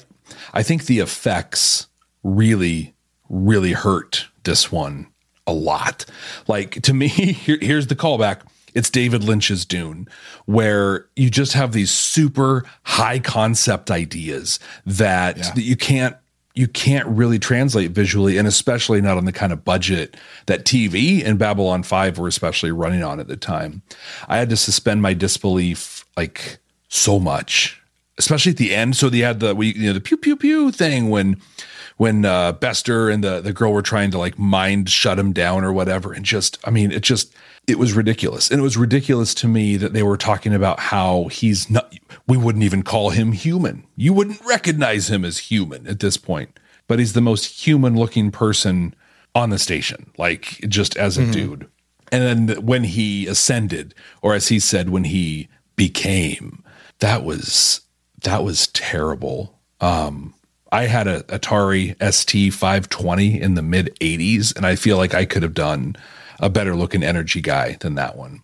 I 0.53 0.63
think 0.63 0.85
the 0.85 0.99
effects 0.99 1.87
really 2.23 2.95
really 3.29 3.73
hurt 3.73 4.27
this 4.43 4.71
one 4.71 5.07
a 5.45 5.53
lot. 5.53 6.05
Like 6.47 6.81
to 6.81 6.95
me, 6.95 7.07
here, 7.09 7.59
here's 7.61 7.87
the 7.87 7.95
callback 7.95 8.41
it's 8.75 8.89
David 8.89 9.23
Lynch's 9.23 9.65
Dune, 9.65 10.07
where 10.45 11.07
you 11.15 11.29
just 11.29 11.53
have 11.53 11.71
these 11.71 11.91
super 11.91 12.65
high 12.83 13.19
concept 13.19 13.91
ideas 13.91 14.59
that, 14.85 15.37
yeah. 15.37 15.51
that 15.53 15.63
you 15.63 15.75
can't 15.75 16.15
you 16.55 16.67
can't 16.67 17.07
really 17.07 17.39
translate 17.39 17.91
visually, 17.91 18.37
and 18.37 18.47
especially 18.47 19.01
not 19.01 19.17
on 19.17 19.25
the 19.25 19.31
kind 19.31 19.51
of 19.51 19.65
budget 19.65 20.15
that 20.45 20.65
TV 20.65 21.25
and 21.25 21.39
Babylon 21.39 21.81
5 21.81 22.19
were 22.19 22.27
especially 22.27 22.71
running 22.71 23.03
on 23.03 23.19
at 23.19 23.27
the 23.27 23.35
time. 23.35 23.81
I 24.27 24.37
had 24.37 24.49
to 24.51 24.57
suspend 24.57 25.01
my 25.01 25.15
disbelief 25.15 26.05
like 26.15 26.59
so 26.89 27.19
much, 27.19 27.81
especially 28.19 28.51
at 28.51 28.57
the 28.57 28.75
end. 28.75 28.95
So 28.95 29.09
they 29.09 29.19
had 29.19 29.39
the 29.39 29.55
we 29.55 29.73
you 29.73 29.87
know 29.87 29.93
the 29.93 30.01
pew 30.01 30.17
pew 30.17 30.35
pew 30.35 30.71
thing 30.71 31.09
when 31.09 31.41
when 31.97 32.25
uh 32.25 32.53
Bester 32.53 33.09
and 33.09 33.23
the 33.23 33.41
the 33.41 33.53
girl 33.53 33.73
were 33.73 33.81
trying 33.81 34.11
to 34.11 34.17
like 34.17 34.37
mind 34.39 34.89
shut 34.89 35.19
him 35.19 35.33
down 35.33 35.63
or 35.63 35.73
whatever. 35.73 36.13
And 36.13 36.25
just 36.25 36.59
I 36.67 36.71
mean, 36.71 36.91
it 36.91 37.01
just 37.01 37.33
it 37.67 37.79
was 37.79 37.93
ridiculous. 37.93 38.51
And 38.51 38.59
it 38.59 38.63
was 38.63 38.77
ridiculous 38.77 39.33
to 39.35 39.47
me 39.47 39.77
that 39.77 39.93
they 39.93 40.03
were 40.03 40.17
talking 40.17 40.53
about 40.53 40.79
how 40.79 41.25
he's 41.25 41.69
not, 41.69 41.93
we 42.27 42.37
wouldn't 42.37 42.63
even 42.63 42.83
call 42.83 43.11
him 43.11 43.31
human. 43.31 43.87
You 43.95 44.13
wouldn't 44.13 44.41
recognize 44.45 45.09
him 45.09 45.23
as 45.23 45.37
human 45.37 45.87
at 45.87 45.99
this 45.99 46.17
point, 46.17 46.59
but 46.87 46.99
he's 46.99 47.13
the 47.13 47.21
most 47.21 47.65
human 47.65 47.95
looking 47.95 48.31
person 48.31 48.93
on 49.33 49.49
the 49.49 49.57
station, 49.57 50.11
like 50.17 50.59
just 50.67 50.97
as 50.97 51.17
a 51.17 51.21
mm-hmm. 51.21 51.31
dude. 51.31 51.69
And 52.11 52.49
then 52.49 52.65
when 52.65 52.83
he 52.83 53.27
ascended, 53.27 53.95
or 54.21 54.33
as 54.33 54.49
he 54.49 54.59
said, 54.59 54.89
when 54.89 55.05
he 55.05 55.47
became, 55.75 56.63
that 56.99 57.23
was, 57.23 57.81
that 58.23 58.43
was 58.43 58.67
terrible. 58.67 59.59
Um, 59.79 60.35
I 60.73 60.87
had 60.87 61.07
a 61.07 61.21
Atari 61.23 61.95
ST 62.11 62.51
520 62.51 63.39
in 63.39 63.53
the 63.53 63.61
mid 63.61 63.95
80s, 64.01 64.55
and 64.57 64.65
I 64.65 64.75
feel 64.75 64.97
like 64.97 65.13
I 65.13 65.23
could 65.23 65.43
have 65.43 65.53
done 65.53 65.95
a 66.39 66.49
better 66.49 66.75
looking 66.75 67.03
energy 67.03 67.41
guy 67.41 67.77
than 67.79 67.93
that 67.93 68.17
one. 68.17 68.41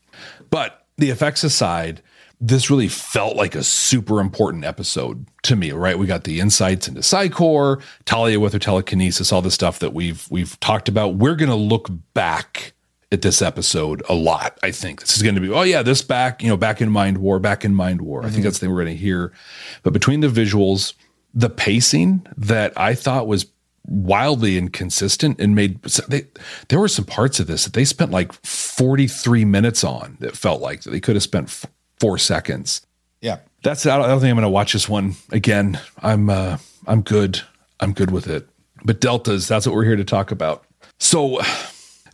But 0.52 0.86
the 1.00 1.10
effects 1.10 1.44
aside, 1.44 2.04
this 2.40 2.70
really 2.70 2.88
felt 2.88 3.36
like 3.36 3.56
a 3.56 3.64
super 3.64 4.22
important 4.22 4.64
episode 4.64 5.26
to 5.42 5.56
me, 5.56 5.72
right? 5.72 5.98
We 5.98 6.06
got 6.06 6.24
the 6.24 6.40
insights 6.40 6.88
into 6.88 7.02
Psi 7.02 7.30
Corps, 7.30 7.82
Talia 8.06 8.40
with 8.40 8.54
her 8.54 8.60
telekinesis, 8.60 9.34
all 9.34 9.42
the 9.42 9.50
stuff 9.50 9.80
that 9.80 9.96
we've 9.96 10.30
we've 10.30 10.58
talked 10.60 10.88
about. 10.88 11.16
We're 11.16 11.36
gonna 11.36 11.56
look 11.56 11.90
back 12.14 12.74
at 13.12 13.24
this 13.24 13.42
episode 13.42 14.04
a 14.08 14.14
lot. 14.14 14.60
I 14.62 14.70
think 14.70 15.02
this 15.02 15.18
is 15.18 15.24
going 15.24 15.34
to 15.34 15.42
be, 15.42 15.50
oh 15.50 15.64
yeah, 15.64 15.82
this 15.82 16.04
back, 16.04 16.44
you 16.44 16.50
know, 16.50 16.58
back 16.58 16.80
in 16.80 16.92
Mind 16.92 17.18
War, 17.18 17.40
back 17.40 17.66
in 17.66 17.74
Mind 17.74 18.02
War. 18.02 18.20
Mm-hmm. 18.20 18.28
I 18.28 18.30
think 18.30 18.38
mm-hmm. 18.38 18.44
that's 18.44 18.60
the 18.60 18.68
thing 18.68 18.76
we're 18.76 18.84
going 18.84 18.96
to 18.96 19.02
hear. 19.02 19.34
But 19.82 19.94
between 19.94 20.20
the 20.20 20.28
visuals, 20.28 20.94
the 21.34 21.50
pacing 21.50 22.26
that 22.38 22.74
I 22.78 22.96
thought 22.96 23.28
was 23.28 23.46
wildly 23.86 24.58
inconsistent 24.58 25.40
and 25.40 25.56
made 25.56 25.82
they, 26.08 26.24
there 26.68 26.80
were 26.80 26.88
some 26.88 27.06
parts 27.06 27.40
of 27.40 27.48
this 27.48 27.64
that 27.64 27.74
they 27.74 27.86
spent 27.86 28.12
like 28.12 28.32
43 28.46 29.46
minutes 29.46 29.84
on 29.84 30.18
that 30.20 30.38
felt 30.38 30.62
like 30.62 30.84
they 30.84 31.00
could 31.00 31.16
have 31.16 31.24
spent 31.24 31.48
f- 31.48 31.66
four 32.00 32.18
seconds. 32.18 32.86
Yeah. 33.22 33.40
That's 33.64 33.86
i 33.86 33.98
don't, 33.98 34.06
I 34.06 34.10
don't 34.10 34.20
think 34.20 34.30
i'm 34.30 34.38
going 34.38 34.44
to 34.44 34.50
watch 34.50 34.74
this 34.74 34.88
one 34.88 35.16
again. 35.32 35.80
I'm 36.00 36.30
uh 36.30 36.58
i'm 36.88 37.02
good. 37.02 37.42
I'm 37.80 37.94
good 37.94 38.12
with 38.12 38.28
it. 38.28 38.48
But 38.84 39.02
deltas 39.02 39.48
that's 39.48 39.66
what 39.66 39.76
we're 39.76 39.86
here 39.86 39.96
to 39.96 40.06
talk 40.06 40.32
about. 40.32 40.66
So 41.00 41.40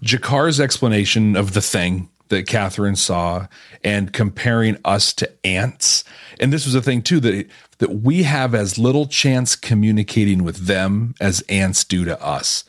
G'Kar's 0.04 0.60
explanation 0.60 1.36
of 1.36 1.54
the 1.54 1.62
thing 1.62 2.10
that 2.30 2.48
Catherine 2.48 2.96
saw 2.96 3.48
and 3.84 4.12
comparing 4.12 4.78
us 4.84 5.14
to 5.14 5.32
ants. 5.46 6.04
And 6.40 6.52
this 6.52 6.66
was 6.66 6.76
a 6.76 6.82
thing 6.82 7.02
too 7.02 7.20
that 7.22 7.48
that 7.80 8.02
we 8.02 8.24
have 8.24 8.56
as 8.56 8.78
little 8.78 9.06
chance 9.06 9.56
communicating 9.56 10.44
with 10.44 10.66
them 10.68 11.14
as 11.20 11.42
ants 11.50 11.84
do 11.84 12.06
to 12.06 12.22
us. 12.24 12.64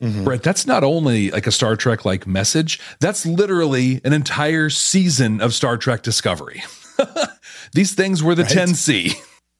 Mm-hmm. 0.00 0.24
Right. 0.24 0.42
That's 0.42 0.66
not 0.66 0.82
only 0.82 1.30
like 1.30 1.46
a 1.46 1.52
Star 1.52 1.76
Trek 1.76 2.04
like 2.04 2.26
message, 2.26 2.80
that's 2.98 3.24
literally 3.24 4.00
an 4.04 4.12
entire 4.12 4.68
season 4.68 5.40
of 5.40 5.54
Star 5.54 5.76
Trek 5.76 6.02
Discovery. 6.02 6.64
These 7.72 7.94
things 7.94 8.22
were 8.22 8.34
the 8.34 8.42
right. 8.42 8.52
10C. 8.52 9.14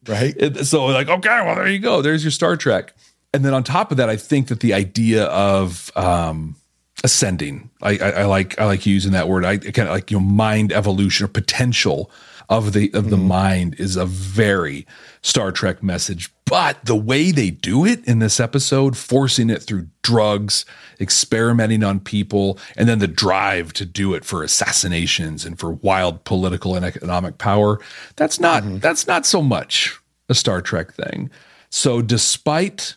Right. 0.08 0.56
so, 0.66 0.86
like, 0.86 1.08
okay, 1.08 1.40
well, 1.44 1.54
there 1.54 1.68
you 1.68 1.78
go. 1.78 2.02
There's 2.02 2.24
your 2.24 2.32
Star 2.32 2.56
Trek. 2.56 2.92
And 3.32 3.44
then 3.44 3.54
on 3.54 3.62
top 3.62 3.92
of 3.92 3.98
that, 3.98 4.08
I 4.08 4.16
think 4.16 4.48
that 4.48 4.58
the 4.58 4.74
idea 4.74 5.26
of 5.26 5.92
um, 5.96 6.56
ascending, 7.04 7.70
I, 7.82 7.98
I, 7.98 8.10
I, 8.10 8.24
like 8.24 8.58
I 8.60 8.64
like 8.64 8.86
using 8.86 9.12
that 9.12 9.28
word. 9.28 9.44
I 9.44 9.58
kind 9.58 9.88
of 9.88 9.94
like 9.94 10.10
you 10.10 10.18
know 10.18 10.24
mind 10.24 10.72
evolution 10.72 11.24
or 11.24 11.28
potential 11.28 12.10
of 12.48 12.72
the 12.72 12.92
of 12.92 13.10
the 13.10 13.16
mm-hmm. 13.16 13.28
mind 13.28 13.74
is 13.78 13.96
a 13.96 14.06
very 14.06 14.86
Star 15.22 15.52
Trek 15.52 15.82
message. 15.82 16.30
But 16.44 16.84
the 16.84 16.96
way 16.96 17.30
they 17.30 17.50
do 17.50 17.86
it 17.86 18.06
in 18.06 18.18
this 18.18 18.38
episode, 18.38 18.96
forcing 18.96 19.48
it 19.48 19.62
through 19.62 19.88
drugs, 20.02 20.66
experimenting 21.00 21.82
on 21.82 21.98
people, 22.00 22.58
and 22.76 22.88
then 22.88 22.98
the 22.98 23.08
drive 23.08 23.72
to 23.74 23.86
do 23.86 24.12
it 24.12 24.24
for 24.24 24.42
assassinations 24.42 25.46
and 25.46 25.58
for 25.58 25.72
wild 25.72 26.24
political 26.24 26.74
and 26.74 26.84
economic 26.84 27.38
power, 27.38 27.80
that's 28.16 28.38
not 28.38 28.62
mm-hmm. 28.62 28.78
that's 28.78 29.06
not 29.06 29.24
so 29.24 29.40
much 29.40 29.98
a 30.28 30.34
Star 30.34 30.60
Trek 30.60 30.92
thing. 30.92 31.30
So 31.70 32.02
despite 32.02 32.96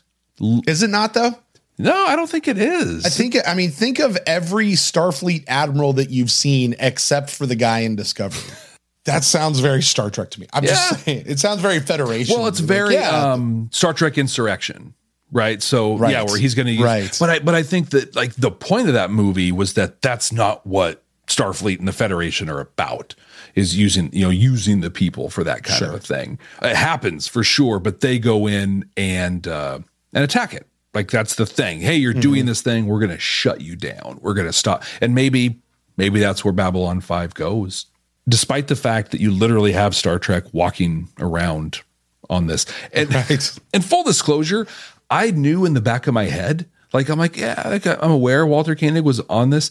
Is 0.68 0.84
it 0.84 0.90
not 0.90 1.14
though? 1.14 1.36
No, 1.78 2.06
I 2.06 2.16
don't 2.16 2.30
think 2.30 2.48
it 2.48 2.58
is. 2.58 3.06
I 3.06 3.10
think 3.10 3.36
I 3.48 3.54
mean 3.54 3.72
think 3.72 4.00
of 4.00 4.18
every 4.26 4.72
Starfleet 4.72 5.44
admiral 5.48 5.94
that 5.94 6.10
you've 6.10 6.32
seen 6.32 6.76
except 6.80 7.30
for 7.30 7.46
the 7.46 7.56
guy 7.56 7.80
in 7.80 7.96
Discovery. 7.96 8.42
That 9.06 9.24
sounds 9.24 9.60
very 9.60 9.84
Star 9.84 10.10
Trek 10.10 10.32
to 10.32 10.40
me. 10.40 10.48
I'm 10.52 10.64
Yeah. 10.64 10.70
just 10.72 11.04
saying 11.06 11.26
it 11.28 11.38
sounds 11.38 11.62
very 11.62 11.80
Federation. 11.80 12.36
Well, 12.36 12.48
it's 12.48 12.60
Like, 12.60 12.68
very 12.68 12.94
yeah. 12.96 13.34
um, 13.34 13.70
Star 13.72 13.94
Trek 13.94 14.18
Insurrection, 14.18 14.96
right? 15.32 15.62
So 15.62 15.96
Right. 15.96 16.12
yeah, 16.14 16.24
where 16.24 16.40
he's 16.40 16.56
going 16.56 16.66
to 16.66 16.72
use. 16.72 16.82
Right. 16.82 17.16
But 17.20 17.30
I 17.30 17.38
but 17.38 17.54
I 17.54 17.62
think 17.62 17.92
that 17.92 18.16
like 18.16 18.34
the 18.34 18.50
point 18.50 18.88
of 18.88 18.96
that 18.96 19.12
movie 19.12 19.52
was 19.52 19.74
that 19.74 20.02
that's 20.02 20.32
not 20.32 20.66
what 20.66 21.04
Starfleet 21.28 21.78
and 21.78 21.88
the 21.88 21.92
Federation 21.94 22.50
are 22.50 22.60
about. 22.60 23.14
Is 23.54 23.78
using 23.78 24.10
you 24.12 24.24
know 24.24 24.32
using 24.32 24.82
the 24.82 24.90
people 24.90 25.30
for 25.30 25.44
that 25.44 25.62
kind 25.62 25.84
of 25.84 25.94
a 25.94 26.00
thing. 26.00 26.40
It 26.64 26.76
happens 26.76 27.28
for 27.28 27.44
sure, 27.44 27.78
but 27.80 28.00
they 28.02 28.18
go 28.18 28.48
in 28.48 28.90
and 28.98 29.48
uh, 29.48 29.80
and 30.14 30.24
attack 30.24 30.56
it. 30.56 30.68
Like 30.96 31.12
that's 31.12 31.36
the 31.36 31.46
thing. 31.46 31.82
Hey, 31.82 31.98
you're 31.98 32.14
doing 32.14 32.42
mm-hmm. 32.42 32.48
this 32.48 32.62
thing. 32.62 32.88
We're 32.88 33.00
going 33.00 33.12
to 33.12 33.20
shut 33.20 33.62
you 33.62 33.76
down. 33.76 34.20
We're 34.22 34.34
going 34.34 34.48
to 34.48 34.54
stop. 34.54 34.84
And 35.02 35.14
maybe 35.14 35.60
maybe 35.98 36.20
that's 36.20 36.44
where 36.44 36.54
Babylon 36.54 37.02
Five 37.02 37.34
goes. 37.34 37.88
Despite 38.28 38.68
the 38.68 38.76
fact 38.76 39.12
that 39.12 39.20
you 39.20 39.32
literally 39.32 39.74
have 39.74 39.96
Star 39.96 40.18
Trek 40.18 40.46
walking 40.52 41.10
around 41.20 41.82
on 42.30 42.48
this. 42.48 42.66
And, 42.92 43.14
Right. 43.14 43.60
and 43.74 43.86
full 43.86 44.04
disclosure, 44.04 44.66
I 45.10 45.32
knew 45.32 45.66
in 45.66 45.74
the 45.74 45.82
back 45.82 46.08
of 46.08 46.14
my 46.14 46.26
head, 46.26 46.68
like 46.94 47.10
I'm 47.10 47.20
like, 47.20 47.38
yeah, 47.38 47.62
like 47.66 47.86
I'm 47.86 48.12
aware 48.12 48.46
Walter 48.46 48.76
Koenig 48.76 49.04
was 49.04 49.20
on 49.22 49.50
this. 49.50 49.70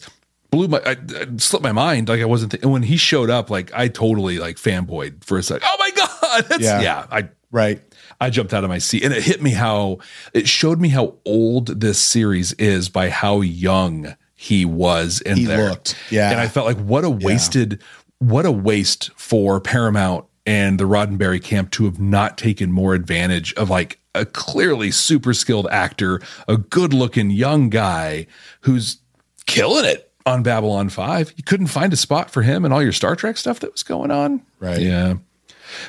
Blew 0.51 0.67
my, 0.67 0.79
I, 0.85 0.91
I 0.91 1.25
slipped 1.37 1.63
my 1.63 1.71
mind. 1.71 2.07
Like 2.07 2.21
I 2.21 2.25
wasn't. 2.25 2.51
Th- 2.51 2.63
and 2.63 2.71
when 2.71 2.83
he 2.83 2.97
showed 2.97 3.29
up, 3.29 3.49
like 3.49 3.73
I 3.73 3.87
totally 3.87 4.37
like 4.37 4.57
fanboyed 4.57 5.23
for 5.23 5.37
a 5.37 5.43
sec. 5.43 5.61
Oh 5.65 5.75
my 5.79 5.91
god, 5.91 6.45
that's, 6.49 6.63
Yeah. 6.63 6.81
yeah. 6.81 7.07
I 7.11 7.29
right. 7.51 7.81
I 8.21 8.29
jumped 8.29 8.53
out 8.53 8.63
of 8.63 8.69
my 8.69 8.77
seat, 8.77 9.03
and 9.03 9.13
it 9.13 9.23
hit 9.23 9.41
me 9.41 9.51
how 9.51 9.99
it 10.33 10.47
showed 10.47 10.79
me 10.79 10.89
how 10.89 11.15
old 11.25 11.81
this 11.81 11.99
series 11.99 12.53
is 12.53 12.89
by 12.89 13.09
how 13.09 13.41
young 13.41 14.15
he 14.35 14.65
was 14.65 15.21
in 15.21 15.37
He 15.37 15.45
there. 15.45 15.69
looked, 15.69 15.95
yeah. 16.09 16.31
and 16.31 16.39
I 16.39 16.47
felt 16.47 16.65
like 16.65 16.77
what 16.77 17.03
a 17.03 17.09
wasted, 17.09 17.81
what 18.19 18.45
a 18.45 18.51
waste 18.51 19.11
for 19.15 19.59
Paramount 19.59 20.25
and 20.45 20.79
the 20.79 20.83
Roddenberry 20.83 21.41
camp 21.43 21.71
to 21.71 21.85
have 21.85 21.99
not 21.99 22.37
taken 22.37 22.71
more 22.71 22.93
advantage 22.93 23.53
of 23.55 23.69
like 23.69 23.99
a 24.13 24.25
clearly 24.25 24.91
super 24.91 25.33
skilled 25.33 25.67
actor, 25.71 26.21
a 26.47 26.55
good 26.57 26.93
looking 26.93 27.31
young 27.31 27.69
guy 27.69 28.27
who's 28.61 28.97
killing 29.45 29.85
it 29.85 30.11
on 30.25 30.43
Babylon 30.43 30.89
5. 30.89 31.33
You 31.35 31.43
couldn't 31.43 31.67
find 31.67 31.91
a 31.93 31.97
spot 31.97 32.29
for 32.29 32.41
him 32.43 32.63
and 32.63 32.73
all 32.73 32.81
your 32.81 32.91
Star 32.91 33.15
Trek 33.15 33.37
stuff 33.37 33.59
that 33.61 33.71
was 33.71 33.83
going 33.83 34.11
on. 34.11 34.41
Right. 34.59 34.81
Yeah. 34.81 35.15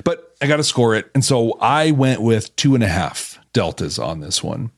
But 0.04 0.34
I 0.40 0.46
got 0.46 0.56
to 0.56 0.64
score 0.64 0.94
it. 0.94 1.10
And 1.14 1.24
so 1.24 1.52
I 1.60 1.90
went 1.90 2.22
with 2.22 2.54
two 2.56 2.74
and 2.74 2.84
a 2.84 2.88
half 2.88 3.38
deltas 3.52 3.98
on 3.98 4.20
this 4.20 4.42
one. 4.42 4.70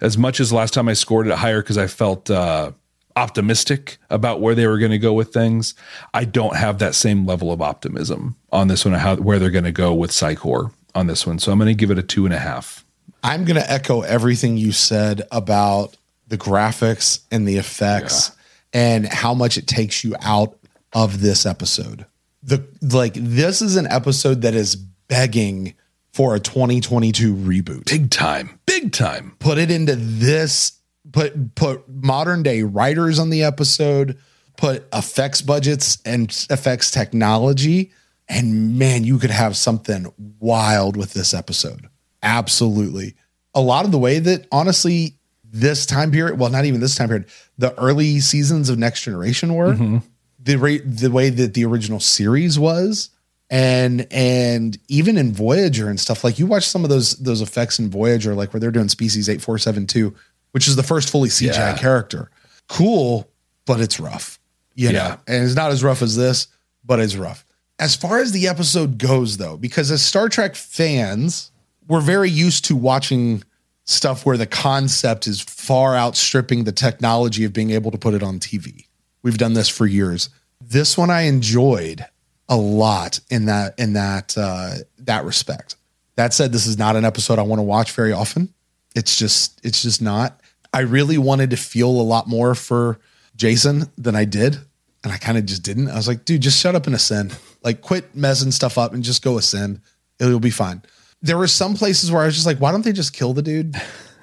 As 0.00 0.16
much 0.16 0.40
as 0.40 0.52
last 0.52 0.72
time 0.72 0.88
I 0.88 0.94
scored 0.94 1.26
it 1.26 1.34
higher 1.34 1.62
because 1.62 1.76
I 1.76 1.86
felt 1.86 2.30
uh, 2.30 2.72
optimistic 3.16 3.98
about 4.08 4.40
where 4.40 4.54
they 4.54 4.66
were 4.66 4.78
going 4.78 4.92
to 4.92 4.98
go 4.98 5.12
with 5.12 5.32
things, 5.32 5.74
I 6.14 6.24
don't 6.24 6.56
have 6.56 6.78
that 6.78 6.94
same 6.94 7.26
level 7.26 7.52
of 7.52 7.60
optimism 7.60 8.36
on 8.50 8.68
this 8.68 8.84
one, 8.84 8.94
how, 8.94 9.16
where 9.16 9.38
they're 9.38 9.50
going 9.50 9.64
to 9.64 9.72
go 9.72 9.92
with 9.92 10.12
Psi 10.12 10.36
Corps 10.36 10.72
on 10.94 11.06
this 11.06 11.26
one. 11.26 11.38
So 11.38 11.52
I'm 11.52 11.58
going 11.58 11.68
to 11.68 11.74
give 11.74 11.90
it 11.90 11.98
a 11.98 12.02
two 12.02 12.24
and 12.24 12.34
a 12.34 12.38
half. 12.38 12.84
I'm 13.22 13.44
going 13.44 13.60
to 13.60 13.70
echo 13.70 14.00
everything 14.00 14.56
you 14.56 14.72
said 14.72 15.22
about 15.30 15.96
the 16.28 16.38
graphics 16.38 17.20
and 17.30 17.46
the 17.46 17.56
effects 17.56 18.30
and 18.72 19.06
how 19.06 19.34
much 19.34 19.58
it 19.58 19.66
takes 19.66 20.02
you 20.04 20.14
out 20.22 20.56
of 20.92 21.20
this 21.20 21.44
episode. 21.44 22.06
The 22.42 22.66
like 22.80 23.14
this 23.14 23.62
is 23.62 23.76
an 23.76 23.86
episode 23.86 24.42
that 24.42 24.54
is 24.54 24.76
begging 24.76 25.74
for 26.12 26.34
a 26.34 26.40
2022 26.40 27.34
reboot. 27.34 27.86
Big 27.86 28.10
time. 28.10 28.58
Big 28.66 28.92
time. 28.92 29.36
Put 29.38 29.58
it 29.58 29.70
into 29.70 29.94
this 29.96 30.80
put 31.12 31.54
put 31.54 31.88
modern 31.88 32.42
day 32.42 32.62
writers 32.62 33.18
on 33.18 33.30
the 33.30 33.42
episode, 33.42 34.18
put 34.56 34.86
effects 34.92 35.42
budgets 35.42 35.98
and 36.04 36.30
effects 36.50 36.90
technology 36.90 37.92
and 38.30 38.78
man, 38.78 39.02
you 39.02 39.18
could 39.18 39.30
have 39.30 39.56
something 39.56 40.06
wild 40.38 40.96
with 40.96 41.12
this 41.12 41.34
episode. 41.34 41.88
Absolutely. 42.22 43.16
A 43.54 43.60
lot 43.60 43.84
of 43.84 43.90
the 43.90 43.98
way 43.98 44.20
that 44.20 44.46
honestly 44.52 45.16
this 45.44 45.84
time 45.84 46.12
period, 46.12 46.38
well, 46.38 46.48
not 46.48 46.64
even 46.64 46.80
this 46.80 46.94
time 46.94 47.08
period, 47.08 47.26
the 47.58 47.76
early 47.78 48.20
seasons 48.20 48.68
of 48.70 48.78
Next 48.78 49.02
Generation 49.02 49.54
were, 49.54 49.72
mm-hmm. 49.72 49.98
The 50.42 50.56
rate 50.56 50.82
the 50.84 51.10
way 51.10 51.30
that 51.30 51.54
the 51.54 51.64
original 51.64 52.00
series 52.00 52.58
was, 52.58 53.10
and 53.50 54.06
and 54.10 54.78
even 54.88 55.16
in 55.18 55.32
Voyager 55.32 55.88
and 55.88 55.98
stuff, 56.00 56.24
like 56.24 56.38
you 56.38 56.46
watch 56.46 56.66
some 56.66 56.84
of 56.84 56.90
those 56.90 57.16
those 57.16 57.40
effects 57.40 57.78
in 57.78 57.90
Voyager, 57.90 58.34
like 58.34 58.52
where 58.52 58.60
they're 58.60 58.70
doing 58.70 58.88
Species 58.88 59.28
eight 59.28 59.42
four 59.42 59.58
seven 59.58 59.86
two, 59.86 60.14
which 60.52 60.66
is 60.68 60.76
the 60.76 60.82
first 60.82 61.10
fully 61.10 61.28
CGI 61.28 61.54
Yeah. 61.72 61.76
character. 61.78 62.30
Cool, 62.68 63.28
but 63.66 63.80
it's 63.80 63.98
rough. 64.00 64.38
You 64.74 64.92
know, 64.92 64.98
Yeah. 64.98 65.16
and 65.26 65.44
it's 65.44 65.54
not 65.56 65.72
as 65.72 65.82
rough 65.82 66.00
as 66.02 66.16
this, 66.16 66.46
but 66.84 67.00
it's 67.00 67.16
rough. 67.16 67.44
As 67.78 67.96
far 67.96 68.18
as 68.20 68.32
the 68.32 68.46
episode 68.46 68.98
goes, 68.98 69.36
though, 69.38 69.56
because 69.56 69.90
as 69.90 70.02
Star 70.02 70.28
Trek 70.28 70.54
fans, 70.54 71.50
we're 71.88 72.00
very 72.00 72.30
used 72.30 72.64
to 72.66 72.76
watching 72.76 73.42
stuff 73.84 74.24
where 74.24 74.36
the 74.36 74.46
concept 74.46 75.26
is 75.26 75.40
far 75.40 75.96
outstripping 75.96 76.64
the 76.64 76.72
technology 76.72 77.42
of 77.44 77.52
being 77.52 77.70
able 77.70 77.90
to 77.90 77.98
put 77.98 78.14
it 78.14 78.22
on 78.22 78.38
TV. 78.38 78.84
We've 79.22 79.38
done 79.38 79.54
this 79.54 79.68
for 79.68 79.86
years. 79.86 80.30
This 80.60 80.96
one 80.96 81.10
I 81.10 81.22
enjoyed 81.22 82.04
a 82.48 82.56
lot 82.56 83.20
in 83.30 83.46
that 83.46 83.78
in 83.78 83.94
that 83.94 84.36
uh, 84.36 84.74
that 84.98 85.24
respect. 85.24 85.76
That 86.16 86.34
said, 86.34 86.52
this 86.52 86.66
is 86.66 86.76
not 86.76 86.96
an 86.96 87.04
episode 87.04 87.38
I 87.38 87.42
want 87.42 87.60
to 87.60 87.64
watch 87.64 87.92
very 87.92 88.12
often. 88.12 88.52
It's 88.94 89.16
just 89.16 89.60
it's 89.64 89.82
just 89.82 90.02
not. 90.02 90.40
I 90.72 90.80
really 90.80 91.18
wanted 91.18 91.50
to 91.50 91.56
feel 91.56 91.88
a 91.88 92.02
lot 92.02 92.28
more 92.28 92.54
for 92.54 93.00
Jason 93.36 93.90
than 93.96 94.14
I 94.14 94.24
did, 94.24 94.58
and 95.02 95.12
I 95.12 95.16
kind 95.16 95.38
of 95.38 95.46
just 95.46 95.62
didn't. 95.62 95.88
I 95.88 95.96
was 95.96 96.08
like, 96.08 96.24
dude, 96.24 96.42
just 96.42 96.60
shut 96.60 96.74
up 96.74 96.86
and 96.86 96.94
ascend. 96.94 97.36
Like, 97.62 97.80
quit 97.80 98.14
messing 98.14 98.52
stuff 98.52 98.78
up 98.78 98.92
and 98.92 99.02
just 99.02 99.22
go 99.22 99.38
ascend. 99.38 99.80
It'll 100.18 100.40
be 100.40 100.50
fine. 100.50 100.82
There 101.22 101.36
were 101.36 101.46
some 101.46 101.74
places 101.74 102.10
where 102.10 102.22
I 102.22 102.26
was 102.26 102.34
just 102.34 102.46
like, 102.46 102.58
why 102.58 102.72
don't 102.72 102.84
they 102.84 102.92
just 102.92 103.12
kill 103.12 103.32
the 103.32 103.42
dude? 103.42 103.74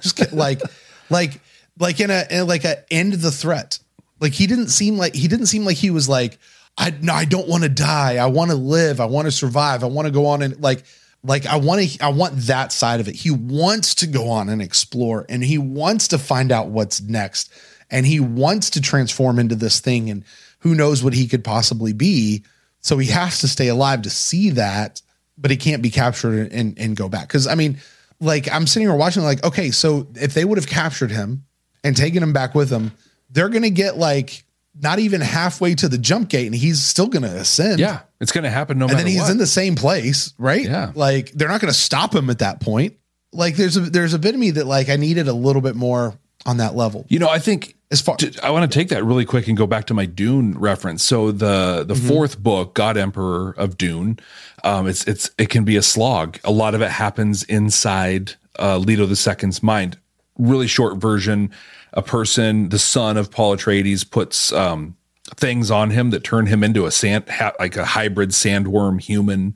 Just 0.01 0.31
like, 0.31 0.61
like, 1.09 1.41
like 1.79 1.99
in 1.99 2.11
a 2.11 2.25
in 2.29 2.47
like 2.47 2.65
a 2.65 2.83
end 2.91 3.13
the 3.13 3.31
threat. 3.31 3.79
Like 4.19 4.33
he 4.33 4.47
didn't 4.47 4.69
seem 4.69 4.97
like 4.97 5.15
he 5.15 5.27
didn't 5.27 5.47
seem 5.47 5.65
like 5.65 5.77
he 5.77 5.89
was 5.89 6.09
like, 6.09 6.37
I 6.77 6.93
no, 7.01 7.13
I 7.13 7.25
don't 7.25 7.47
want 7.47 7.63
to 7.63 7.69
die. 7.69 8.17
I 8.17 8.27
want 8.27 8.51
to 8.51 8.57
live. 8.57 8.99
I 8.99 9.05
want 9.05 9.25
to 9.25 9.31
survive. 9.31 9.83
I 9.83 9.87
want 9.87 10.07
to 10.07 10.11
go 10.11 10.27
on 10.27 10.41
and 10.41 10.59
like 10.61 10.83
like 11.23 11.45
I 11.45 11.57
want 11.57 11.81
to 11.81 12.03
I 12.03 12.09
want 12.09 12.35
that 12.41 12.71
side 12.71 12.99
of 12.99 13.07
it. 13.07 13.15
He 13.15 13.31
wants 13.31 13.95
to 13.95 14.07
go 14.07 14.29
on 14.29 14.49
and 14.49 14.61
explore 14.61 15.25
and 15.29 15.43
he 15.43 15.57
wants 15.57 16.09
to 16.09 16.17
find 16.17 16.51
out 16.51 16.69
what's 16.69 17.01
next 17.01 17.51
and 17.89 18.05
he 18.05 18.19
wants 18.19 18.71
to 18.71 18.81
transform 18.81 19.39
into 19.39 19.55
this 19.55 19.79
thing 19.79 20.09
and 20.09 20.23
who 20.59 20.75
knows 20.75 21.03
what 21.03 21.13
he 21.13 21.27
could 21.27 21.43
possibly 21.43 21.93
be. 21.93 22.43
So 22.81 22.97
he 22.97 23.07
has 23.07 23.39
to 23.41 23.47
stay 23.47 23.67
alive 23.67 24.03
to 24.03 24.09
see 24.09 24.51
that, 24.51 25.01
but 25.37 25.51
he 25.51 25.57
can't 25.57 25.81
be 25.81 25.89
captured 25.89 26.51
and, 26.51 26.77
and 26.77 26.95
go 26.95 27.09
back. 27.09 27.29
Cause 27.29 27.47
I 27.47 27.55
mean, 27.55 27.79
like 28.19 28.51
I'm 28.51 28.67
sitting 28.67 28.87
here 28.87 28.95
watching, 28.95 29.23
like, 29.23 29.43
okay, 29.43 29.71
so 29.71 30.07
if 30.15 30.33
they 30.33 30.45
would 30.45 30.57
have 30.57 30.67
captured 30.67 31.11
him 31.11 31.45
and 31.83 31.95
taken 31.95 32.23
him 32.23 32.33
back 32.33 32.55
with 32.55 32.69
them, 32.69 32.91
they're 33.29 33.49
gonna 33.49 33.69
get 33.69 33.97
like 33.97 34.43
not 34.79 34.99
even 34.99 35.21
halfway 35.21 35.73
to 35.75 35.89
the 35.89 35.97
jump 35.97 36.29
gate 36.29 36.45
and 36.45 36.55
he's 36.55 36.81
still 36.83 37.07
gonna 37.07 37.27
ascend. 37.27 37.79
Yeah. 37.79 38.01
It's 38.19 38.31
going 38.31 38.43
to 38.45 38.49
happen 38.49 38.77
no 38.79 38.85
And 38.85 38.93
matter 38.93 38.99
And 38.99 39.07
then 39.07 39.11
he's 39.13 39.21
what. 39.23 39.31
in 39.31 39.37
the 39.37 39.45
same 39.47 39.75
place, 39.75 40.33
right? 40.39 40.63
Yeah. 40.65 40.91
Like 40.95 41.31
they're 41.31 41.47
not 41.47 41.61
gonna 41.61 41.73
stop 41.73 42.13
him 42.15 42.29
at 42.29 42.39
that 42.39 42.59
point. 42.61 42.95
Like 43.33 43.55
there's 43.55 43.75
a 43.77 43.81
there's 43.81 44.13
a 44.13 44.19
bit 44.19 44.33
of 44.35 44.39
me 44.39 44.51
that 44.51 44.65
like 44.67 44.89
I 44.89 44.95
needed 44.95 45.27
a 45.27 45.33
little 45.33 45.61
bit 45.61 45.75
more 45.75 46.17
on 46.45 46.57
that 46.57 46.75
level. 46.75 47.05
You 47.09 47.19
know, 47.19 47.27
I 47.29 47.39
think 47.39 47.75
As 47.91 48.01
far 48.01 48.15
to- 48.17 48.39
I 48.45 48.49
want 48.51 48.71
to 48.71 48.75
take 48.79 48.89
that 48.89 49.03
really 49.03 49.25
quick 49.25 49.47
and 49.47 49.57
go 49.57 49.67
back 49.67 49.85
to 49.87 49.93
my 49.93 50.05
Dune 50.05 50.57
reference. 50.57 51.03
So 51.03 51.31
the 51.31 51.83
the 51.87 51.93
Mm-hmm. 51.95 52.07
fourth 52.07 52.39
book, 52.39 52.73
God 52.75 52.97
Emperor 52.97 53.51
of 53.57 53.77
Dune, 53.77 54.19
um, 54.63 54.87
it's 54.87 55.03
it's 55.05 55.29
it 55.37 55.49
can 55.49 55.63
be 55.63 55.75
a 55.75 55.81
slog. 55.83 56.39
A 56.43 56.51
lot 56.51 56.73
of 56.75 56.81
it 56.81 56.89
happens 56.91 57.43
inside 57.43 58.33
uh, 58.59 58.77
Leto 58.77 59.07
II's 59.07 59.61
mind. 59.63 59.97
Really 60.37 60.67
short 60.67 60.97
version: 60.97 61.51
a 61.93 62.01
person, 62.01 62.69
the 62.69 62.79
son 62.79 63.17
of 63.17 63.31
Paul 63.31 63.55
Atreides, 63.55 64.09
puts 64.09 64.51
um, 64.53 64.95
things 65.35 65.71
on 65.71 65.91
him 65.91 66.09
that 66.11 66.23
turn 66.23 66.45
him 66.45 66.63
into 66.63 66.85
a 66.85 66.91
sand 66.91 67.29
ha- 67.29 67.53
like 67.59 67.75
a 67.75 67.85
hybrid 67.85 68.31
sandworm 68.31 69.01
human 69.01 69.55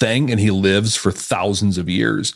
thing, 0.00 0.30
and 0.30 0.40
he 0.40 0.50
lives 0.50 0.96
for 0.96 1.12
thousands 1.12 1.78
of 1.78 1.88
years. 1.88 2.34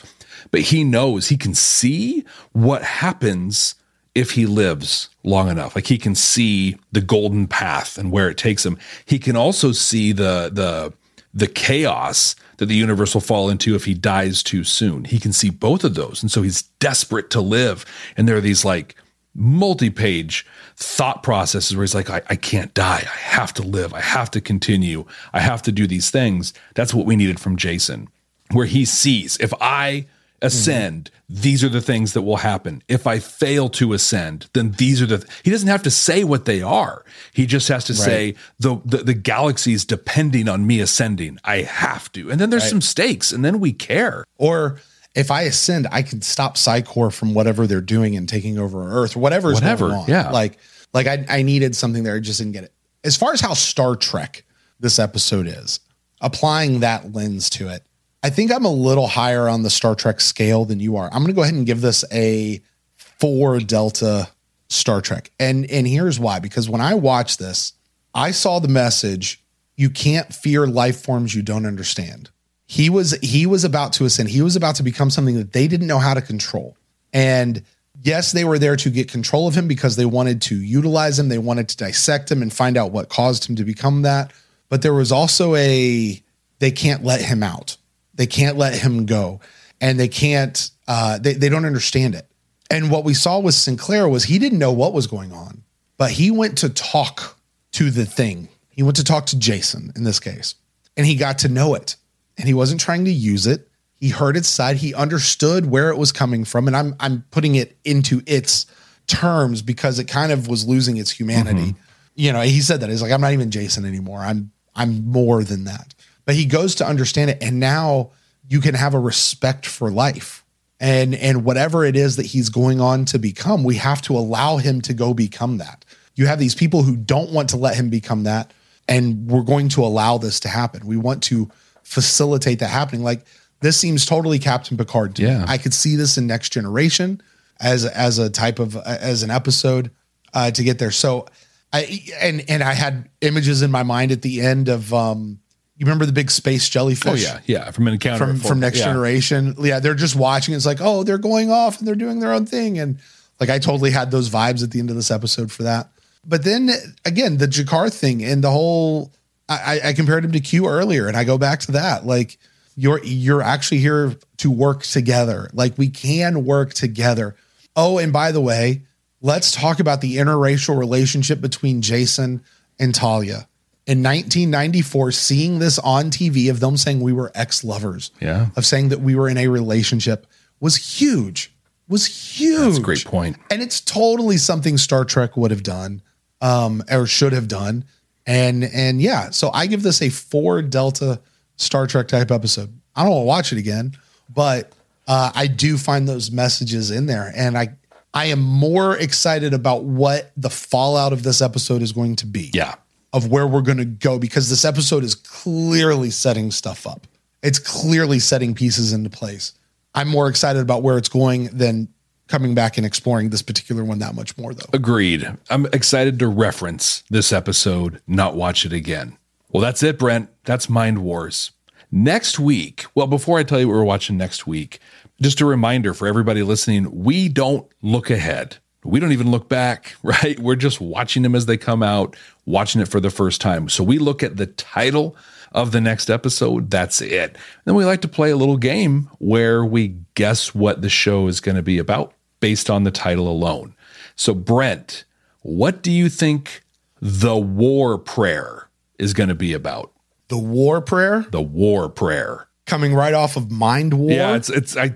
But 0.50 0.60
he 0.60 0.84
knows 0.84 1.28
he 1.28 1.36
can 1.36 1.54
see 1.54 2.24
what 2.52 2.82
happens 2.82 3.74
if 4.14 4.32
he 4.32 4.46
lives 4.46 5.08
long 5.24 5.48
enough 5.48 5.74
like 5.74 5.88
he 5.88 5.98
can 5.98 6.14
see 6.14 6.76
the 6.92 7.00
golden 7.00 7.48
path 7.48 7.98
and 7.98 8.12
where 8.12 8.30
it 8.30 8.38
takes 8.38 8.64
him 8.64 8.78
he 9.06 9.18
can 9.18 9.34
also 9.34 9.72
see 9.72 10.12
the 10.12 10.48
the 10.52 10.92
the 11.34 11.48
chaos 11.48 12.36
that 12.58 12.66
the 12.66 12.76
universe 12.76 13.12
will 13.12 13.20
fall 13.20 13.50
into 13.50 13.74
if 13.74 13.84
he 13.84 13.94
dies 13.94 14.42
too 14.42 14.62
soon. 14.62 15.04
He 15.04 15.18
can 15.18 15.32
see 15.32 15.50
both 15.50 15.82
of 15.82 15.96
those. 15.96 16.22
And 16.22 16.30
so 16.30 16.42
he's 16.42 16.62
desperate 16.78 17.30
to 17.30 17.40
live. 17.40 17.84
And 18.16 18.28
there 18.28 18.36
are 18.36 18.40
these 18.40 18.64
like 18.64 18.94
multi 19.34 19.90
page 19.90 20.46
thought 20.76 21.22
processes 21.22 21.76
where 21.76 21.84
he's 21.84 21.94
like, 21.94 22.10
I, 22.10 22.22
I 22.28 22.36
can't 22.36 22.74
die. 22.74 23.02
I 23.02 23.18
have 23.18 23.52
to 23.54 23.62
live. 23.62 23.92
I 23.94 24.00
have 24.00 24.30
to 24.32 24.40
continue. 24.40 25.04
I 25.32 25.40
have 25.40 25.62
to 25.62 25.72
do 25.72 25.86
these 25.86 26.10
things. 26.10 26.52
That's 26.74 26.94
what 26.94 27.06
we 27.06 27.16
needed 27.16 27.40
from 27.40 27.56
Jason, 27.56 28.08
where 28.52 28.66
he 28.66 28.84
sees 28.84 29.36
if 29.38 29.52
I 29.60 30.06
ascend, 30.44 31.10
mm-hmm. 31.10 31.42
these 31.42 31.64
are 31.64 31.68
the 31.68 31.80
things 31.80 32.12
that 32.12 32.22
will 32.22 32.36
happen. 32.36 32.82
If 32.88 33.06
I 33.06 33.18
fail 33.18 33.68
to 33.70 33.92
ascend, 33.92 34.48
then 34.52 34.72
these 34.72 35.00
are 35.02 35.06
the. 35.06 35.18
Th- 35.18 35.30
he 35.42 35.50
doesn't 35.50 35.68
have 35.68 35.82
to 35.84 35.90
say 35.90 36.24
what 36.24 36.44
they 36.44 36.62
are. 36.62 37.04
He 37.32 37.46
just 37.46 37.68
has 37.68 37.84
to 37.84 37.92
right. 37.94 38.02
say 38.02 38.34
the, 38.58 38.80
the 38.84 38.98
the 38.98 39.14
galaxies 39.14 39.84
depending 39.84 40.48
on 40.48 40.66
me 40.66 40.80
ascending. 40.80 41.38
I 41.44 41.62
have 41.62 42.12
to, 42.12 42.30
and 42.30 42.40
then 42.40 42.50
there's 42.50 42.64
right. 42.64 42.70
some 42.70 42.80
stakes, 42.80 43.32
and 43.32 43.44
then 43.44 43.60
we 43.60 43.72
care. 43.72 44.24
Or 44.36 44.80
if 45.14 45.30
I 45.30 45.42
ascend, 45.42 45.86
I 45.90 46.02
can 46.02 46.22
stop 46.22 46.56
Psi 46.56 46.82
Corps 46.82 47.10
from 47.10 47.34
whatever 47.34 47.66
they're 47.66 47.80
doing 47.80 48.16
and 48.16 48.28
taking 48.28 48.58
over 48.58 49.02
Earth, 49.02 49.16
whatever 49.16 49.50
is 49.50 49.54
whatever, 49.54 49.88
going 49.88 50.00
on. 50.00 50.08
Yeah, 50.08 50.30
like 50.30 50.58
like 50.92 51.06
I 51.06 51.24
I 51.28 51.42
needed 51.42 51.76
something 51.76 52.02
there, 52.02 52.16
I 52.16 52.20
just 52.20 52.38
didn't 52.38 52.52
get 52.52 52.64
it. 52.64 52.72
As 53.04 53.16
far 53.16 53.32
as 53.32 53.40
how 53.40 53.54
Star 53.54 53.96
Trek 53.96 54.44
this 54.80 54.98
episode 54.98 55.46
is, 55.46 55.80
applying 56.20 56.80
that 56.80 57.12
lens 57.12 57.48
to 57.50 57.68
it 57.68 57.86
I 58.24 58.30
think 58.30 58.50
I'm 58.50 58.64
a 58.64 58.72
little 58.72 59.06
higher 59.06 59.50
on 59.50 59.64
the 59.64 59.70
Star 59.70 59.94
Trek 59.94 60.18
scale 60.18 60.64
than 60.64 60.80
you 60.80 60.96
are. 60.96 61.10
I'm 61.12 61.18
going 61.18 61.26
to 61.26 61.34
go 61.34 61.42
ahead 61.42 61.52
and 61.52 61.66
give 61.66 61.82
this 61.82 62.06
a 62.10 62.62
four 62.96 63.60
Delta 63.60 64.28
Star 64.70 65.02
Trek. 65.02 65.30
And 65.38 65.70
and 65.70 65.86
here's 65.86 66.18
why 66.18 66.38
because 66.38 66.66
when 66.66 66.80
I 66.80 66.94
watched 66.94 67.38
this, 67.38 67.74
I 68.14 68.30
saw 68.30 68.60
the 68.60 68.68
message 68.68 69.44
you 69.76 69.90
can't 69.90 70.34
fear 70.34 70.66
life 70.66 71.02
forms 71.02 71.34
you 71.34 71.42
don't 71.42 71.66
understand. 71.66 72.30
He 72.66 72.90
was 72.90 73.12
he 73.20 73.46
was 73.46 73.64
about 73.64 73.92
to 73.94 74.04
ascend. 74.04 74.30
He 74.30 74.42
was 74.42 74.56
about 74.56 74.76
to 74.76 74.82
become 74.82 75.10
something 75.10 75.36
that 75.36 75.52
they 75.52 75.68
didn't 75.68 75.86
know 75.86 75.98
how 75.98 76.14
to 76.14 76.22
control. 76.22 76.76
And 77.12 77.62
yes, 78.02 78.32
they 78.32 78.44
were 78.44 78.58
there 78.58 78.76
to 78.76 78.90
get 78.90 79.10
control 79.10 79.46
of 79.46 79.54
him 79.54 79.68
because 79.68 79.96
they 79.96 80.06
wanted 80.06 80.42
to 80.42 80.56
utilize 80.56 81.18
him, 81.18 81.28
they 81.28 81.38
wanted 81.38 81.68
to 81.68 81.76
dissect 81.76 82.30
him 82.30 82.42
and 82.42 82.52
find 82.52 82.76
out 82.76 82.90
what 82.90 83.08
caused 83.08 83.48
him 83.48 83.56
to 83.56 83.64
become 83.64 84.02
that. 84.02 84.32
But 84.68 84.82
there 84.82 84.94
was 84.94 85.12
also 85.12 85.54
a 85.54 86.22
they 86.58 86.70
can't 86.70 87.04
let 87.04 87.20
him 87.20 87.42
out 87.42 87.76
they 88.14 88.26
can't 88.26 88.56
let 88.56 88.78
him 88.78 89.06
go, 89.06 89.40
and 89.80 89.98
they 89.98 90.08
can't. 90.08 90.70
Uh, 90.86 91.18
they 91.18 91.34
they 91.34 91.48
don't 91.48 91.64
understand 91.64 92.14
it. 92.14 92.26
And 92.70 92.90
what 92.90 93.04
we 93.04 93.14
saw 93.14 93.38
with 93.38 93.54
Sinclair 93.54 94.08
was 94.08 94.24
he 94.24 94.38
didn't 94.38 94.58
know 94.58 94.72
what 94.72 94.92
was 94.92 95.06
going 95.06 95.32
on, 95.32 95.62
but 95.98 96.12
he 96.12 96.30
went 96.30 96.58
to 96.58 96.68
talk 96.68 97.38
to 97.72 97.90
the 97.90 98.06
thing. 98.06 98.48
He 98.70 98.82
went 98.82 98.96
to 98.96 99.04
talk 99.04 99.26
to 99.26 99.38
Jason 99.38 99.92
in 99.96 100.04
this 100.04 100.20
case, 100.20 100.54
and 100.96 101.06
he 101.06 101.16
got 101.16 101.38
to 101.40 101.48
know 101.48 101.74
it. 101.74 101.96
And 102.36 102.46
he 102.46 102.54
wasn't 102.54 102.80
trying 102.80 103.04
to 103.04 103.12
use 103.12 103.46
it. 103.46 103.68
He 103.96 104.08
heard 104.08 104.36
its 104.36 104.48
side. 104.48 104.76
He 104.76 104.94
understood 104.94 105.66
where 105.66 105.90
it 105.90 105.96
was 105.96 106.12
coming 106.12 106.44
from. 106.44 106.66
And 106.66 106.76
I'm 106.76 106.94
I'm 107.00 107.24
putting 107.30 107.54
it 107.54 107.76
into 107.84 108.22
its 108.26 108.66
terms 109.06 109.62
because 109.62 109.98
it 109.98 110.08
kind 110.08 110.32
of 110.32 110.48
was 110.48 110.66
losing 110.66 110.96
its 110.96 111.10
humanity. 111.10 111.72
Mm-hmm. 111.72 111.80
You 112.16 112.32
know, 112.32 112.40
he 112.42 112.60
said 112.60 112.80
that 112.80 112.90
he's 112.90 113.02
like, 113.02 113.12
I'm 113.12 113.20
not 113.20 113.32
even 113.32 113.50
Jason 113.50 113.84
anymore. 113.84 114.20
I'm 114.20 114.50
I'm 114.74 115.06
more 115.06 115.44
than 115.44 115.64
that 115.64 115.94
but 116.24 116.34
he 116.34 116.44
goes 116.44 116.74
to 116.76 116.86
understand 116.86 117.30
it 117.30 117.42
and 117.42 117.60
now 117.60 118.10
you 118.48 118.60
can 118.60 118.74
have 118.74 118.94
a 118.94 118.98
respect 118.98 119.66
for 119.66 119.90
life 119.90 120.44
and 120.80 121.14
and 121.14 121.44
whatever 121.44 121.84
it 121.84 121.96
is 121.96 122.16
that 122.16 122.26
he's 122.26 122.48
going 122.48 122.80
on 122.80 123.04
to 123.04 123.18
become 123.18 123.64
we 123.64 123.76
have 123.76 124.02
to 124.02 124.16
allow 124.16 124.56
him 124.56 124.80
to 124.80 124.94
go 124.94 125.14
become 125.14 125.58
that 125.58 125.84
you 126.14 126.26
have 126.26 126.38
these 126.38 126.54
people 126.54 126.82
who 126.82 126.96
don't 126.96 127.30
want 127.30 127.48
to 127.48 127.56
let 127.56 127.76
him 127.76 127.90
become 127.90 128.24
that 128.24 128.52
and 128.88 129.28
we're 129.28 129.42
going 129.42 129.68
to 129.68 129.82
allow 129.82 130.18
this 130.18 130.40
to 130.40 130.48
happen 130.48 130.86
we 130.86 130.96
want 130.96 131.22
to 131.22 131.50
facilitate 131.84 132.58
that 132.58 132.68
happening 132.68 133.02
like 133.02 133.24
this 133.60 133.76
seems 133.76 134.04
totally 134.04 134.38
captain 134.38 134.76
picard 134.76 135.14
to 135.14 135.22
yeah 135.22 135.38
me. 135.38 135.44
i 135.48 135.58
could 135.58 135.74
see 135.74 135.96
this 135.96 136.18
in 136.18 136.26
next 136.26 136.52
generation 136.52 137.20
as 137.60 137.84
as 137.84 138.18
a 138.18 138.28
type 138.28 138.58
of 138.58 138.76
as 138.76 139.22
an 139.22 139.30
episode 139.30 139.90
uh 140.32 140.50
to 140.50 140.64
get 140.64 140.78
there 140.78 140.90
so 140.90 141.26
i 141.72 142.00
and 142.20 142.44
and 142.48 142.62
i 142.62 142.74
had 142.74 143.08
images 143.20 143.62
in 143.62 143.70
my 143.70 143.82
mind 143.82 144.10
at 144.10 144.22
the 144.22 144.40
end 144.40 144.68
of 144.68 144.92
um 144.92 145.38
you 145.76 145.86
remember 145.86 146.06
the 146.06 146.12
big 146.12 146.30
space 146.30 146.68
jellyfish? 146.68 147.26
Oh 147.26 147.32
yeah, 147.32 147.40
yeah, 147.46 147.70
from 147.72 147.88
an 147.88 147.94
encounter 147.94 148.26
from 148.26 148.38
from 148.38 148.60
Next 148.60 148.78
yeah. 148.78 148.84
Generation. 148.84 149.54
Yeah, 149.58 149.80
they're 149.80 149.94
just 149.94 150.14
watching. 150.14 150.54
It's 150.54 150.66
like, 150.66 150.78
oh, 150.80 151.02
they're 151.02 151.18
going 151.18 151.50
off 151.50 151.78
and 151.78 151.88
they're 151.88 151.96
doing 151.96 152.20
their 152.20 152.32
own 152.32 152.46
thing, 152.46 152.78
and 152.78 153.00
like 153.40 153.50
I 153.50 153.58
totally 153.58 153.90
had 153.90 154.10
those 154.10 154.30
vibes 154.30 154.62
at 154.62 154.70
the 154.70 154.78
end 154.78 154.90
of 154.90 154.96
this 154.96 155.10
episode 155.10 155.50
for 155.50 155.64
that. 155.64 155.88
But 156.24 156.44
then 156.44 156.70
again, 157.04 157.38
the 157.38 157.46
G'Kar 157.46 157.92
thing 157.92 158.24
and 158.24 158.42
the 158.42 158.50
whole, 158.50 159.12
I, 159.48 159.80
I 159.84 159.92
compared 159.92 160.24
him 160.24 160.32
to 160.32 160.40
Q 160.40 160.66
earlier, 160.66 161.06
and 161.06 161.16
I 161.16 161.24
go 161.24 161.36
back 161.36 161.60
to 161.60 161.72
that. 161.72 162.06
Like 162.06 162.38
you're 162.76 163.02
you're 163.04 163.42
actually 163.42 163.78
here 163.78 164.16
to 164.38 164.50
work 164.50 164.82
together. 164.82 165.50
Like 165.52 165.76
we 165.76 165.88
can 165.88 166.44
work 166.44 166.74
together. 166.74 167.36
Oh, 167.76 167.98
and 167.98 168.12
by 168.12 168.32
the 168.32 168.40
way, 168.40 168.82
let's 169.20 169.52
talk 169.52 169.80
about 169.80 170.00
the 170.00 170.16
interracial 170.16 170.78
relationship 170.78 171.40
between 171.40 171.82
Jason 171.82 172.42
and 172.78 172.94
Talia 172.94 173.48
in 173.86 174.02
1994 174.02 175.12
seeing 175.12 175.58
this 175.58 175.78
on 175.78 176.10
TV 176.10 176.50
of 176.50 176.60
them 176.60 176.76
saying 176.76 177.00
we 177.00 177.12
were 177.12 177.30
ex-lovers, 177.34 178.10
yeah, 178.20 178.48
of 178.56 178.64
saying 178.64 178.88
that 178.88 179.00
we 179.00 179.14
were 179.14 179.28
in 179.28 179.36
a 179.36 179.48
relationship 179.48 180.26
was 180.60 180.76
huge. 180.76 181.52
Was 181.86 182.06
huge. 182.06 182.60
That's 182.60 182.78
a 182.78 182.82
great 182.82 183.04
point. 183.04 183.36
And 183.50 183.60
it's 183.60 183.80
totally 183.80 184.38
something 184.38 184.78
Star 184.78 185.04
Trek 185.04 185.36
would 185.36 185.50
have 185.50 185.62
done 185.62 186.02
um 186.40 186.82
or 186.90 187.06
should 187.06 187.32
have 187.32 187.48
done. 187.48 187.84
And 188.26 188.64
and 188.64 189.00
yeah, 189.00 189.30
so 189.30 189.50
I 189.52 189.66
give 189.66 189.82
this 189.82 190.00
a 190.00 190.08
4 190.08 190.62
Delta 190.62 191.20
Star 191.56 191.86
Trek 191.86 192.08
type 192.08 192.30
episode. 192.30 192.72
I 192.96 193.02
don't 193.02 193.12
want 193.12 193.22
to 193.22 193.26
watch 193.26 193.52
it 193.52 193.58
again, 193.58 193.96
but 194.32 194.72
uh, 195.06 195.30
I 195.34 195.46
do 195.46 195.76
find 195.76 196.08
those 196.08 196.30
messages 196.30 196.90
in 196.90 197.06
there 197.06 197.32
and 197.36 197.58
I 197.58 197.68
I 198.14 198.26
am 198.26 198.40
more 198.40 198.96
excited 198.96 199.52
about 199.52 199.84
what 199.84 200.30
the 200.36 200.50
fallout 200.50 201.12
of 201.12 201.22
this 201.22 201.42
episode 201.42 201.82
is 201.82 201.92
going 201.92 202.16
to 202.16 202.26
be. 202.26 202.50
Yeah 202.54 202.76
of 203.14 203.30
where 203.30 203.46
we're 203.46 203.62
going 203.62 203.78
to 203.78 203.84
go 203.84 204.18
because 204.18 204.50
this 204.50 204.64
episode 204.64 205.04
is 205.04 205.14
clearly 205.14 206.10
setting 206.10 206.50
stuff 206.50 206.84
up. 206.84 207.06
It's 207.44 207.60
clearly 207.60 208.18
setting 208.18 208.54
pieces 208.54 208.92
into 208.92 209.08
place. 209.08 209.52
I'm 209.94 210.08
more 210.08 210.28
excited 210.28 210.60
about 210.60 210.82
where 210.82 210.98
it's 210.98 211.08
going 211.08 211.44
than 211.52 211.88
coming 212.28 212.54
back 212.54 212.76
and 212.76 212.86
exploring 212.86 213.30
this 213.30 213.42
particular 213.42 213.84
one 213.84 213.98
that 213.98 214.14
much 214.14 214.36
more, 214.38 214.54
though. 214.54 214.68
Agreed. 214.72 215.26
I'm 215.50 215.66
excited 215.66 216.18
to 216.18 216.28
reference 216.28 217.04
this 217.10 217.32
episode, 217.32 218.00
not 218.06 218.36
watch 218.36 218.64
it 218.64 218.72
again. 218.72 219.18
Well, 219.50 219.62
that's 219.62 219.82
it, 219.82 219.98
Brent. 219.98 220.30
That's 220.44 220.68
Mind 220.68 220.98
Wars. 220.98 221.52
Next 221.90 222.38
week, 222.40 222.86
well, 222.94 223.06
before 223.06 223.38
I 223.38 223.44
tell 223.44 223.60
you 223.60 223.68
what 223.68 223.74
we're 223.74 223.84
watching 223.84 224.16
next 224.16 224.46
week, 224.46 224.80
just 225.20 225.40
a 225.40 225.46
reminder 225.46 225.94
for 225.94 226.08
everybody 226.08 226.42
listening 226.42 227.04
we 227.04 227.28
don't 227.28 227.70
look 227.82 228.10
ahead 228.10 228.56
we 228.84 229.00
don't 229.00 229.12
even 229.12 229.30
look 229.30 229.48
back, 229.48 229.96
right? 230.02 230.38
We're 230.38 230.56
just 230.56 230.80
watching 230.80 231.22
them 231.22 231.34
as 231.34 231.46
they 231.46 231.56
come 231.56 231.82
out, 231.82 232.16
watching 232.46 232.80
it 232.80 232.88
for 232.88 233.00
the 233.00 233.10
first 233.10 233.40
time. 233.40 233.68
So 233.68 233.82
we 233.82 233.98
look 233.98 234.22
at 234.22 234.36
the 234.36 234.46
title 234.46 235.16
of 235.52 235.72
the 235.72 235.80
next 235.80 236.10
episode. 236.10 236.70
That's 236.70 237.00
it. 237.00 237.36
Then 237.64 237.74
we 237.74 237.84
like 237.84 238.00
to 238.02 238.08
play 238.08 238.30
a 238.30 238.36
little 238.36 238.56
game 238.56 239.08
where 239.18 239.64
we 239.64 239.96
guess 240.14 240.54
what 240.54 240.82
the 240.82 240.88
show 240.88 241.28
is 241.28 241.40
going 241.40 241.56
to 241.56 241.62
be 241.62 241.78
about 241.78 242.12
based 242.40 242.68
on 242.68 242.84
the 242.84 242.90
title 242.90 243.28
alone. 243.28 243.74
So, 244.16 244.34
Brent, 244.34 245.04
what 245.42 245.82
do 245.82 245.90
you 245.90 246.08
think 246.08 246.62
the 247.00 247.36
war 247.36 247.98
prayer 247.98 248.68
is 248.98 249.12
going 249.12 249.28
to 249.28 249.34
be 249.34 249.52
about? 249.52 249.92
The 250.28 250.38
war 250.38 250.80
prayer? 250.80 251.26
The 251.30 251.42
war 251.42 251.88
prayer. 251.88 252.48
Coming 252.66 252.94
right 252.94 253.14
off 253.14 253.36
of 253.36 253.50
Mind 253.50 253.94
War? 253.94 254.10
Yeah, 254.10 254.36
it's, 254.36 254.48
it's, 254.48 254.76
I, 254.76 254.94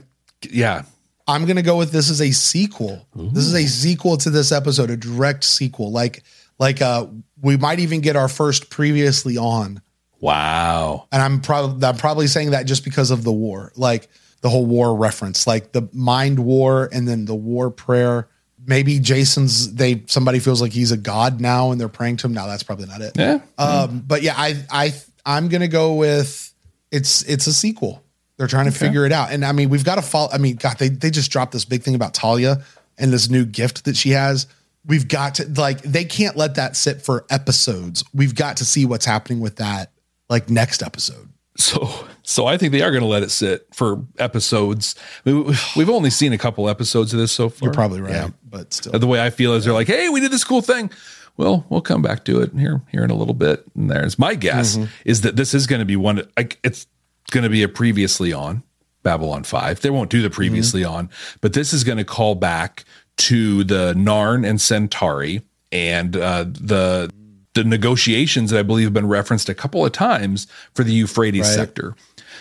yeah, 0.51 0.83
I'm 1.29 1.45
gonna 1.45 1.63
go 1.63 1.77
with 1.77 1.93
this 1.93 2.09
is 2.09 2.21
a 2.23 2.33
sequel. 2.33 3.07
Ooh. 3.17 3.29
This 3.31 3.45
is 3.45 3.55
a 3.55 3.67
sequel 3.67 4.17
to 4.17 4.31
this 4.31 4.51
episode, 4.51 4.91
a 4.91 4.97
direct 4.97 5.45
sequel. 5.45 5.93
Like 5.93 6.25
like 6.59 6.81
uh 6.81 7.07
we 7.41 7.57
might 7.57 7.79
even 7.81 8.01
get 8.01 8.17
our 8.17 8.29
first 8.29 8.71
previously 8.71 9.37
on. 9.37 9.83
Wow. 10.21 11.07
And 11.13 11.23
I'm 11.23 11.41
probably 11.41 11.87
I'm 11.87 11.97
probably 11.97 12.27
saying 12.27 12.51
that 12.51 12.65
just 12.65 12.83
because 12.83 13.11
of 13.11 13.25
the 13.25 13.33
war. 13.33 13.73
Like 13.77 14.09
the 14.41 14.49
whole 14.49 14.67
war 14.67 14.97
reference, 14.97 15.47
like 15.47 15.73
the 15.73 15.89
mind 15.93 16.39
war 16.39 16.89
and 16.93 17.07
then 17.07 17.27
the 17.27 17.35
war 17.35 17.71
prayer. 17.71 18.29
Maybe 18.67 18.99
Jason's 18.99 19.75
they 19.75 20.05
somebody 20.07 20.39
feels 20.39 20.63
like 20.63 20.73
he's 20.73 20.93
a 20.93 20.97
god 20.97 21.41
now 21.41 21.71
and 21.71 21.81
they're 21.81 21.89
praying 21.89 22.17
to 22.19 22.27
him. 22.27 22.33
Now 22.33 22.47
that's 22.47 22.63
probably 22.63 22.87
not 22.87 23.03
it. 23.03 23.13
Yeah. 23.17 23.41
Um, 23.59 24.03
but 24.07 24.23
yeah, 24.23 24.35
I 24.37 24.65
I 24.71 24.95
I'm 25.27 25.49
gonna 25.49 25.69
go 25.69 25.95
with 25.95 26.55
it's 26.91 27.23
it's 27.23 27.47
a 27.47 27.53
sequel. 27.53 28.03
They're 28.39 28.47
trying 28.47 28.65
to 28.65 28.71
okay. 28.71 28.87
figure 28.87 29.05
it 29.05 29.13
out. 29.13 29.33
And 29.33 29.45
I 29.45 29.53
mean, 29.53 29.69
we've 29.69 29.85
got 29.85 29.97
to 29.97 30.03
follow. 30.03 30.31
I 30.33 30.39
mean, 30.39 30.57
God, 30.57 30.79
they, 30.79 30.89
they 30.89 31.11
just 31.11 31.31
dropped 31.31 31.53
this 31.53 31.65
big 31.65 31.83
thing 31.83 31.95
about 31.95 32.15
Talia 32.15 32.65
and 32.97 33.13
this 33.13 33.29
new 33.29 33.45
gift 33.45 33.85
that 33.85 33.97
she 33.97 34.11
has. 34.11 34.47
We've 34.87 35.09
got 35.09 35.35
to, 35.35 35.49
like, 35.61 35.83
they 35.83 36.05
can't 36.05 36.37
let 36.37 36.55
that 36.55 36.77
sit 36.77 37.03
for 37.03 37.27
episodes. 37.29 38.05
We've 38.15 38.35
got 38.35 38.57
to 38.59 38.65
see 38.65 38.87
what's 38.87 39.05
happening 39.05 39.41
with 39.41 39.57
that, 39.57 39.91
like, 40.31 40.49
next 40.49 40.83
episode. 40.83 41.29
So, 41.59 42.07
so 42.23 42.47
I 42.47 42.57
think 42.57 42.71
they 42.71 42.83
are 42.83 42.93
going 42.93 43.03
to 43.03 43.09
let 43.09 43.25
it 43.25 43.33
sit 43.33 43.67
for 43.75 44.07
episodes. 44.19 44.95
I 45.27 45.31
mean, 45.31 45.55
we've 45.77 45.91
only 45.91 46.11
seen 46.11 46.33
a 46.33 46.39
couple 46.39 46.69
episodes 46.69 47.13
of 47.13 47.19
this 47.19 47.33
so 47.33 47.49
far. 47.49 47.67
You're 47.67 47.75
probably 47.75 48.01
right, 48.01 48.13
yeah. 48.13 48.29
but 48.49 48.73
still, 48.73 48.97
the 48.97 49.09
way 49.09 49.21
I 49.21 49.31
feel 49.31 49.55
is 49.55 49.65
they're 49.65 49.75
like, 49.75 49.89
"Hey, 49.89 50.09
we 50.09 50.21
did 50.21 50.31
this 50.31 50.45
cool 50.45 50.63
thing." 50.63 50.91
Well, 51.37 51.67
we'll 51.69 51.81
come 51.81 52.01
back 52.01 52.25
to 52.27 52.41
it 52.41 52.53
here 52.57 52.83
here 52.91 53.03
in 53.03 53.11
a 53.11 53.15
little 53.15 53.35
bit. 53.35 53.65
And 53.75 53.91
there's 53.91 54.19
my 54.19 54.37
guess 54.37 54.77
mm-hmm. 54.77 54.91
is 55.05 55.23
that 55.23 55.35
this 55.35 55.53
is 55.53 55.67
going 55.67 55.81
to 55.81 55.85
be 55.85 55.97
one. 55.97 56.23
It's 56.63 56.87
going 57.31 57.45
to 57.45 57.51
be 57.51 57.63
a 57.63 57.69
previously 57.69 58.33
on 58.33 58.63
Babylon 59.03 59.45
Five. 59.45 59.81
They 59.81 59.91
won't 59.91 60.11
do 60.11 60.23
the 60.23 60.31
previously 60.31 60.83
mm-hmm. 60.83 60.95
on, 60.95 61.11
but 61.41 61.53
this 61.53 61.73
is 61.73 61.85
going 61.85 61.99
to 61.99 62.05
call 62.05 62.35
back 62.35 62.85
to 63.19 63.65
the 63.65 63.95
Narn 63.95 64.49
and 64.49 64.61
Centauri 64.61 65.43
and 65.73 66.17
uh, 66.17 66.45
the 66.45 67.13
the 67.55 67.65
negotiations 67.65 68.51
that 68.51 68.59
I 68.59 68.63
believe 68.63 68.87
have 68.87 68.95
been 68.95 69.09
referenced 69.09 69.49
a 69.49 69.55
couple 69.55 69.85
of 69.85 69.93
times 69.93 70.47
for 70.75 70.85
the 70.85 70.93
Euphrates 70.93 71.43
right. 71.43 71.55
sector. 71.55 71.97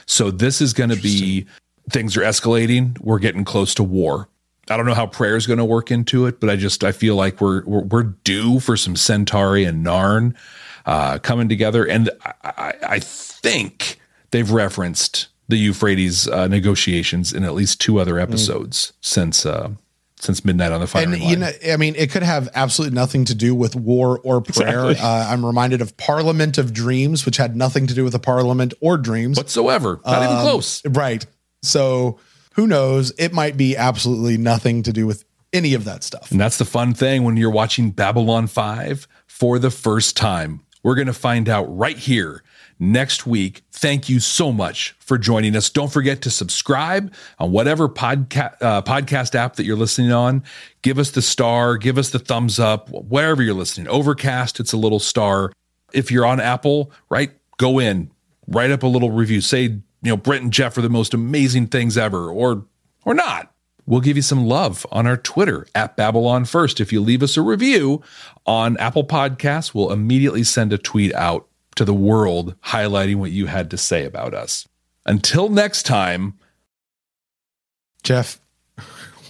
So 0.06 0.30
this 0.30 0.62
is 0.62 0.74
going 0.74 0.92
to 0.92 1.02
be 1.02 1.48
things 1.90 2.16
are 2.18 2.22
escalating. 2.22 3.00
We're 3.00 3.20
getting 3.20 3.44
close 3.44 3.74
to 3.76 3.84
war. 3.84 4.28
I 4.70 4.76
don't 4.76 4.86
know 4.86 4.94
how 4.94 5.08
prayer 5.08 5.38
is 5.38 5.48
going 5.48 5.60
to 5.60 5.66
work 5.66 5.92
into 5.92 6.26
it, 6.26 6.40
but 6.40 6.50
I 6.50 6.56
just 6.56 6.84
I 6.84 6.92
feel 6.92 7.16
like 7.16 7.40
we're 7.40 7.64
we're, 7.66 7.84
we're 7.84 8.04
due 8.04 8.60
for 8.60 8.76
some 8.76 8.96
Centauri 8.96 9.64
and 9.64 9.86
Narn 9.86 10.36
uh, 10.86 11.20
coming 11.20 11.50
together, 11.50 11.86
and 11.86 12.10
I, 12.24 12.34
I, 12.44 12.74
I, 12.84 13.00
think 13.00 14.00
they've 14.32 14.50
referenced 14.50 15.28
the 15.48 15.58
Euphrates 15.58 16.28
uh, 16.28 16.48
negotiations 16.48 17.34
in 17.34 17.44
at 17.44 17.54
least 17.54 17.80
two 17.80 18.00
other 18.00 18.20
episodes 18.20 18.88
mm. 18.88 18.94
since 19.02 19.46
uh, 19.46 19.70
since 20.20 20.44
midnight 20.44 20.72
on 20.72 20.82
the 20.82 20.88
fire. 20.88 21.04
And 21.04 21.18
you 21.18 21.38
know, 21.38 21.52
I 21.70 21.78
mean, 21.78 21.96
it 21.96 22.12
could 22.12 22.24
have 22.24 22.50
absolutely 22.56 22.96
nothing 22.96 23.26
to 23.26 23.36
do 23.36 23.54
with 23.54 23.76
war 23.76 24.20
or 24.24 24.42
prayer. 24.42 24.92
Exactly. 24.92 24.98
Uh, 24.98 25.32
I'm 25.32 25.46
reminded 25.46 25.82
of 25.82 25.96
Parliament 25.98 26.58
of 26.58 26.74
Dreams, 26.74 27.26
which 27.26 27.38
had 27.38 27.56
nothing 27.56 27.88
to 27.88 27.94
do 27.94 28.04
with 28.04 28.14
the 28.14 28.20
parliament 28.20 28.74
or 28.82 28.98
dreams 28.98 29.38
whatsoever. 29.38 30.02
Not 30.06 30.18
um, 30.18 30.24
even 30.24 30.38
close. 30.42 30.86
Right. 30.86 31.26
So 31.62 32.20
who 32.54 32.68
knows? 32.68 33.14
It 33.18 33.34
might 33.34 33.58
be 33.58 33.78
absolutely 33.78 34.38
nothing 34.38 34.84
to 34.84 34.94
do 34.94 35.06
with 35.06 35.24
any 35.54 35.74
of 35.76 35.86
that 35.86 36.04
stuff. 36.04 36.32
And 36.32 36.40
that's 36.40 36.58
the 36.58 36.66
fun 36.66 36.94
thing 36.94 37.24
when 37.24 37.38
you're 37.38 37.52
watching 37.52 37.92
Babylon 37.92 38.48
5 38.48 39.08
for 39.28 39.60
the 39.60 39.72
first 39.72 40.18
time. 40.18 40.62
We're 40.84 40.96
going 40.96 41.08
to 41.08 41.14
find 41.14 41.50
out 41.50 41.66
right 41.66 41.98
here 41.98 42.44
next 42.80 43.26
week. 43.26 43.64
Thank 43.72 44.10
you 44.10 44.20
so 44.20 44.52
much 44.52 44.96
for 45.00 45.18
joining 45.18 45.56
us. 45.56 45.70
Don't 45.70 45.92
forget 45.92 46.22
to 46.24 46.30
subscribe 46.30 47.14
on 47.40 47.52
whatever 47.52 47.90
podca- 47.90 48.56
uh, 48.62 48.82
podcast 48.82 49.36
app 49.36 49.56
that 49.56 49.66
you're 49.66 49.78
listening 49.78 50.12
on. 50.12 50.44
Give 50.82 51.00
us 51.00 51.12
the 51.12 51.22
star, 51.22 51.78
give 51.78 51.98
us 51.98 52.10
the 52.10 52.20
thumbs 52.20 52.60
up, 52.60 52.90
wherever 52.90 53.42
you're 53.42 53.54
listening. 53.54 53.88
Overcast, 53.88 54.60
it's 54.60 54.74
a 54.74 54.78
little 54.78 55.00
star. 55.00 55.52
If 55.94 56.12
you're 56.12 56.26
on 56.26 56.40
Apple, 56.40 56.92
right, 57.10 57.32
go 57.58 57.80
in, 57.80 58.12
write 58.48 58.72
up 58.72 58.84
a 58.84 58.88
little 58.88 59.12
review. 59.12 59.42
Say, 59.42 59.62
you 59.64 59.82
know, 60.04 60.18
Brent 60.18 60.44
and 60.44 60.54
Jeff 60.54 60.78
are 60.78 60.82
the 60.82 60.90
most 60.90 61.14
amazing 61.14 61.68
things 61.68 61.98
ever, 61.98 62.30
or 62.30 62.66
or 63.06 63.14
not. 63.14 63.54
We'll 63.86 64.02
give 64.02 64.18
you 64.18 64.22
some 64.22 64.46
love 64.46 64.86
on 64.92 65.08
our 65.08 65.16
Twitter 65.16 65.66
at 65.74 65.96
Babylon 65.96 66.44
First. 66.44 66.82
If 66.82 66.92
you 66.92 67.00
leave 67.00 67.24
us 67.24 67.38
a 67.38 67.42
review 67.42 68.04
on 68.46 68.76
Apple 68.78 69.06
Podcasts, 69.06 69.74
we'll 69.74 69.94
immediately 69.94 70.44
send 70.44 70.74
a 70.74 70.78
tweet 70.78 71.14
out 71.16 71.47
to 71.78 71.86
the 71.86 71.94
world 71.94 72.56
highlighting 72.66 73.16
what 73.16 73.32
you 73.32 73.46
had 73.46 73.72
to 73.72 73.78
say 73.78 74.04
about 74.06 74.34
us. 74.34 74.68
Until 75.06 75.48
next 75.50 75.84
time, 75.84 76.34
Jeff. 78.04 78.40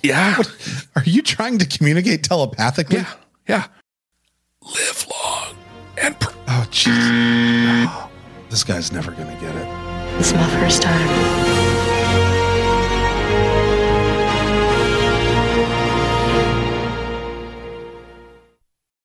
Yeah. 0.02 0.38
What, 0.38 0.88
are 0.95 1.04
you 1.04 1.22
trying 1.22 1.60
to 1.60 1.66
communicate 1.66 2.24
telepathically? 2.24 2.98
Yeah. 2.98 3.14
Yeah. 3.48 3.68
Live 4.64 5.06
long 5.10 5.56
and. 5.98 6.20
Pr- 6.20 6.36
oh, 6.48 6.68
jeez. 6.72 7.86
Oh, 7.88 8.10
this 8.50 8.64
guy's 8.64 8.91
never 8.91 9.12
going 9.12 9.34
to 9.34 9.41
get 9.41 9.56
it. 9.56 9.68
It's 10.20 10.34
my 10.34 10.48
first 10.50 10.82
time. 10.82 11.66